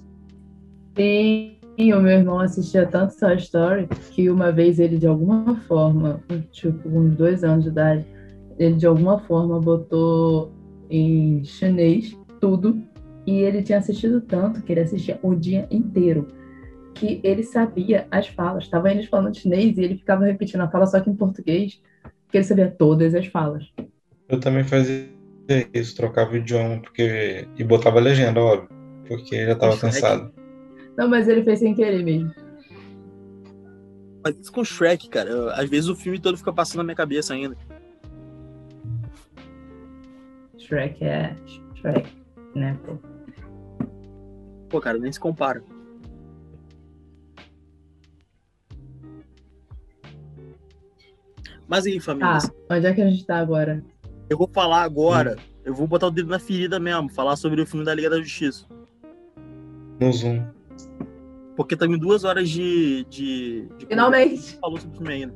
[0.98, 1.56] Sim,
[1.94, 6.20] o meu irmão assistia tanto Toy Story que uma vez ele, de alguma forma,
[6.52, 8.06] tipo, com uns dois anos de idade,
[8.60, 10.52] ele de alguma forma botou
[10.90, 12.84] em chinês tudo
[13.26, 16.28] e ele tinha assistido tanto que ele assistia o dia inteiro
[16.94, 18.64] que ele sabia as falas.
[18.66, 21.82] Estavam eles falando chinês e ele ficava repetindo a fala só que em português,
[22.30, 23.72] que ele sabia todas as falas.
[24.30, 25.10] Eu também fazia
[25.74, 27.48] isso, trocava o idioma, porque.
[27.58, 28.70] E botava legenda, óbvio.
[29.08, 29.82] Porque já tava Shrek.
[29.94, 30.34] cansado.
[30.98, 32.32] Não, mas ele fez sem querer mesmo.
[34.24, 35.30] Mas isso com Shrek, cara.
[35.30, 37.58] eu- às vezes o filme todo fica passando na minha cabeça ainda.
[40.58, 41.36] Shrek é
[41.76, 42.10] Shrek,
[42.56, 42.98] né, pô?
[44.70, 45.62] Pô, cara, nem se compara.
[51.74, 53.84] Mas aí, família, Tá, onde é que a gente tá agora?
[54.30, 55.38] eu vou falar agora.
[55.66, 58.20] Eu vou botar o dedo na ferida mesmo, falar sobre o filme da Liga da
[58.22, 58.68] Justiça.
[60.00, 60.46] No Zoom.
[61.56, 63.06] Porque tá em duas horas de.
[63.10, 64.56] de, de Finalmente.
[64.60, 65.34] Falou sobre o filme ainda.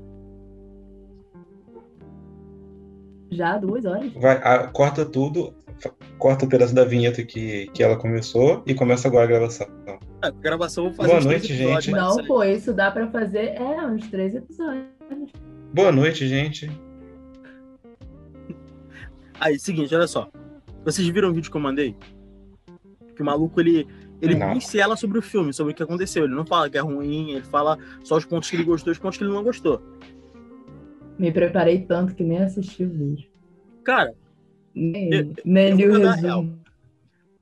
[3.32, 4.14] Já duas horas.
[4.14, 5.56] Vai, ah, corta tudo,
[6.20, 9.68] corta o pedaço da vinheta que, que ela começou e começa agora a gravação.
[9.88, 11.90] É, a gravação eu vou fazer Boa noite, gente.
[11.90, 14.86] Não, aí- pô, isso dá pra fazer, é, uns três episódios.
[15.74, 16.70] Boa noite, gente.
[19.40, 20.30] Aí, seguinte, olha só.
[20.84, 21.96] Vocês viram o vídeo que eu mandei?
[23.16, 23.88] Que o maluco, ele,
[24.22, 24.54] ele Não.
[24.54, 26.24] pincela sobre o filme, sobre o que aconteceu.
[26.24, 28.94] Ele não fala que é ruim, ele fala só os pontos que ele gostou e
[28.94, 29.82] os pontos que ele não gostou.
[31.20, 33.28] Me preparei tanto que nem assisti o vídeo.
[33.84, 34.14] Cara,
[34.74, 36.68] Nem, Eu- nem eu o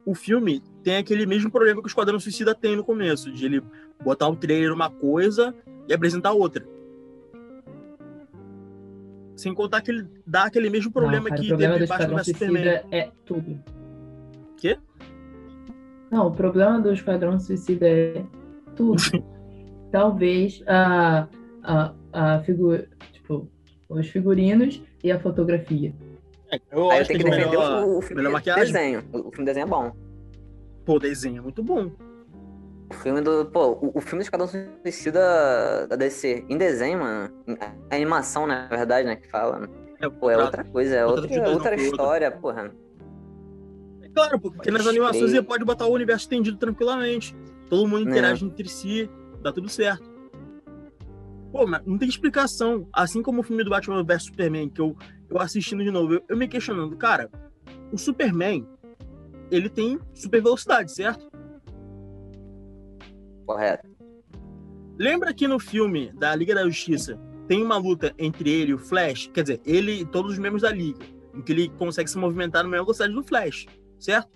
[0.06, 3.62] o filme tem aquele mesmo problema que o Esquadrão Suicida tem no começo, de ele
[4.04, 5.54] botar um trailer uma coisa
[5.90, 6.66] e apresentar outra.
[9.36, 11.92] Sem contar que ele dá aquele mesmo problema não, cara, que o problema teve do
[11.92, 12.64] Esquadrão Superman.
[12.64, 13.64] Suicida é tudo.
[14.58, 14.78] Quê?
[16.12, 18.24] Não, o problema do Esquadrão Suicida é
[18.76, 19.02] tudo.
[19.92, 21.28] Talvez a,
[21.64, 23.50] a, a figura, tipo,
[23.90, 25.94] os figurinos e a fotografia.
[26.52, 28.30] É, eu Aí eu acho tenho que que é defender melhor, o, o filme melhor
[28.30, 28.74] de maquiagem.
[28.74, 29.04] desenho.
[29.12, 29.92] O, o filme desenho é bom.
[30.86, 31.92] Pô, o desenho é muito bom.
[32.90, 33.46] O filme do.
[33.46, 37.34] Pô, o, o filme do Esquadrão Suicida da DC em desenho, mano.
[37.90, 39.16] A animação, na verdade, né?
[39.16, 39.68] Que fala.
[40.00, 42.72] É, Pô, é outra coisa, é outra outra, história, porra.
[44.02, 45.38] É claro, porque nas Pode animações crer.
[45.38, 47.36] ele pode botar o universo estendido tranquilamente.
[47.70, 48.12] Todo mundo Né.
[48.12, 49.10] interage entre si,
[49.42, 50.04] dá tudo certo.
[51.52, 52.88] Pô, mas não tem explicação.
[52.94, 54.96] Assim como o filme do Batman vs Superman, que eu,
[55.30, 57.32] eu assistindo de novo, eu, eu me questionando, cara,
[57.92, 58.68] o Superman,
[59.50, 61.26] ele tem super velocidade, certo?
[63.46, 63.88] Correto.
[64.98, 68.78] Lembra que no filme da Liga da Justiça tem uma luta entre ele e o
[68.78, 69.30] Flash?
[69.34, 72.64] Quer dizer, ele e todos os membros da Liga, em que ele consegue se movimentar
[72.64, 73.66] na mesma velocidade do Flash,
[74.00, 74.30] certo?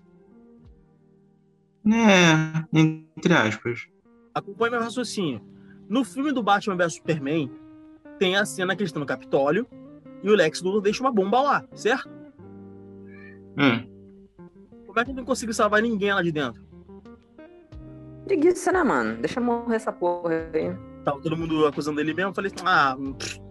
[1.88, 3.88] É, entre aspas.
[4.34, 5.42] acompanhe meu raciocínio.
[5.88, 7.50] No filme do Batman vs Superman,
[8.20, 9.66] tem a cena que eles estão no Capitólio
[10.22, 12.10] e o Lex Luthor deixa uma bomba lá, certo?
[13.58, 13.88] Hum.
[14.86, 16.69] Como é que ele não conseguiu salvar ninguém lá de dentro?
[18.30, 19.18] Preguiça, né, mano?
[19.18, 20.72] Deixa morrer essa porra aí.
[21.04, 22.30] Tava todo mundo acusando ele mesmo.
[22.30, 23.42] eu Falei, ah, pff,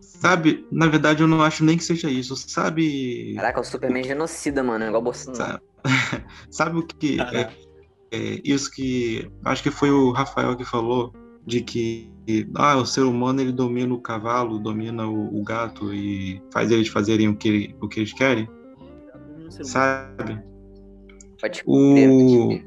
[0.00, 2.34] Sabe, na verdade eu não acho nem que seja isso.
[2.34, 3.34] Sabe.
[3.36, 4.84] Caraca, o Superman é genocida, mano.
[4.84, 5.36] Igual o Bolsonaro.
[5.36, 5.62] Sabe,
[6.50, 7.20] sabe o que.
[7.20, 7.52] É,
[8.10, 9.30] é isso que.
[9.44, 11.14] Acho que foi o Rafael que falou.
[11.46, 12.10] De que
[12.56, 16.88] ah, o ser humano ele domina o cavalo, domina o, o gato e faz eles
[16.88, 18.46] fazerem o que, o que eles querem,
[19.62, 20.42] sabe?
[21.40, 22.10] Pode crer,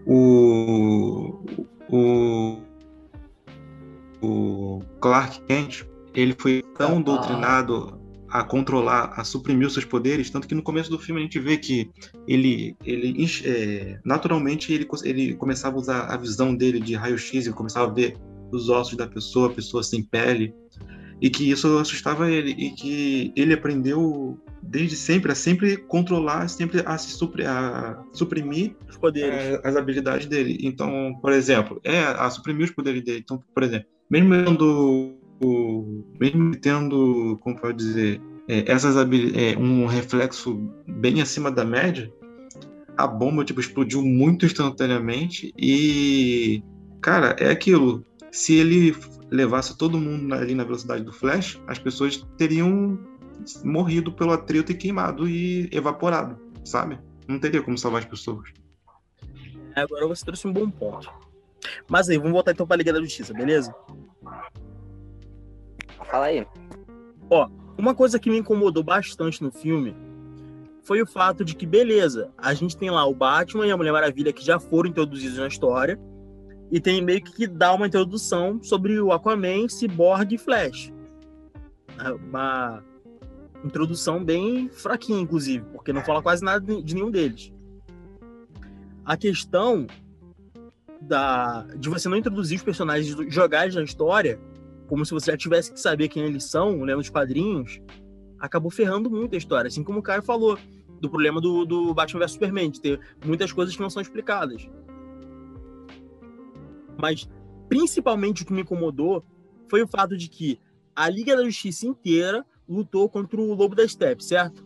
[0.08, 1.44] O,
[1.90, 2.62] o, o,
[4.22, 5.84] o Clark Kent,
[6.14, 7.02] ele foi tão Ah.
[7.02, 8.00] doutrinado
[8.30, 11.38] a controlar, a suprimir os seus poderes, tanto que no começo do filme a gente
[11.38, 11.90] vê que
[12.26, 17.54] ele, ele é, naturalmente ele, ele começava a usar a visão dele de raio-x, ele
[17.54, 18.16] começava a ver
[18.50, 20.54] os ossos da pessoa, a pessoa sem pele,
[21.22, 26.82] e que isso assustava ele, e que ele aprendeu desde sempre a sempre controlar, sempre
[26.86, 30.58] a, se supri, a suprimir os poderes, é, as habilidades dele.
[30.62, 33.20] Então, por exemplo, é a suprimir os poderes dele.
[33.24, 35.16] Então, por exemplo, mesmo tendo,
[36.20, 40.56] mesmo tendo, como pode dizer, é, essas é, um reflexo
[40.88, 42.12] bem acima da média,
[42.98, 46.64] a bomba tipo explodiu muito instantaneamente e
[47.02, 48.06] cara, é aquilo.
[48.32, 48.96] Se ele
[49.30, 52.98] levasse todo mundo ali na velocidade do Flash, as pessoas teriam
[53.64, 57.00] morrido pelo atrito e queimado e evaporado, sabe?
[57.28, 58.50] Não teria como salvar as pessoas.
[59.76, 61.12] Agora você trouxe um bom ponto.
[61.88, 63.74] Mas aí, vamos voltar então pra Liga da Justiça, beleza?
[66.10, 66.46] Fala aí.
[67.30, 69.96] Ó, uma coisa que me incomodou bastante no filme
[70.84, 73.92] foi o fato de que, beleza, a gente tem lá o Batman e a Mulher
[73.92, 76.00] Maravilha que já foram introduzidos na história,
[76.72, 80.92] e tem meio que dar uma introdução sobre o Aquaman, Cyborg e Flash.
[82.30, 82.84] Uma
[83.64, 87.52] introdução bem fraquinha, inclusive, porque não fala quase nada de nenhum deles.
[89.06, 89.88] A questão
[91.02, 94.40] da, de você não introduzir os personagens, jogar eles na história,
[94.88, 97.82] como se você já tivesse que saber quem eles são, lendo os quadrinhos,
[98.40, 99.68] acabou ferrando muito a história.
[99.68, 100.58] Assim como o Caio falou,
[101.00, 104.70] do problema do, do Batman vs Superman, de ter muitas coisas que não são explicadas.
[106.98, 107.28] Mas,
[107.68, 109.24] principalmente, o que me incomodou
[109.68, 110.60] foi o fato de que
[110.96, 114.66] a Liga da Justiça inteira lutou contra o Lobo da Steppe, certo?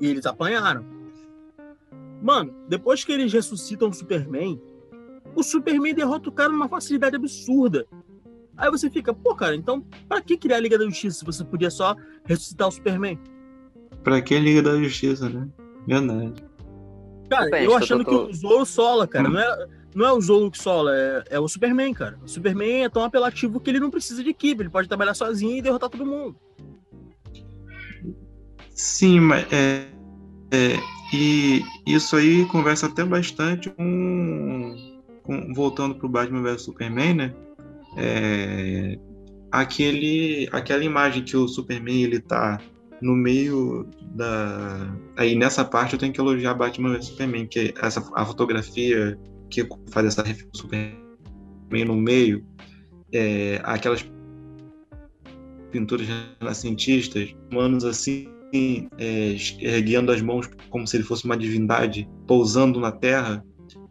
[0.00, 0.84] E eles apanharam.
[2.22, 4.60] Mano, depois que eles ressuscitam o Superman,
[5.34, 7.86] o Superman derrota o cara numa facilidade absurda.
[8.56, 11.42] Aí você fica, pô, cara, então pra que criar a Liga da Justiça se você
[11.42, 13.18] podia só ressuscitar o Superman?
[14.04, 15.48] Pra que a Liga da Justiça, né?
[15.86, 16.44] Verdade.
[17.30, 19.28] Cara, eu achando que o Zoro sola, cara.
[19.28, 19.32] Hum.
[19.32, 22.18] Não é, não é o Zoro que sola, é, é o Superman, cara.
[22.22, 25.56] O Superman é tão apelativo que ele não precisa de equipe, ele pode trabalhar sozinho
[25.56, 26.36] e derrotar todo mundo.
[28.80, 29.86] Sim, mas é,
[30.50, 30.78] é,
[31.12, 34.74] e isso aí conversa até bastante com,
[35.22, 37.34] com voltando para o Batman vs Superman, né?
[37.98, 38.98] É,
[39.52, 42.58] aquele, aquela imagem que o Superman ele tá
[43.02, 48.02] no meio da aí nessa parte eu tenho que elogiar Batman vs Superman, que essa
[48.14, 49.18] a fotografia
[49.50, 52.42] que faz essa referência Superman no meio,
[53.12, 54.10] é, aquelas
[55.70, 56.06] pinturas
[56.40, 62.92] renascentistas, humanos assim é, erguendo as mãos como se ele fosse uma divindade, pousando na
[62.92, 63.44] terra,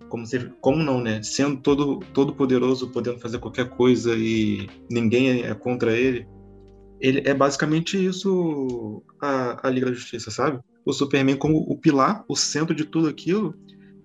[0.10, 1.22] como se como não, né?
[1.24, 6.28] Sendo todo todo poderoso, podendo fazer qualquer coisa e ninguém é contra ele.
[7.00, 10.60] Ele é basicamente isso a, a Liga da Justiça, sabe?
[10.86, 13.56] O Superman como o pilar, o centro de tudo aquilo,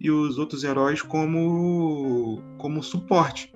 [0.01, 3.53] e os outros heróis como como suporte.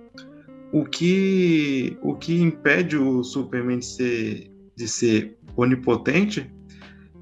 [0.73, 6.51] O que o que impede o Superman de ser de ser onipotente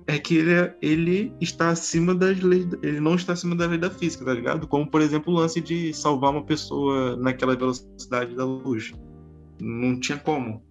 [0.07, 3.79] é que ele, é, ele está acima das leis, ele não está acima da lei
[3.79, 4.67] da física, tá ligado?
[4.69, 8.93] Como, por exemplo, o lance de salvar uma pessoa naquela velocidade da luz.
[9.61, 10.63] Não tinha como.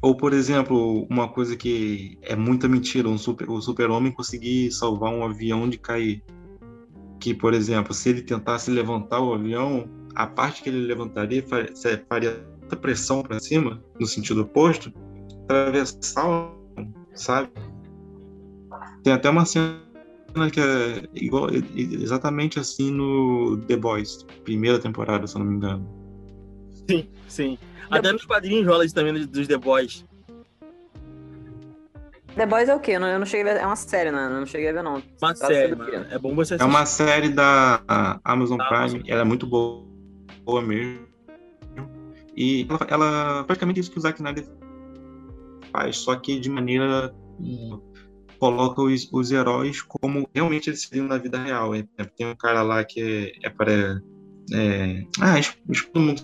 [0.00, 5.12] Ou, por exemplo, uma coisa que é muita mentira, um super, o super-homem conseguir salvar
[5.12, 6.22] um avião de cair.
[7.18, 11.44] Que, por exemplo, se ele tentasse levantar o avião, a parte que ele levantaria
[12.08, 14.92] faria tanta pressão para cima, no sentido oposto,
[15.44, 16.52] atravessar
[17.14, 17.50] sabe?
[19.02, 19.80] Tem até uma cena
[20.52, 25.86] que é igual, exatamente assim no The Boys, primeira temporada, se eu não me engano.
[26.88, 27.58] Sim, sim.
[27.90, 30.04] Até nos quadrinhos rola isso também dos The Boys.
[32.34, 32.92] The Boys é o quê?
[32.92, 33.60] Eu não, eu não cheguei a ver.
[33.60, 34.24] É uma série, né?
[34.24, 35.02] Eu não cheguei a ver, não.
[35.20, 36.06] Uma série, mano.
[36.10, 36.66] É bom você assistir.
[36.66, 37.82] É uma série da
[38.24, 38.80] Amazon da Prime.
[38.80, 39.00] Amazon.
[39.06, 39.84] Ela é muito boa,
[40.42, 41.06] boa mesmo.
[42.34, 44.46] E ela, ela praticamente isso que o Zack Snyder
[45.72, 47.14] faz, só que de maneira
[48.38, 51.74] coloca os, os heróis como realmente eles seriam na vida real.
[51.74, 51.84] É,
[52.16, 54.02] tem um cara lá que é, é para.
[54.52, 55.34] É, ah,
[55.92, 56.22] todo mundo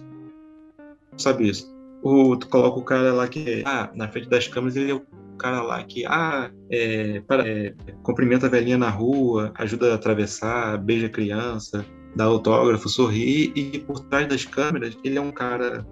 [1.17, 1.73] sabe isso.
[2.03, 4.95] O, tu coloca o cara lá que é, ah, na frente das câmeras ele é
[4.95, 5.03] o
[5.39, 7.73] cara lá que ah, é, para, é,
[8.03, 11.85] cumprimenta a velhinha na rua, ajuda a atravessar, beija a criança,
[12.17, 15.87] dá autógrafo, sorri, e por trás das câmeras ele é um cara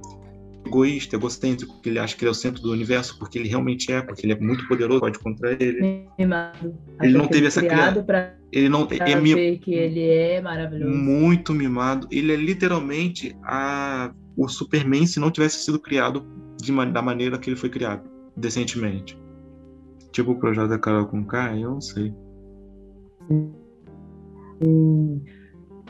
[0.66, 3.92] egoísta, egocêntrico, que ele acha que ele é o centro do universo, porque ele realmente
[3.92, 6.08] é, porque ele é muito poderoso, pode contra ele.
[6.18, 6.74] Mimado.
[7.00, 8.04] Ele não teve essa criada.
[8.52, 10.92] Ele não pra é ver que ele é maravilhoso.
[10.92, 12.06] Muito mimado.
[12.10, 16.26] Ele é literalmente a o Superman se não tivesse sido criado
[16.60, 18.02] de, da maneira que ele foi criado.
[18.36, 19.18] decentemente.
[20.12, 22.12] Tipo o projeto da Carol com K, eu não sei.
[24.62, 25.22] Sim.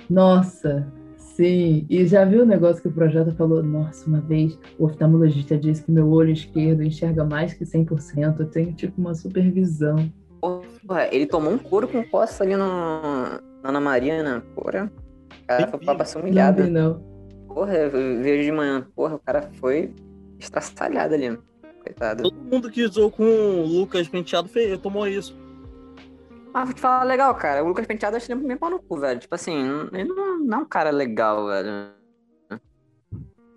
[0.09, 0.93] Nossa,
[1.37, 1.87] sim.
[1.89, 3.63] E já viu o negócio que o projeto falou?
[3.63, 8.41] Nossa, uma vez o oftalmologista disse que meu olho esquerdo enxerga mais que 100%.
[8.41, 10.11] Eu tenho tipo uma supervisão.
[10.41, 12.67] Porra, ele tomou um couro com costa ali no,
[13.63, 14.43] na Ana Maria, né?
[14.55, 14.91] Porra.
[15.43, 16.61] O cara foi pra ser humilhado.
[16.61, 17.01] Não, vi, não.
[17.49, 17.91] Porra, eu
[18.23, 18.87] vejo de manhã.
[18.95, 19.93] Porra, o cara foi
[20.39, 21.39] estraçalhado ali.
[21.83, 22.23] Coitado.
[22.23, 25.37] Todo mundo que usou com o Lucas Penteado fez, tomou isso.
[26.57, 27.63] Ah, vou te falar legal, cara.
[27.63, 29.21] O Lucas Penteado eu ele meio pau no cu, velho.
[29.21, 29.53] Tipo assim,
[29.93, 31.91] ele não, não é um cara legal, velho.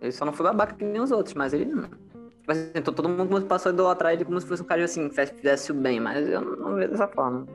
[0.02, 1.84] Ele só não foi babaca que nem os outros, mas ele não.
[1.84, 5.16] Tipo assim, todo mundo passou a idolatrar ele como se fosse um cara assim, que
[5.16, 7.48] fizesse o bem, mas eu não vejo dessa forma.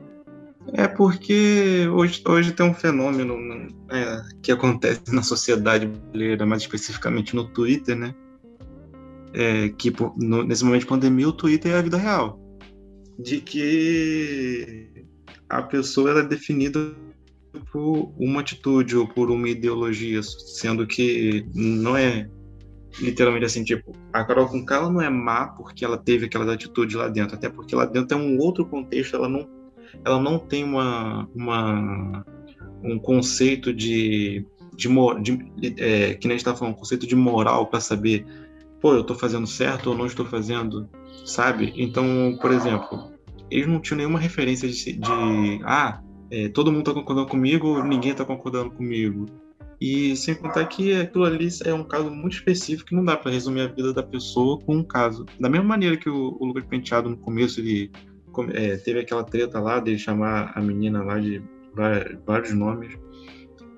[0.73, 7.35] É porque hoje, hoje tem um fenômeno é, que acontece na sociedade brasileira, mais especificamente
[7.35, 8.15] no Twitter, né?
[9.31, 12.39] É, que no, nesse momento de pandemia o Twitter é a vida real.
[13.19, 14.94] De que
[15.49, 16.95] a pessoa é definida
[17.71, 22.29] por uma atitude ou por uma ideologia, sendo que não é
[22.99, 26.95] literalmente assim, tipo, a Carol com ela não é má porque ela teve aquelas atitudes
[26.95, 29.47] lá dentro, até porque lá dentro é um outro contexto, ela não,
[30.03, 32.25] ela não tem uma, uma
[32.83, 34.45] um conceito de,
[34.75, 34.87] de,
[35.21, 38.25] de é, que nem a gente tá falando, um conceito de moral para saber,
[38.79, 40.89] pô, eu tô fazendo certo ou não estou fazendo,
[41.25, 41.73] sabe?
[41.75, 43.14] Então, por exemplo,
[43.49, 46.01] eles não tinham nenhuma referência de, de ah,
[46.31, 49.25] é, todo mundo tá concordando comigo, ninguém tá concordando comigo
[49.79, 53.31] e sem contar que aquilo ali é um caso muito específico que não dá para
[53.31, 55.25] resumir a vida da pessoa com um caso.
[55.39, 57.91] Da mesma maneira que o, o Lucas Penteado no começo ele
[58.53, 61.41] é, teve aquela treta lá de chamar a menina lá de
[62.25, 62.97] vários nomes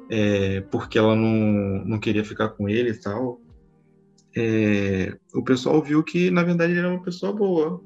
[0.10, 3.42] é, porque ela não, não queria ficar com ele e tal.
[4.36, 7.82] É, o pessoal viu que na verdade ele era uma pessoa boa,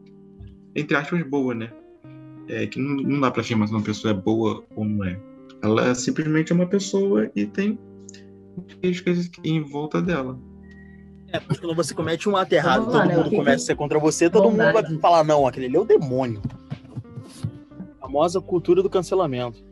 [0.76, 1.72] entre aspas boa, né?
[2.48, 5.19] É, que não, não dá para afirmar se uma pessoa é boa ou não é.
[5.64, 7.77] Ela é simplesmente uma pessoa e tem
[8.56, 10.38] características em volta dela.
[11.31, 13.15] É, mas quando você comete um ato errado, todo né?
[13.15, 15.85] mundo começa a ser contra você, todo mundo vai falar, não, aquele ali é o
[15.85, 16.41] demônio.
[17.99, 19.64] A famosa cultura do cancelamento.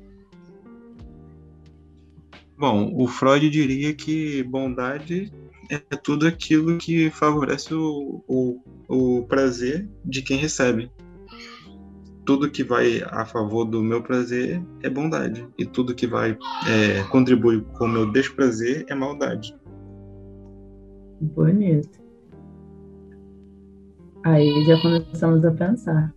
[2.58, 5.32] Bom, o Freud diria que bondade
[5.70, 10.92] é tudo aquilo que favorece o, o, o prazer de quem recebe
[12.30, 16.38] tudo que vai a favor do meu prazer é bondade e tudo que vai
[16.68, 19.58] é, contribuir com o meu desprazer é maldade.
[21.20, 22.00] Bonito.
[24.24, 26.14] Aí já começamos a pensar.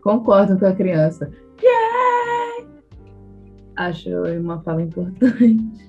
[0.00, 1.30] Concordo com a criança.
[1.62, 2.66] Yeah!
[3.76, 4.08] Acho
[4.40, 5.87] uma fala importante.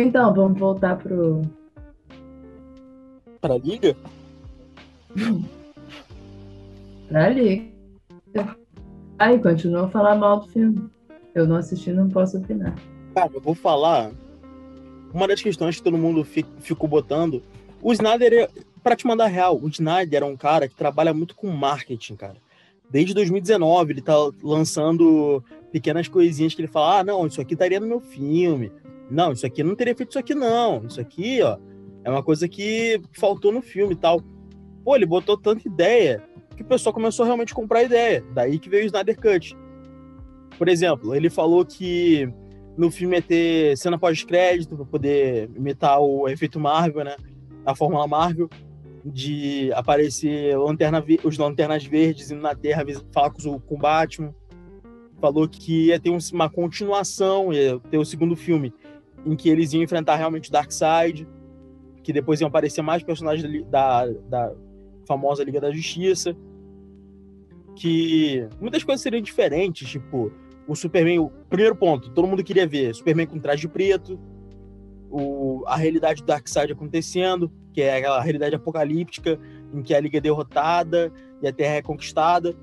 [0.00, 1.42] Então, vamos voltar pro.
[3.40, 3.96] Para a liga?
[7.08, 7.74] Pra ali.
[9.18, 10.90] Aí continua a falar mal do filme.
[11.34, 12.74] Eu não assisti, não posso opinar.
[13.14, 14.10] Cara, eu vou falar.
[15.12, 17.42] Uma das questões que todo mundo ficou botando.
[17.82, 18.48] O Snyder, é,
[18.82, 22.36] pra te mandar real, o Snyder é um cara que trabalha muito com marketing, cara.
[22.88, 27.80] Desde 2019, ele tá lançando pequenas coisinhas que ele fala: ah, não, isso aqui estaria
[27.80, 28.70] no meu filme.
[29.10, 30.86] Não, isso aqui não teria feito isso aqui, não.
[30.86, 31.58] Isso aqui, ó,
[32.04, 34.22] é uma coisa que faltou no filme e tal.
[34.84, 36.22] Pô, ele botou tanta ideia
[36.56, 38.24] que o pessoal começou a realmente comprar a ideia.
[38.32, 39.56] Daí que veio o Snyder Cut.
[40.56, 42.28] Por exemplo, ele falou que
[42.76, 47.16] no filme ia ter cena pós-crédito para poder imitar o efeito Marvel, né?
[47.64, 48.48] A Fórmula Marvel,
[49.04, 54.34] de aparecer lanterna, os lanternas verdes indo na Terra falar com o Batman.
[55.20, 58.72] Falou que ia ter uma continuação, ia ter o segundo filme,
[59.24, 61.28] em que eles iam enfrentar realmente o Darkseid,
[62.02, 64.52] que depois iam aparecer mais personagens da, da
[65.06, 66.36] famosa Liga da Justiça
[67.80, 70.30] que muitas coisas seriam diferentes, tipo,
[70.66, 74.18] o Superman, o primeiro ponto, todo mundo queria ver Superman com traje preto,
[75.10, 79.38] o, a realidade do Darkseid acontecendo, que é aquela realidade apocalíptica
[79.72, 82.54] em que a Liga é derrotada e a Terra é conquistada.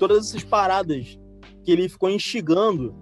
[0.00, 1.18] Todas essas paradas
[1.64, 2.94] que ele ficou instigando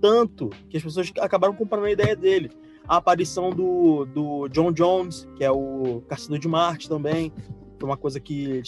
[0.00, 2.50] tanto que as pessoas acabaram comprando a ideia dele.
[2.86, 7.32] A aparição do, do John Jones, que é o Caçador de Marte também,
[7.78, 8.62] foi uma coisa que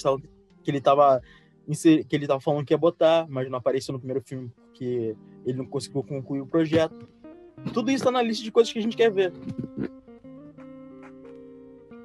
[0.62, 1.20] que ele tava
[1.66, 5.58] que ele tava falando que ia botar, mas não apareceu no primeiro filme porque ele
[5.58, 7.08] não conseguiu concluir o projeto.
[7.72, 9.32] Tudo isso tá na lista de coisas que a gente quer ver.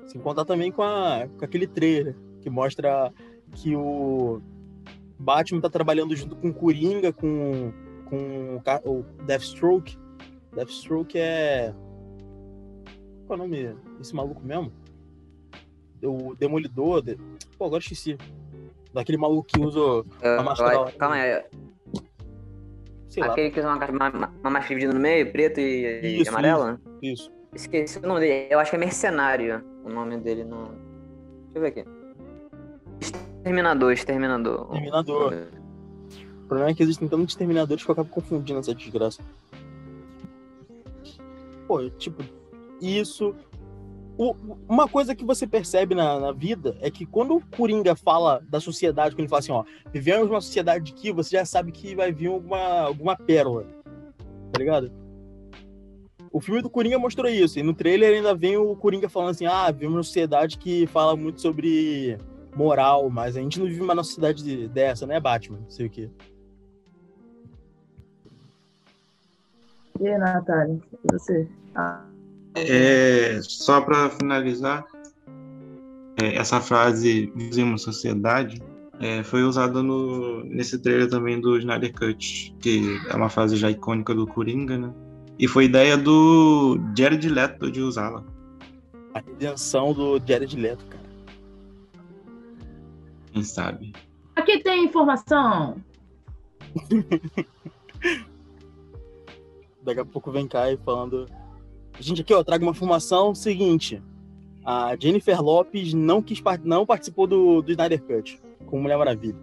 [0.05, 3.11] Sem contar também com, a, com aquele trailer que mostra
[3.53, 4.41] que o
[5.19, 7.73] Batman tá trabalhando junto com o Coringa, com,
[8.09, 9.97] com o Deathstroke.
[10.53, 11.73] Deathstroke é.
[13.25, 14.71] Qual é o nome desse maluco mesmo?
[16.03, 17.01] o Demolidor.
[17.01, 17.17] De...
[17.57, 18.17] Pô, agora esqueci.
[18.93, 20.91] Daquele maluco que usa a máscara.
[20.93, 21.43] Calma aí.
[23.09, 23.53] Sei Aquele lá.
[23.53, 26.79] que usa uma, uma, uma máscara dividida no meio, preto e, isso, e amarela?
[27.01, 27.31] Isso, isso.
[27.53, 28.47] Esqueci o nome dele.
[28.49, 30.43] Eu acho que é Mercenário o nome dele.
[30.43, 30.65] No...
[30.65, 31.85] Deixa eu ver aqui.
[32.99, 34.67] Exterminador, Exterminador.
[34.73, 35.47] Exterminador.
[36.47, 39.21] O problema é que existem tantos exterminadores que eu acabo confundindo essa desgraça.
[41.67, 42.23] Pô, tipo,
[42.81, 43.35] isso.
[44.17, 44.33] O,
[44.65, 48.61] uma coisa que você percebe na, na, vida é que quando o Coringa fala da
[48.61, 52.13] sociedade, quando ele fala assim, ó, vivemos numa sociedade que você já sabe que vai
[52.13, 53.65] vir alguma, alguma pérola.
[54.53, 54.89] Tá ligado?
[56.31, 57.59] O filme do Coringa mostrou isso.
[57.59, 61.13] E no trailer ainda vem o Coringa falando assim: ah, vivemos uma sociedade que fala
[61.13, 62.17] muito sobre
[62.55, 65.59] moral, mas a gente não vive uma sociedade dessa, né, Batman?
[65.59, 66.09] Não sei o quê.
[69.99, 70.79] E aí, Natália?
[71.03, 71.47] E você?
[71.75, 72.05] Ah.
[72.55, 74.85] É, só para finalizar,
[76.21, 78.61] é, essa frase "vivemos sociedade"
[78.99, 83.69] é, foi usada no, nesse trailer também do Snyder Cut, que é uma frase já
[83.69, 84.91] icônica do Coringa, né?
[85.37, 88.23] E foi ideia do Jared Leto de usá-la.
[89.13, 91.03] A redenção do Jared Leto, cara.
[93.31, 93.93] Quem sabe?
[94.35, 95.77] Aqui tem informação.
[99.87, 101.25] Daqui a pouco vem cá e falando
[101.97, 104.03] Gente, aqui, ó, trago uma informação seguinte.
[104.65, 109.37] A Jennifer Lopes não, quis, não participou do, do Snyder Cut com Mulher Maravilha.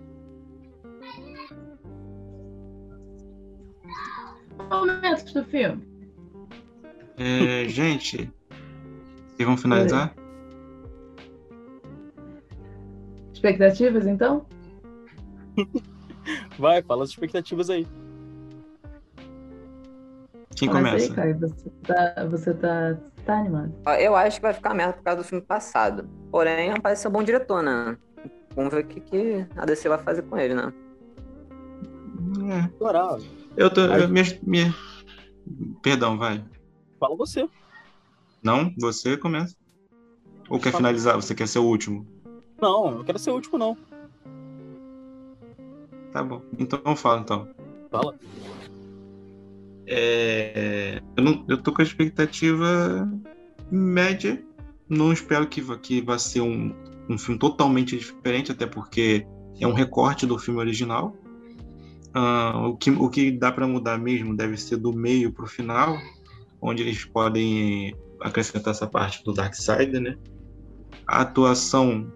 [4.71, 5.83] Momentos do filme.
[7.17, 8.31] É, gente,
[9.29, 10.15] vocês vão finalizar?
[13.33, 14.47] Expectativas, então?
[16.59, 17.87] Vai, fala as expectativas aí.
[20.57, 21.07] Quem começa?
[21.07, 23.75] Aí, Caio, você tá, você tá, tá animado.
[23.99, 26.09] Eu acho que vai ficar merda por causa do filme passado.
[26.31, 27.97] Porém, parece ser um bom diretor, né?
[28.55, 30.73] Vamos ver o que, que a DC vai fazer com ele, né?
[32.51, 32.71] É.
[33.57, 33.81] Eu tô.
[33.81, 34.75] Eu, minha, minha...
[35.83, 36.45] Perdão, vai.
[36.99, 37.49] Fala você.
[38.43, 39.57] Não, você começa.
[40.49, 40.79] Ou quer Fala.
[40.79, 41.17] finalizar?
[41.17, 42.07] Você quer ser o último?
[42.61, 43.77] Não, eu quero ser o último, não.
[46.13, 46.43] Tá bom.
[46.59, 47.49] Então fala então.
[47.91, 48.15] Fala.
[49.87, 53.09] É, eu, não, eu tô com a expectativa
[53.71, 54.43] média.
[54.89, 56.75] Não espero que, que vá ser um,
[57.09, 59.27] um filme totalmente diferente, até porque
[59.61, 61.17] é um recorte do filme original.
[62.17, 65.49] Uh, o, que, o que dá para mudar mesmo deve ser do meio para o
[65.49, 65.99] final,
[66.61, 70.17] onde eles podem acrescentar essa parte do Darkseid, né?
[71.07, 72.13] A atuação,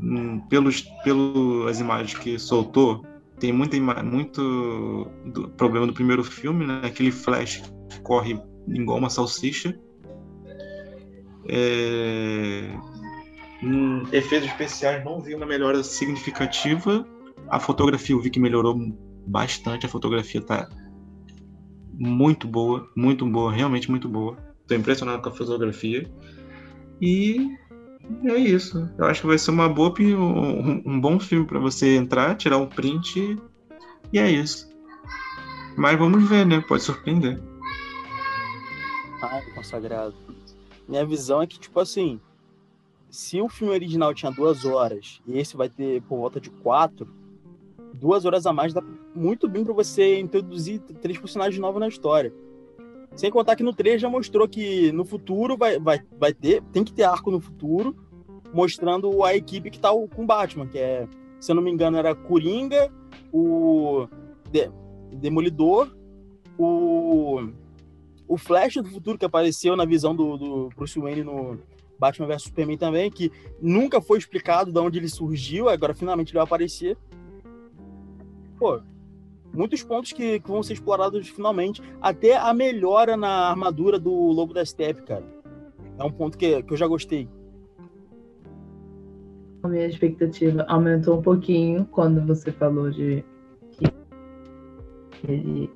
[0.00, 3.04] hum, pelos, pelas imagens que soltou,
[3.38, 6.80] tem muita, muito do problema do primeiro filme, né?
[6.84, 9.78] Aquele flash que corre igual uma salsicha.
[11.48, 12.70] É...
[14.12, 17.06] Efeitos especiais não vi uma melhora significativa.
[17.48, 18.76] A fotografia eu vi que melhorou
[19.26, 19.86] bastante.
[19.86, 20.68] A fotografia tá
[21.92, 24.36] muito boa, muito boa, realmente muito boa.
[24.62, 26.10] Estou impressionado com a fotografia.
[27.00, 27.50] E
[28.24, 28.88] é isso.
[28.98, 32.58] Eu acho que vai ser uma boa, um, um bom filme para você entrar, tirar
[32.58, 33.38] um print
[34.12, 34.68] e é isso.
[35.76, 36.64] Mas vamos ver, né?
[36.66, 37.40] Pode surpreender.
[39.22, 40.14] Ai, consagrado.
[40.88, 42.20] Minha visão é que, tipo assim,
[43.10, 47.08] se o filme original tinha duas horas e esse vai ter por volta de quatro,
[47.94, 48.82] duas horas a mais dá
[49.14, 52.32] muito bem para você introduzir três personagens novos na história.
[53.16, 56.84] Sem contar que no 3 já mostrou que no futuro vai, vai, vai ter, tem
[56.84, 57.96] que ter arco no futuro,
[58.52, 61.08] mostrando a equipe que tá com o Batman, que é,
[61.40, 62.92] se eu não me engano, era Coringa,
[63.32, 64.06] o
[64.50, 64.70] De
[65.16, 65.96] Demolidor,
[66.58, 67.48] o,
[68.28, 71.58] o Flash do futuro que apareceu na visão do, do Bruce Wayne no
[71.98, 76.38] Batman vs Superman também, que nunca foi explicado de onde ele surgiu, agora finalmente ele
[76.38, 76.98] vai aparecer.
[78.58, 78.80] Pô,
[79.52, 81.82] muitos pontos que, que, vão ser explorados finalmente.
[82.00, 85.24] Até a melhora na armadura do Lobo da Steppe, cara.
[85.98, 87.28] É um ponto que, que eu já gostei.
[89.62, 93.24] A minha expectativa aumentou um pouquinho quando você falou de
[93.72, 93.86] que
[95.26, 95.70] ele,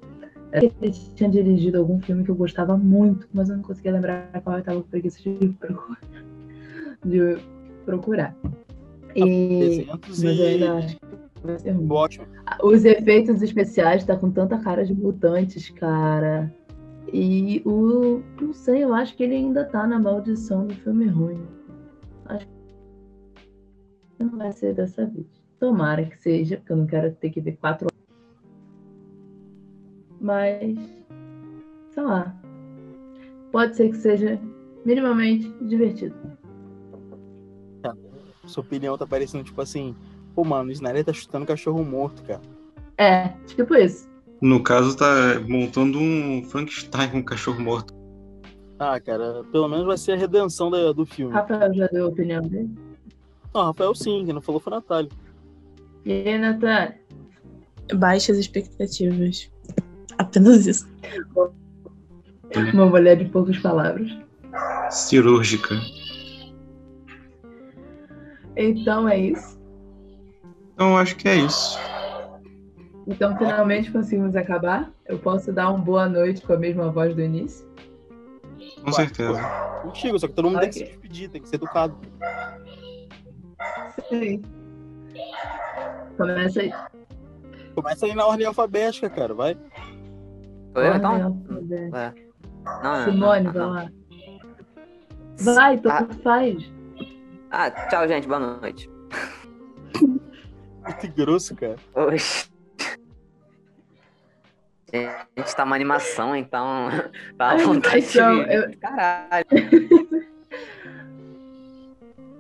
[0.52, 4.56] ele tinha dirigido algum filme que eu gostava muito, mas eu não conseguia lembrar qual
[4.56, 6.00] eu estava com preguiça de procurar.
[7.04, 7.38] De
[7.84, 8.36] procurar.
[9.16, 10.96] E, mas eu ainda acho
[11.42, 11.90] Vai ser ruim.
[11.90, 12.26] Ótimo.
[12.62, 16.52] Os efeitos especiais tá com tanta cara de mutantes, cara.
[17.12, 18.22] E o.
[18.40, 21.42] Não sei, eu acho que ele ainda tá na maldição do filme ruim.
[22.26, 25.26] Acho que não vai ser dessa vez.
[25.58, 27.88] Tomara que seja, porque eu não quero ter que ver quatro
[30.20, 30.78] Mas.
[31.90, 32.34] Sei lá.
[33.50, 34.38] Pode ser que seja
[34.84, 36.14] minimamente divertido.
[38.46, 39.94] sua opinião tá parecendo tipo assim,
[40.40, 42.40] pô, mano, o Snyder tá chutando cachorro morto, cara.
[42.96, 44.08] É, tipo isso.
[44.40, 47.92] No caso, tá montando um Frankenstein com um cachorro morto.
[48.78, 51.34] Ah, cara, pelo menos vai ser a redenção da- do filme.
[51.34, 52.70] Rafael já deu a opinião dele.
[53.54, 55.10] Não, Rafael sim, quem não falou foi a Natália.
[56.06, 56.98] E aí, Natália?
[57.94, 59.50] Baixas expectativas.
[60.16, 60.88] Apenas isso.
[62.72, 64.10] Uma mulher de poucas palavras.
[64.90, 65.74] Cirúrgica.
[68.56, 69.59] Então é isso.
[70.80, 71.78] Então, acho que é isso.
[73.06, 74.90] Então finalmente conseguimos acabar.
[75.04, 77.68] Eu posso dar uma boa noite com a mesma voz do início.
[78.82, 79.38] Com certeza.
[79.82, 81.98] Contigo, só que todo mundo tem que se despedir, tem que ser educado.
[84.08, 84.40] Sim.
[86.16, 86.72] Começa aí.
[87.74, 89.58] Começa aí na ordem alfabética, cara, vai.
[90.72, 91.44] Sou eu, então?
[91.50, 92.14] Ordem É.
[92.64, 93.70] Não, não, Simone, não, vai não.
[93.74, 93.90] lá.
[95.40, 96.08] Vai, tu Ah.
[96.22, 96.72] faz.
[97.50, 98.26] Ah, tchau, gente.
[98.26, 98.88] Boa noite.
[100.98, 101.76] Muito grosso, cara.
[101.94, 102.48] Oxi.
[104.92, 106.88] Gente, tá uma animação, então.
[107.38, 108.18] Tá à vontade de.
[108.18, 109.46] eu- Caralho.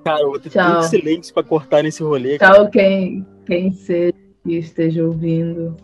[0.04, 0.82] Cara, eu vou ter Tchau.
[0.84, 2.54] silêncio pra cortar nesse rolê, cara.
[2.54, 5.76] Tchau, quem, quem seja que esteja ouvindo.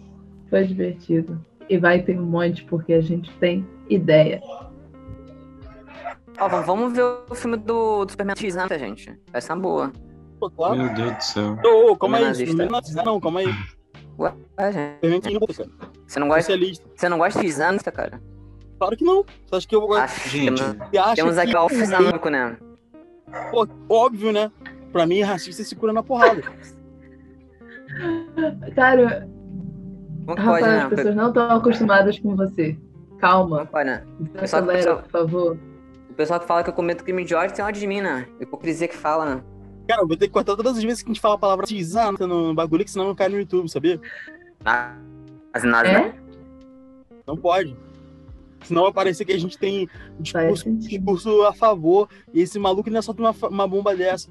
[0.48, 1.44] Foi divertido.
[1.68, 4.40] E vai ter um monte, porque a gente tem ideia.
[6.38, 9.14] Ó, vamos- ver o filme do, do Superman X, né, gente?
[9.30, 9.92] Vai ser uma boa.
[10.56, 10.76] Claro.
[10.76, 11.58] Meu Deus do céu.
[11.64, 12.54] Ô, ô, calma aí, Nazista.
[12.56, 13.54] não é nazista, não, calma aí.
[14.18, 14.32] Ué,
[15.02, 15.38] gente.
[16.06, 16.86] Você não gosta, Socialista.
[16.94, 18.20] você não gosta de Zanista, cara?
[18.78, 19.24] Claro que não.
[19.46, 20.28] Você acha que eu vou Ah, gostar?
[20.28, 20.62] Gente,
[21.14, 21.56] temos, aqui que...
[21.82, 22.56] o Zanúnco, né?
[23.50, 24.50] Pô, óbvio, né?
[24.92, 26.42] Pra mim, racista se cura na porrada.
[28.74, 29.28] Cara,
[30.24, 30.96] Como que Rafael, pode, as né?
[30.96, 32.78] pessoas não estão acostumadas com você.
[33.18, 33.58] Calma.
[33.58, 34.04] Como pode, né?
[34.34, 35.58] Pessoal- Acelera, pessoal- por favor.
[36.10, 38.26] O pessoal que fala que eu cometo crime de ódio tem ódio de mim, né?
[38.40, 39.42] Hipocrisia que fala, né?
[39.88, 41.66] Cara, eu vou ter que cortar todas as vezes que a gente fala a palavra
[41.66, 44.00] tizana no bagulho, que senão não cai no YouTube, sabia?
[44.64, 44.96] Ah,
[45.54, 45.92] Mas nada, É?
[45.92, 46.14] né?
[47.26, 47.76] Não pode.
[48.64, 49.88] Senão vai parecer que a gente tem
[50.18, 54.28] um discurso, discurso a favor e esse maluco ainda solta uma, uma bomba dessa.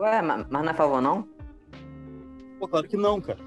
[0.00, 1.26] Ué, ma- mas não é a favor, não?
[2.58, 3.38] Pô, claro que não, cara.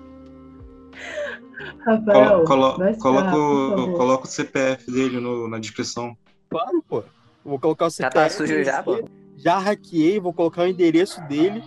[1.86, 6.16] Rafael, Colo- colo- coloca, o, coloca o CPF dele no- na descrição.
[6.50, 6.98] Claro, pô.
[7.00, 7.06] Eu
[7.44, 8.14] Vou colocar o Já CPF.
[8.14, 9.04] tá sujo já, pô?
[9.44, 11.64] Já hackeei, vou colocar o endereço dele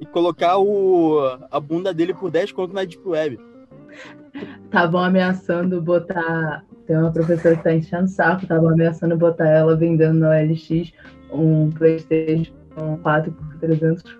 [0.00, 1.18] e colocar o,
[1.50, 3.38] a bunda dele por 10 conto na Deep Web.
[4.64, 6.64] Estavam ameaçando botar.
[6.86, 10.92] Tem uma professora que tá enchendo o saco, estavam ameaçando botar ela vendendo no OLX
[11.30, 12.52] um PlayStation
[13.02, 14.18] 4 por 300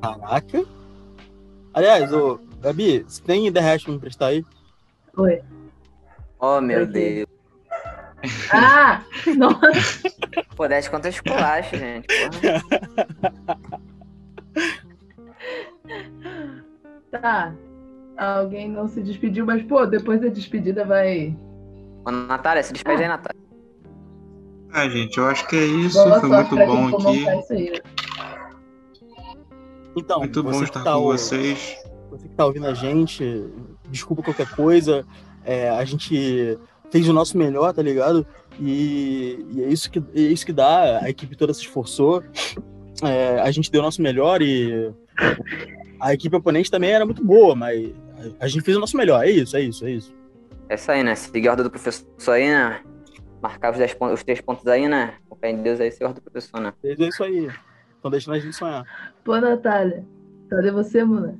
[0.00, 0.64] Caraca.
[1.74, 4.44] Aliás, ô, Gabi, você tem The Hash pra me emprestar aí?
[5.16, 5.40] Oi.
[6.40, 6.86] Oh, meu.
[6.86, 7.31] Deus.
[8.52, 9.02] Ah!
[9.36, 10.08] Nossa!
[10.56, 12.06] Pô, 10 conto é esculacho, gente.
[12.06, 12.62] Porra.
[17.10, 17.54] Tá.
[18.16, 21.36] Alguém não se despediu, mas, pô, depois da despedida vai.
[22.04, 23.40] Ô, Natália, se despede aí, Natália.
[24.72, 26.02] Ah, gente, eu acho que é isso.
[26.02, 27.82] Boa Foi muito bom aqui.
[29.94, 31.76] Então, Muito bom você estar tá com o- vocês.
[32.10, 33.46] Você que tá ouvindo a gente,
[33.90, 35.04] desculpa qualquer coisa.
[35.44, 36.56] é, a gente
[36.92, 38.26] fez o nosso melhor, tá ligado?
[38.60, 41.00] E, e é, isso que, é isso que dá.
[41.02, 42.22] A equipe toda se esforçou.
[43.02, 44.92] É, a gente deu o nosso melhor e
[45.98, 47.90] a equipe oponente também era muito boa, mas
[48.38, 49.24] a gente fez o nosso melhor.
[49.24, 50.14] É isso, é isso, é isso.
[50.68, 51.14] É isso aí, né?
[51.14, 52.82] Seguir a ordem do professor aí, né?
[53.40, 55.14] Marcar os, 10 pontos, os três pontos aí, né?
[55.28, 56.74] Com fé em Deus aí, ser a ordem do professor, né?
[56.84, 57.48] É isso aí.
[57.98, 58.84] Então deixando a gente sonhar.
[59.24, 60.04] Pô, Natália,
[60.50, 61.36] cadê você, mulher?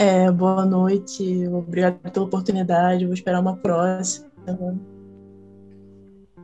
[0.00, 4.30] É, boa noite, obrigado pela oportunidade, vou esperar uma próxima.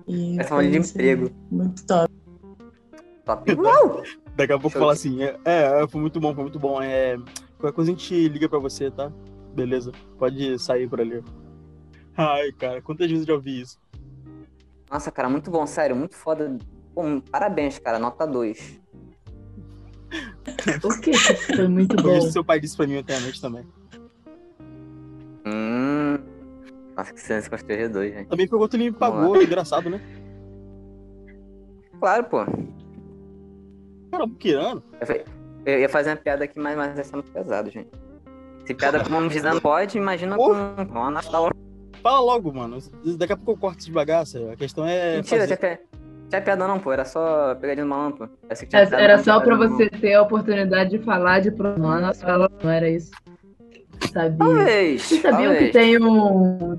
[0.07, 1.35] E Vai falando de foi isso aí, emprego.
[1.51, 2.13] Muito top.
[3.25, 3.51] Top.
[3.57, 4.03] Uau!
[4.37, 6.83] Daqui a pouco Show fala de- assim: é, é, foi muito bom, foi muito bom.
[6.83, 7.17] É,
[7.59, 9.11] qualquer coisa a gente liga pra você, tá?
[9.55, 11.25] Beleza, pode sair por ali.
[12.15, 13.79] Ai, cara, quantas vezes eu já ouvi isso?
[14.91, 16.59] Nossa, cara, muito bom, sério, muito foda.
[16.95, 18.79] Pô, parabéns, cara, nota 2.
[20.83, 22.17] O que foi muito bom?
[22.17, 23.67] isso que seu pai disse pra mim ontem à noite também.
[25.47, 26.19] Hum.
[26.97, 28.29] Nossa, que silêncio constrangedor, gente.
[28.29, 30.01] Também quanto ele me pagou, engraçado, né?
[32.01, 32.45] Claro, pô.
[34.11, 34.83] Cara, muquirano.
[35.65, 37.91] Eu ia fazer uma piada aqui, mas, mas vai ser muito pesado, gente.
[38.65, 41.55] Se piada com uma visão pode, imagina com com uma da hora.
[42.03, 42.79] Fala logo, mano.
[43.17, 44.53] Daqui a pouco eu corto esse bagaça.
[44.53, 45.17] A questão é.
[45.17, 45.81] Mentira, fazer.
[46.29, 46.93] Tinha, pi- tinha piada não, pô.
[46.93, 48.31] Era só pegadinha do malandro,
[48.73, 49.77] Era não, só pra piada não.
[49.77, 52.01] você ter a oportunidade de falar de pronome.
[52.03, 53.11] Nossa, ela não era isso.
[54.13, 54.37] Sabia?
[54.39, 55.03] Talvez.
[55.03, 55.67] Vocês sabiam talvez.
[55.67, 56.79] que tem um,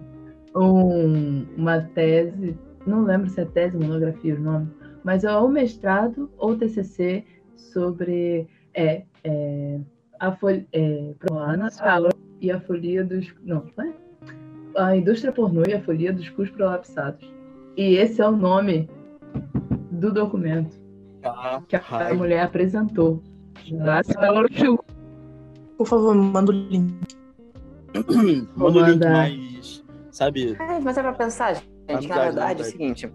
[0.56, 4.68] um- uma tese, não lembro se é tese, monografia o nome,
[5.04, 7.24] mas é ou mestrado ou TCC
[7.56, 9.80] sobre é, é,
[10.20, 12.12] a folha, é, Ana falou
[12.42, 13.34] e a folia dos.
[13.44, 13.92] Não, é?
[14.80, 17.28] A indústria pornô e a folia dos cus prolapsados.
[17.76, 18.90] E esse é o nome
[19.92, 20.78] do documento
[21.24, 22.18] Ah, que a raio.
[22.18, 23.22] mulher apresentou.
[25.78, 26.94] Por favor, manda o link.
[28.56, 30.56] Manda o link mais, sabe?
[30.60, 33.12] É, mas é pra pensar, gente, Amizade, na verdade é o seguinte.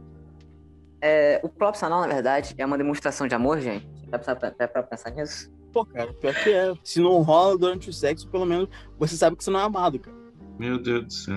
[1.00, 3.86] É, o próprio anal, na verdade, é uma demonstração de amor, gente.
[4.08, 5.52] Dá pra, pra, pra- pra pensar nisso?
[5.72, 6.72] Pô, cara, pior que é.
[6.84, 8.68] Se não rola durante o sexo, pelo menos
[8.98, 10.16] você sabe que você não é amado, cara.
[10.58, 11.36] Meu Deus do céu.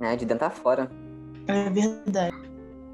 [0.00, 0.90] É, de dentro a fora.
[1.46, 2.36] É verdade.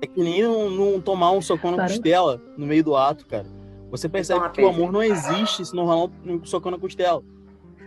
[0.02, 1.86] É que nem não, não tomar um socão na Para.
[1.88, 3.46] costela no meio do ato, cara.
[3.88, 7.22] Você percebe uma que o amor não existe se não rolar um socão na costela.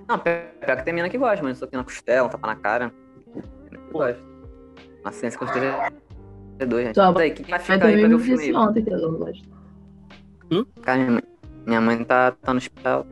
[0.07, 1.55] Não, pior, que tem mina que gosta, mano.
[1.55, 2.93] Só que na costela, um tapa na cara.
[3.69, 3.97] Que Pô.
[3.99, 4.21] gosta.
[5.03, 5.91] Nossa, ciência com esteja
[6.59, 6.95] é dois, gente.
[6.95, 8.83] Só- Daí, quem vai Mas ficar aí pra ver o me filme aí?
[8.83, 9.49] que eu não gosto.
[10.83, 11.23] Cara, minha mãe,
[11.65, 13.05] minha mãe tá, tá no hospital.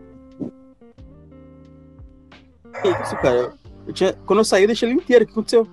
[2.81, 3.53] Que isso, cara?
[3.85, 4.13] Eu tinha...
[4.25, 5.23] Quando eu saí, eu deixei ele inteiro.
[5.23, 5.67] O que aconteceu?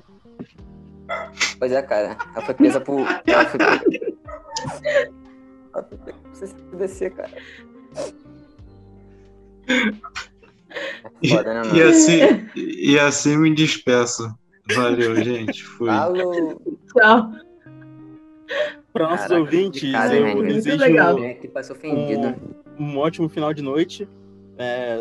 [1.60, 2.16] Pois é, cara.
[2.34, 3.06] Ela foi presa por.
[3.26, 3.84] Ela foi presa.
[5.72, 7.30] Ela foi presa por cara.
[11.22, 11.76] É foda, né, mano?
[11.76, 14.34] E assim, e assim me despeço.
[14.74, 15.62] Valeu, gente.
[15.64, 15.88] Fui.
[15.88, 16.60] Falou!
[16.92, 17.32] Tchau.
[18.92, 20.42] Para nossos Caraca, ouvintes, eu gente?
[20.42, 20.84] desejo
[21.70, 22.34] ofendido.
[22.78, 24.08] um ótimo final de noite.
[24.58, 24.98] É,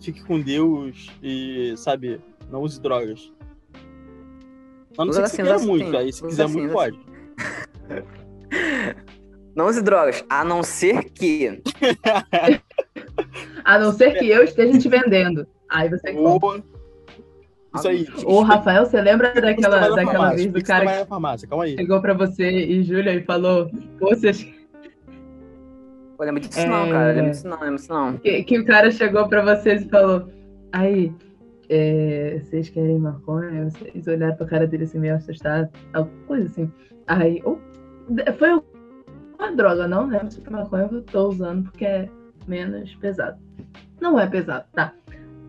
[0.00, 2.20] Fique com Deus e, sabe,
[2.50, 3.32] não use drogas.
[4.98, 6.98] A não ser que você muito, aí se usa quiser muito, pode.
[9.54, 11.62] Não use drogas, a não ser que.
[13.64, 15.46] A não ser que eu esteja te vendendo.
[15.68, 16.62] Aí você compra.
[17.74, 18.06] Isso aí.
[18.24, 21.76] Ô, Rafael, você lembra daquela, daquela farmácia, vez do cara que farmácia, calma aí.
[21.76, 23.70] chegou pra você e Júlia e falou:
[24.00, 24.46] vocês
[26.16, 26.66] Pô, lembra disso É.
[26.66, 27.12] não, cara.
[27.12, 28.16] Lembra disso não, lembra disso não.
[28.18, 30.28] que, que o cara chegou pra vocês e falou:
[30.72, 31.12] Aí,
[31.68, 33.70] é, vocês querem maconha?
[33.70, 36.70] Vocês olharam pra cara dele assim, meio assustado, alguma coisa assim.
[37.06, 37.60] Aí, ou-
[38.38, 38.50] foi
[39.38, 42.08] uma droga, não lembro se foi maconha, eu tô usando porque é
[42.46, 43.38] menos pesado.
[44.00, 44.92] Não é pesado, tá?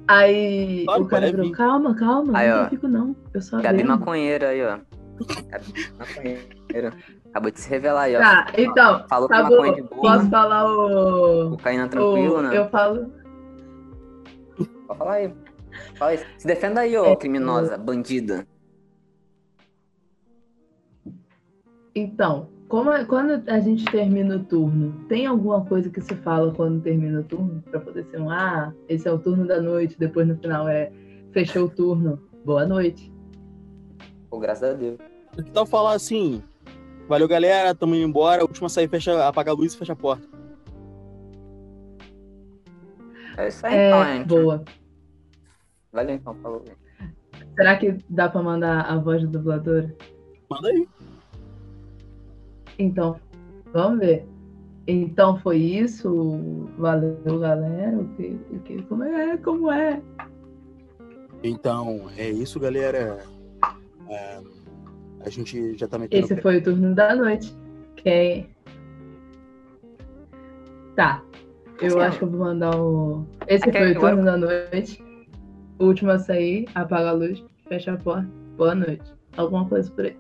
[0.08, 1.52] Aí Claro, o cara é vinho.
[1.52, 2.70] Calma, calma, Aí, não ó.
[2.70, 3.16] fico não.
[3.34, 4.80] Eu só Gabi vendo." maconheira aí, ó.
[5.50, 6.94] Gabi maconheira.
[7.30, 8.20] Acabou de se revelar aí, ó.
[8.20, 11.50] Tá, então, Falou que tá maconha de boa, Posso falar o.
[11.52, 12.58] cocaína tranquilo, o- né?
[12.58, 13.12] Eu falo.
[14.88, 15.34] Pode falar aí.
[15.96, 16.20] Fala aí.
[16.38, 18.48] Se defenda aí, ó, É, criminosa, bandida.
[21.96, 26.54] Então, como é- quando a gente termina o turno, tem alguma coisa que se fala
[26.54, 27.62] quando termina o turno?
[27.70, 30.92] Pra poder ser um, ah, esse é o turno da noite, depois no final é
[31.32, 33.12] fechou o turno, boa noite.
[34.30, 34.98] Pô, graças a Deus.
[35.54, 36.42] Tal falar assim?
[37.08, 38.42] Valeu, galera, tamo indo embora.
[38.42, 40.28] A última sair, fecha, apaga a luz e fecha a porta.
[43.38, 44.28] É isso aí, então, É, gente.
[44.28, 44.64] boa.
[45.92, 46.64] Valeu, então, falou.
[47.56, 49.90] Será que dá pra mandar a voz do dublador?
[50.50, 50.88] Manda aí.
[52.78, 53.20] Então,
[53.74, 54.26] vamos ver.
[54.88, 56.40] Então foi isso.
[56.78, 57.98] Valeu, galera.
[57.98, 59.38] O que, o que, como é?
[59.38, 60.02] Como é?
[61.44, 63.20] Então, é isso, galera.
[64.10, 64.40] É,
[65.26, 66.24] a gente já tá metendo.
[66.24, 67.56] Esse foi o turno da noite.
[67.98, 68.50] Quem.
[70.96, 71.24] Tá.
[71.82, 73.26] Eu acho que eu vou mandar o.
[73.48, 75.09] Esse Aqui, foi o turno da noite.
[75.80, 78.28] O último a sair, apaga a luz, fecha a porta.
[78.58, 79.14] Boa noite.
[79.38, 80.18] Alguma coisa por aí.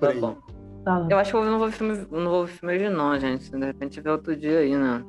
[0.00, 0.36] Tá bom.
[0.84, 1.08] Fala.
[1.10, 3.50] Eu acho que eu não vou ver filme, não vou ver filme hoje não, gente.
[3.50, 5.04] De repente ver outro dia aí, né?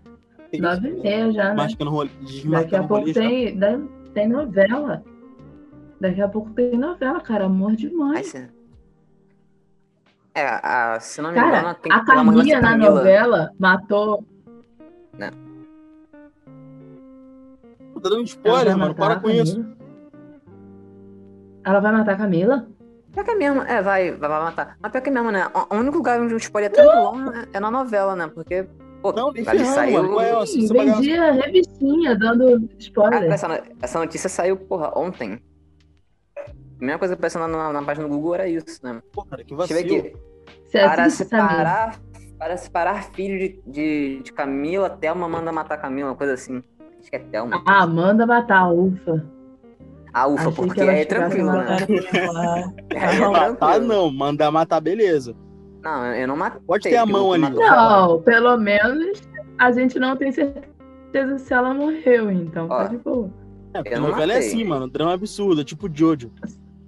[0.52, 1.68] Que Nove e meia já, né?
[1.82, 2.10] Rolê,
[2.50, 3.22] Daqui a pouco rolê já.
[3.22, 3.60] tem,
[4.14, 5.04] tem novela.
[6.00, 7.46] Daqui a pouco tem novela, cara.
[7.46, 8.24] Amor de Aí mãe.
[8.24, 8.50] você...
[10.34, 12.90] É, a, se não me Cara, engano, tem A que ter uma Carminha na Camila.
[12.96, 14.26] novela matou.
[18.06, 18.94] Tá dando spoiler, mano.
[18.94, 19.66] Para a com isso.
[21.66, 22.68] Ela vai matar a Camila?
[23.12, 24.78] Pior que é mesmo, é, vai, vai, vai matar.
[24.80, 25.48] Mas pior que é mesmo, né?
[25.72, 28.28] O único lugar onde o spoiler é tranquilão é, é na novela, né?
[28.28, 28.68] Porque,
[29.02, 29.94] pô, Não, nem ferrando, saiu...
[29.94, 30.10] mano.
[30.10, 30.32] Qual é?
[30.34, 31.02] Eu Sim, essa bagaça.
[31.02, 33.32] vendia revistinha dando Ah, spoiler.
[33.32, 35.42] essa, no- essa notícia saiu, porra, ontem.
[36.38, 39.02] A mesma coisa que apareceu na, na, na página do Google era isso, né?
[39.12, 40.00] Pô, cara, que Deixa eu ver vacilo.
[40.08, 40.16] aqui.
[40.68, 41.48] Você Para essa merda.
[41.48, 42.00] separar,
[42.38, 46.62] para separar filho de, de, de Camila, Thelma manda matar Camila, uma coisa assim.
[47.06, 47.62] Acho que é Thelma.
[47.68, 49.24] Ah, manda matar, ufa.
[50.12, 51.78] Ah, ufa, achei que porque é tranquilo, né?
[52.34, 52.74] Lá.
[52.96, 55.36] É Matar não, mandar matar, beleza.
[55.84, 56.60] Não, eu não matei.
[56.66, 59.22] Pode ter a mão ali, Não, pelo menos
[59.60, 62.88] a gente não tem certeza se ela morreu, então tá Ó.
[62.88, 63.30] de boa.
[63.74, 64.90] É, porque não novela é assim, mano.
[64.90, 66.32] Drama absurdo, é tipo Jojo.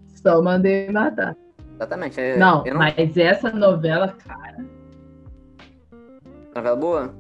[0.07, 1.35] Só mandei matar.
[1.75, 2.19] Exatamente.
[2.19, 4.65] eu- Não, eu não mas essa novela, cara.
[6.55, 7.13] Novela boa?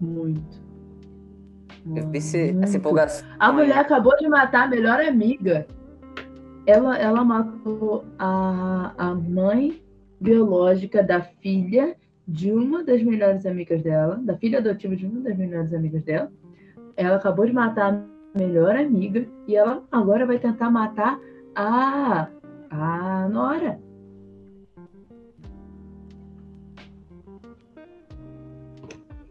[0.00, 0.63] Muito.
[1.86, 2.16] Eu Muito.
[2.16, 3.28] essa empolgação.
[3.38, 5.66] A mulher acabou de matar a melhor amiga.
[6.66, 9.82] Ela, ela matou a, a mãe
[10.18, 11.94] biológica da filha
[12.26, 16.32] de uma das melhores amigas dela, da filha adotiva de uma das melhores amigas dela.
[16.96, 21.20] Ela acabou de matar a melhor amiga e ela agora vai tentar matar
[21.54, 22.28] a,
[22.70, 23.78] a Nora.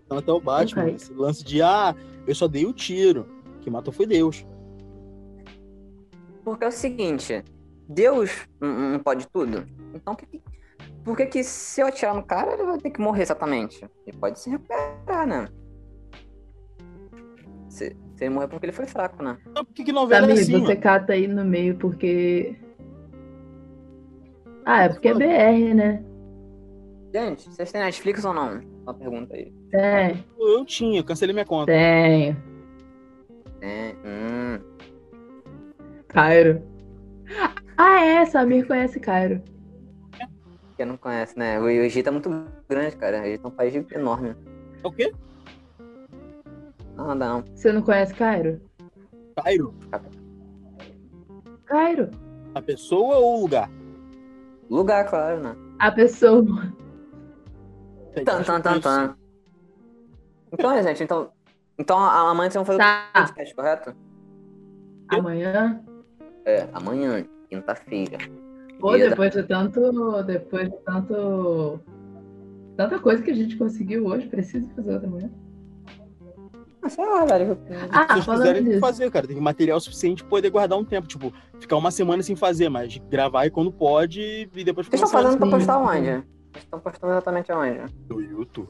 [0.05, 0.95] Então, até o Batman, Ok.
[0.95, 1.95] esse lance de, ah,
[2.27, 3.27] eu só dei o tiro.
[3.61, 4.45] Quem matou foi Deus.
[6.43, 7.43] Porque é o seguinte,
[7.87, 9.65] Deus não não pode tudo.
[9.93, 10.41] Então, que, que-
[11.03, 13.85] por que que se eu atirar no cara, ele vai ter que morrer exatamente?
[14.05, 15.47] Ele pode se recuperar, né?
[17.69, 19.37] Se, se ele morrer porque ele foi fraco, né?
[19.49, 20.81] Então, por que, que novela é Samir, assim, você mano?
[20.81, 22.55] cata aí no meio porque.
[24.65, 26.03] Ah, é porque é BR, né?
[27.13, 28.61] Gente, vocês têm Netflix ou não?
[28.83, 29.51] Uma pergunta aí.
[29.71, 31.71] Tem, Eu tinha, eu cancelei minha conta.
[31.71, 32.35] tem.
[33.61, 34.59] É, hum,
[36.09, 36.61] Cairo.
[37.77, 39.41] Ah, é, Samir conhece Cairo.
[40.75, 41.59] quem não conhece, né?
[41.59, 42.29] O Egito é muito
[42.67, 43.21] grande, cara.
[43.21, 44.35] O Egito é um país enorme.
[44.83, 45.13] É o quê?
[46.95, 47.43] Não, nada não.
[47.55, 48.61] Você não conhece Cairo?
[49.35, 49.73] Cairo?
[51.65, 52.11] Cairo.
[52.53, 53.69] A pessoa ou o lugar?
[54.69, 55.55] Lugar, claro, né?
[55.79, 56.43] A pessoa.
[58.25, 59.15] Tan, tan, tan, tan.
[60.51, 61.29] Então, é, gente, então.
[61.77, 63.09] Então amanhã vocês vão fazer Tá.
[63.15, 63.95] o podcast, correto?
[65.09, 65.81] Amanhã.
[66.45, 68.17] É, amanhã, quinta-feira.
[68.79, 70.23] Pô, da- depois de tanto.
[70.23, 71.79] Depois de tanto.
[72.77, 75.29] Tanta coisa que a gente conseguiu hoje, precisa fazer outra manhã.
[76.81, 77.57] Ah, sei lá, velho.
[77.91, 78.79] Ah, Se vocês quiserem, tem que disso.
[78.81, 79.25] fazer, cara.
[79.27, 81.07] Tem material suficiente pra poder guardar um tempo.
[81.07, 85.09] Tipo, ficar uma semana sem fazer, mas gravar aí quando pode e depois ficar Vocês
[85.09, 86.23] estão fazendo pra postar onde?
[86.55, 87.79] Estão postando exatamente aonde?
[88.09, 88.69] no YouTube.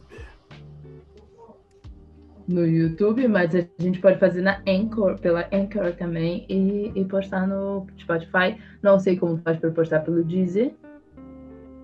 [2.48, 7.48] No YouTube, mas a gente pode fazer na Anchor, pela Anchor também, e, e postar
[7.48, 8.58] no Spotify.
[8.82, 10.74] Não sei como faz para postar pelo Deezer.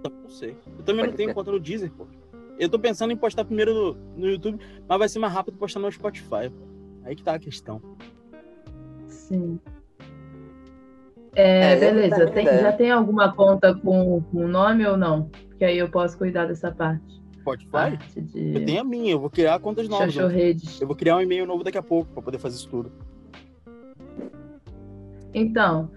[0.03, 0.57] Não sei.
[0.77, 1.33] Eu também Pode não tenho ser.
[1.35, 2.05] conta no Deezer, pô.
[2.59, 5.79] Eu tô pensando em postar primeiro no, no YouTube, mas vai ser mais rápido postar
[5.79, 6.51] no Spotify.
[7.05, 7.81] Aí que tá a questão.
[9.07, 9.59] Sim.
[11.35, 12.17] É, É, beleza.
[12.17, 12.61] deve Tem- ideia.
[12.63, 15.29] já tem alguma conta com o nome ou não?
[15.59, 17.21] Que aí eu posso cuidar dessa parte.
[17.39, 17.69] Spotify?
[17.69, 20.15] Parte de Eu tenho a minha, eu vou criar contas novas.
[20.15, 20.81] Redes.
[20.81, 22.91] Eu vou criar um e-mail novo daqui a pouco pra poder fazer isso tudo.
[25.33, 25.91] Então,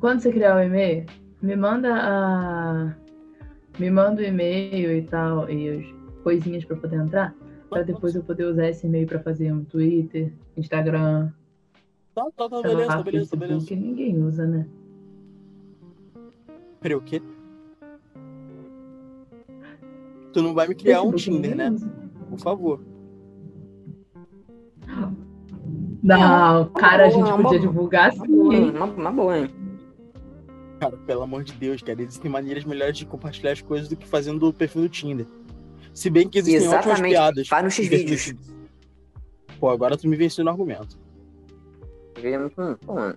[0.00, 1.06] quando você criar o e-mail,
[1.40, 2.96] me manda a.
[3.78, 7.34] Me manda o e-mail e tal, e as coisinhas pra poder entrar,
[7.68, 11.30] pra depois eu poder usar esse e-mail pra fazer um Twitter, Instagram,
[12.14, 13.60] Tá, tá, tá, beleza, lá, tá, beleza, tá, beleza.
[13.60, 14.66] Facebook, ninguém usa, né?
[16.80, 17.22] Peraí, o quê?
[20.32, 21.74] Tu não vai me criar um Tinder, né?
[22.28, 22.80] Por favor.
[26.02, 28.72] Não, cara, a gente podia divulgar Uma sim, boa, hein?
[28.96, 29.50] uma boa, hein?
[30.80, 34.08] Cara, pelo amor de Deus, cara, existem maneiras melhores de compartilhar as coisas do que
[34.08, 35.26] fazendo o perfil do Tinder.
[35.92, 37.12] Se bem que existem ótimas Exatamente.
[37.12, 37.48] piadas.
[37.48, 38.34] Faz nos no X-Vídeos.
[39.58, 40.98] Pô, agora tu me venceu no argumento.
[42.56, 43.16] Hum, pô, mano.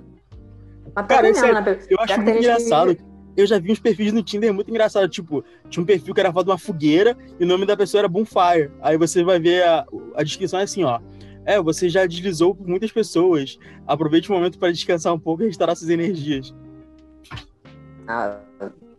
[0.93, 1.79] Mas Cara, mesmo, é- né?
[1.89, 2.97] Eu acho que muito gente que- engraçado.
[3.35, 5.07] Eu já vi uns perfis no Tinder muito engraçado.
[5.09, 8.01] Tipo, tinha um perfil que era foto de uma fogueira e o nome da pessoa
[8.01, 8.71] era Bonfire.
[8.81, 9.85] Aí você vai ver a,
[10.15, 10.99] a descrição é assim, ó.
[11.45, 13.57] É, você já deslizou por muitas pessoas.
[13.85, 16.55] Aproveite o momento para descansar um pouco e restaurar suas energias.
[18.07, 18.39] Ah,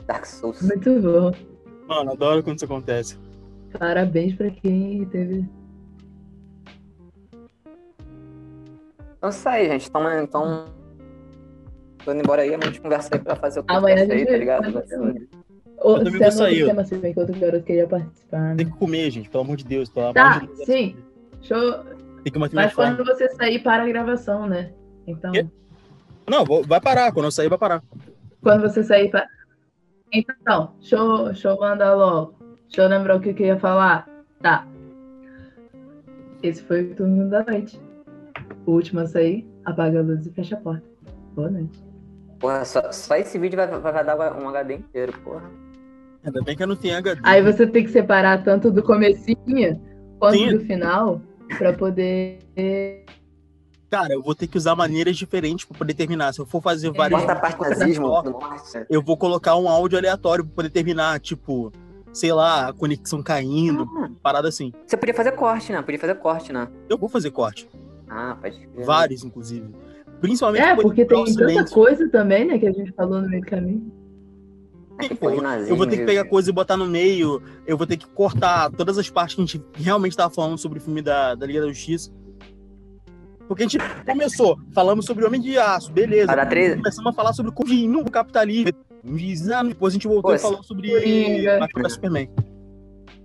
[0.06, 0.60] Dark Souls.
[0.62, 1.32] Muito bom.
[1.86, 3.18] Mano, adoro quando isso acontece.
[3.78, 5.48] Parabéns pra quem teve.
[9.16, 9.88] Então isso aí, gente.
[9.88, 10.66] Então, então
[12.04, 14.18] tô indo embora aí, a gente conversa aí pra fazer o Amanhã a podcast aí,
[14.18, 14.62] gente tá ligado?
[14.62, 15.28] vai Vai fazer ser-
[15.78, 16.68] Ô, também se vou é sair, outro ó.
[16.68, 18.40] tema, se bem que outro garoto queria participar.
[18.40, 18.54] né?
[18.56, 19.88] Tem que comer, gente, pelo amor de Deus.
[19.90, 20.64] Pelo amor Tá, de Deus.
[20.64, 20.96] sim.
[21.42, 21.72] Show.
[22.22, 23.12] Tem que manter Mas quando forma.
[23.14, 24.72] você sair para a gravação, né?
[25.06, 25.46] Então, Quê?
[26.30, 27.12] Não, vou- vai parar.
[27.12, 27.82] Quando eu sair, vai parar.
[28.42, 29.26] quando você sair para.
[30.12, 32.34] Então, deixa eu, deixa eu mandar logo.
[32.68, 34.08] Deixa eu lembrar o que, eu ia falar.
[34.40, 34.66] Tá.
[36.42, 37.78] Esse foi o turno da noite.
[38.64, 40.84] O último a sair, apaga a luz e fecha a porta.
[41.34, 41.82] Boa noite.
[42.44, 45.50] Porra, só, só esse vídeo vai, vai dar um HD inteiro, porra.
[46.22, 47.18] Ainda bem que eu não tenho HD.
[47.24, 49.80] Aí você tem que separar tanto do comecinho
[50.18, 50.50] quanto Sim.
[50.50, 51.22] do final
[51.56, 52.40] pra poder.
[53.90, 56.34] Cara, eu vou ter que usar maneiras diferentes pra poder terminar.
[56.34, 56.92] Se eu for fazer.
[56.92, 58.12] Quarta vídeos de parte nazismo.
[58.90, 61.72] eu vou colocar um áudio aleatório pra poder terminar, tipo,
[62.12, 64.70] sei lá, a conexão caindo, Ah, parada assim.
[64.86, 65.80] Você podia fazer corte, né?
[65.80, 66.68] Podia fazer corte, né?
[66.90, 67.66] Eu vou fazer corte.
[68.06, 68.68] Ah, pode.
[68.84, 69.74] Vários, inclusive.
[70.20, 73.46] Principalmente É, porque tem tanta coisa também, né, que a gente falou no meio do
[73.46, 73.92] caminho.
[75.18, 78.06] Pô, eu vou ter que pegar coisa e botar no meio, eu vou ter que
[78.06, 81.44] cortar todas as partes que a gente realmente tava falando sobre o filme da, da
[81.44, 82.12] Liga da Justiça.
[83.48, 86.26] Porque a gente começou, falamos sobre o Homem de Aço, beleza.
[86.26, 88.72] Vai dar três- Começamos a falar sobre o capitalismo,
[89.68, 91.44] depois a gente voltou Pô, e falou sobre.
[91.58, 92.30] Batman Superman.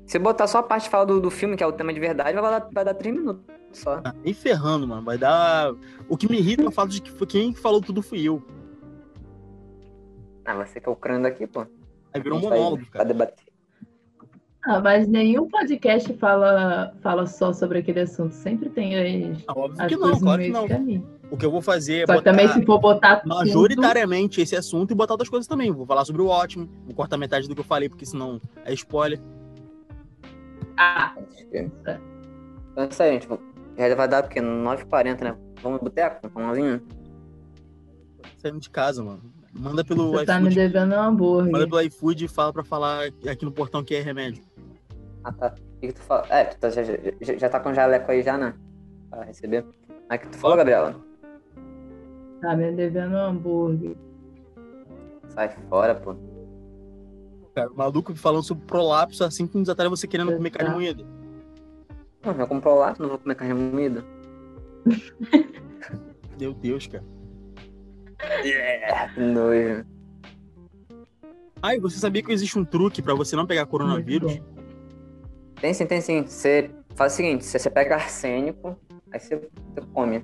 [0.06, 2.00] Se botar só a parte que fala do, do filme, que é o tema de
[2.00, 4.02] verdade, vai dar, vai dar três minutos só.
[4.04, 5.02] Ah, Nem ferrando, mano.
[5.04, 5.74] Vai dar.
[6.08, 8.42] O que me irrita é o fato de que quem falou tudo fui eu.
[10.46, 11.66] Ah, você que é o crânio daqui, pô.
[12.14, 13.06] Aí virou um vai- monólogo, Vai cara.
[13.06, 13.46] debater.
[14.66, 18.34] Ah, mas nenhum podcast fala, fala só sobre aquele assunto.
[18.34, 20.68] Sempre tem as, Ah, Óbvio as que não, claro que não.
[20.68, 21.08] caminho.
[21.32, 24.56] O que eu vou fazer é Só que também, se for botar tudo, majoritariamente esse
[24.56, 25.72] assunto e botar outras coisas também.
[25.72, 28.74] Vou falar sobre o ótimo, vou cortar metade do que eu falei, porque senão é
[28.74, 29.22] spoiler.
[30.76, 31.14] Ah,
[31.54, 32.00] Então
[32.78, 33.28] é isso aí, gente.
[33.80, 35.38] Já vai dar, porque 9h40, né?
[35.64, 36.28] Vamos no boteco?
[36.28, 36.82] Um pãozinho?
[38.38, 39.22] Saindo de casa, mano.
[39.54, 41.52] Manda pelo você tá me devendo um hambúrguer.
[41.54, 44.44] Manda pelo iFood e fala pra falar aqui no portão que é remédio.
[45.24, 45.56] Ah, tá.
[45.78, 46.26] O que, que tu fala?
[46.30, 48.54] É, tu tá- já, já, já tá com jaleco aí já, né?
[49.10, 49.66] Pra receber.
[50.10, 50.96] Mas o que tu falou, Gabriela?
[52.42, 53.96] Tá me devendo um hambúrguer.
[55.30, 56.16] Sai fora, pô.
[57.56, 61.04] Cara, o maluco falando sobre prolapso há cinco minutos atrás você querendo comer carne Exato.
[61.04, 61.19] moída.
[62.24, 64.04] Não, já comprou lá, não vou comer carne moída.
[66.40, 67.04] Meu Deus, cara.
[68.44, 69.86] Que nojo.
[71.62, 74.40] Ah, e você sabia que existe um truque pra você não pegar coronavírus?
[75.60, 76.24] Tem sim, tem sim.
[76.24, 78.78] Você faz o seguinte, você, você pega arsênico,
[79.12, 80.22] aí você, você come.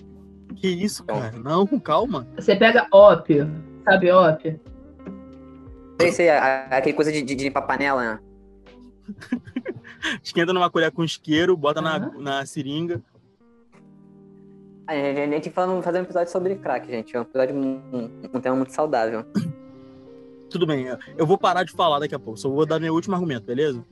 [0.56, 1.32] Que isso, cara?
[1.32, 2.28] Não, calma.
[2.36, 3.50] Você pega ópio,
[3.84, 4.60] sabe ópio?
[6.00, 8.20] Sei, sei, aquele coisa de, de, de limpar panela, né?
[10.24, 12.12] Esquenta numa colher com isqueiro, bota na, Aham.
[12.20, 13.02] na seringa.
[14.88, 17.16] A gente, a gente falando, fazer um episódio sobre crack, gente.
[17.16, 19.26] É um episódio, um, tema muito saudável.
[20.50, 20.86] Tudo bem,
[21.18, 22.40] eu vou parar de falar daqui a pouco.
[22.40, 23.84] Só vou dar meu último argumento, beleza?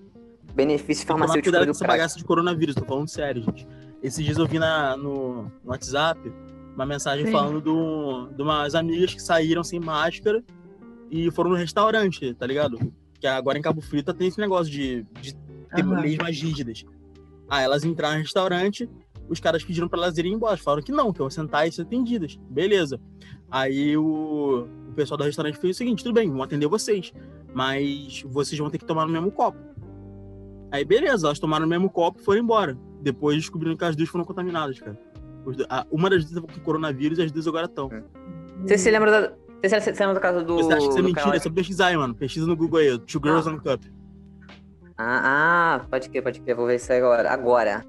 [0.53, 1.97] Benefício Tomar farmacêutico cuidado com do essa crack.
[1.97, 3.67] bagaça de coronavírus, tô falando sério, gente.
[4.03, 6.31] Esses dias eu vi na, no, no WhatsApp
[6.75, 7.31] uma mensagem Sim.
[7.31, 10.43] falando do, de umas amigas que saíram sem máscara
[11.09, 12.77] e foram no restaurante, tá ligado?
[13.19, 15.35] Que agora em Cabo Frio tá- tem esse negócio de, de
[15.73, 15.99] ter Aham.
[16.01, 16.85] leis mais rígidas.
[17.49, 18.89] Ah, elas entraram no restaurante,
[19.29, 20.57] os caras pediram pra elas irem embora.
[20.57, 22.39] Falaram que não, que iam sentar e ser atendidas.
[22.49, 22.99] Beleza.
[23.51, 27.11] Aí o, o pessoal do restaurante fez o seguinte: tudo bem, vão atender vocês,
[27.53, 29.57] mas vocês vão ter que tomar no mesmo copo.
[30.71, 32.77] Aí beleza, elas tomaram o mesmo copo e foram embora.
[33.01, 34.99] Depois descobriram que as duas foram contaminadas, cara.
[35.45, 37.89] Os do- a- uma das duas tava com coronavírus e as duas agora estão.
[38.61, 39.33] Você se lembra da.
[39.61, 40.55] Você se você lembra do caso do.
[40.55, 41.23] Você acha que isso é mentira?
[41.25, 42.15] cara É só pesquisar aí, mano.
[42.15, 42.97] Pesquisa no Google aí.
[42.99, 43.51] Two Girls Ah.
[43.53, 43.83] on Cup.
[44.97, 46.55] Ah, ah, pode crer, pode crer.
[46.55, 47.29] Vou ver isso agora.
[47.29, 47.83] Agora.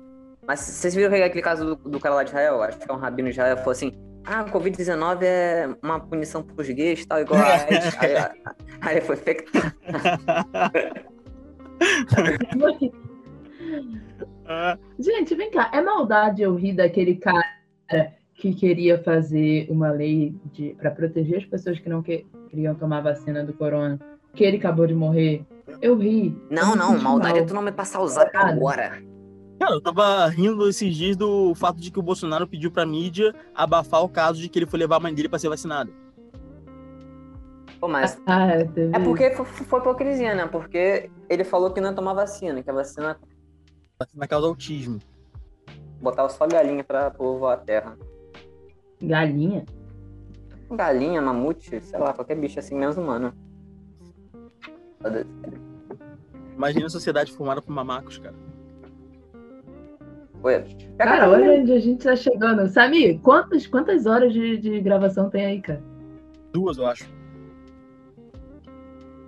[0.47, 2.63] Mas vocês viram aquele caso do, do cara lá de Israel?
[2.63, 3.57] Acho que é um rabino de Israel.
[3.59, 3.93] Falou assim:
[4.25, 7.97] Ah, Covid-19 é uma punição pros gays e tal, igual a AIDS.
[7.99, 8.15] aí,
[8.81, 9.45] aí, foi feito.
[14.99, 15.71] Gente, vem cá.
[15.73, 17.45] É maldade eu rir daquele cara
[18.35, 20.35] que queria fazer uma lei
[20.79, 23.99] para proteger as pessoas que não que- queriam tomar vacina do corona,
[24.35, 25.45] que ele acabou de morrer.
[25.81, 26.37] Eu ri.
[26.51, 27.49] Não, não, maldade é mal.
[27.49, 29.03] tu não me passar o zap agora.
[29.59, 33.35] Cara, eu tava rindo esses dias do fato de que o Bolsonaro pediu pra mídia
[33.55, 35.91] abafar o caso de que ele foi levar a mãe dele pra ser vacinada.
[37.81, 38.21] Pô, mas.
[38.27, 40.47] Ah, é, teve É porque foi, foi hipocrisia, né?
[40.47, 43.19] Porque ele falou que não ia tomar vacina, que a vacina
[43.99, 44.99] Vacina causa autismo.
[46.01, 47.97] botava só galinha pra povoar a terra.
[49.01, 49.65] galinha.
[50.71, 53.33] Galinha, mamute, sei lá, qualquer bicho assim, menos humano.
[56.57, 58.35] Imagina a sociedade formada por mamacos, cara.
[60.43, 60.65] Ué,
[60.99, 62.69] Cara, olha onde a gente tá chegando.
[62.69, 65.83] Samir, quantas, quantas horas de, de gravação tem aí, cara?
[66.53, 67.05] Duas, eu acho.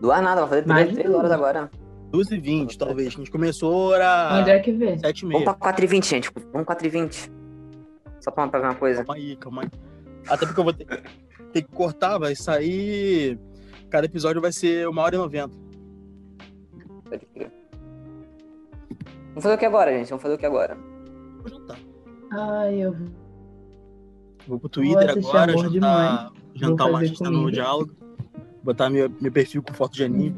[0.01, 1.41] Doar nada, vai fazer Mais 3, de 3 horas duas.
[1.41, 1.71] agora.
[2.11, 3.09] Duas e vinte, talvez.
[3.09, 4.99] A gente começou, era Onde é que vê?
[4.99, 5.55] sete e Vamos meia.
[5.55, 6.31] pra 4h20, gente.
[6.53, 7.31] Vamos 4h20.
[8.21, 8.99] Só pra, pra ver uma coisa.
[9.05, 9.69] Calma aí, calma aí.
[10.29, 10.87] Até porque eu vou ter,
[11.53, 13.39] ter que cortar, vai sair...
[13.89, 15.57] Cada episódio vai ser uma hora e noventa.
[17.09, 17.53] Pode crer.
[19.29, 20.09] Vamos fazer o que agora, gente?
[20.09, 20.77] Vamos fazer o que agora?
[21.39, 21.79] Vou jantar.
[22.33, 22.97] Ai, eu
[24.47, 27.53] Vou pro Twitter assistir agora, jantar, jantar Vou uma fazer lista no comida.
[27.53, 27.93] diálogo.
[28.63, 30.37] Botar meu, meu perfil com foto de anime.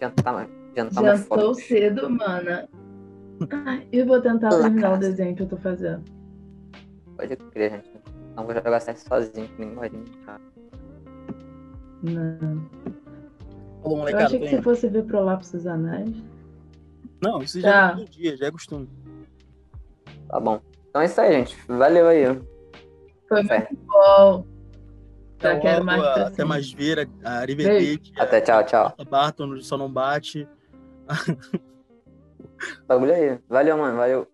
[0.00, 1.54] Jantar, jantar jantou foto.
[1.54, 2.68] cedo, mana.
[3.92, 6.02] Eu vou tentar terminar o desenho que eu tô fazendo.
[7.16, 7.90] Pode crer, gente.
[8.36, 9.90] Não vou jogar CS sozinho, que ninguém vai.
[12.02, 12.64] Não.
[13.88, 14.56] Falou, Eu molecada, achei que indo.
[14.56, 16.10] você fosse ver prolapsos anais.
[17.22, 17.92] Não, isso já Tá.
[17.94, 18.88] é todo dia, já é costume.
[20.28, 20.60] Tá bom.
[20.90, 21.56] Então é isso aí, gente.
[21.66, 22.24] Valeu aí.
[23.28, 23.68] Foi Fé.
[23.70, 24.44] muito bom.
[25.40, 28.12] Já Até quero mais pra até mais ver, a Arrivederci.
[28.18, 28.94] Até tchau, tchau.
[28.98, 30.48] A Barton só não bate.
[32.86, 33.38] Bagulho aí.
[33.48, 33.96] Valeu, mano.
[33.96, 34.26] Valeu.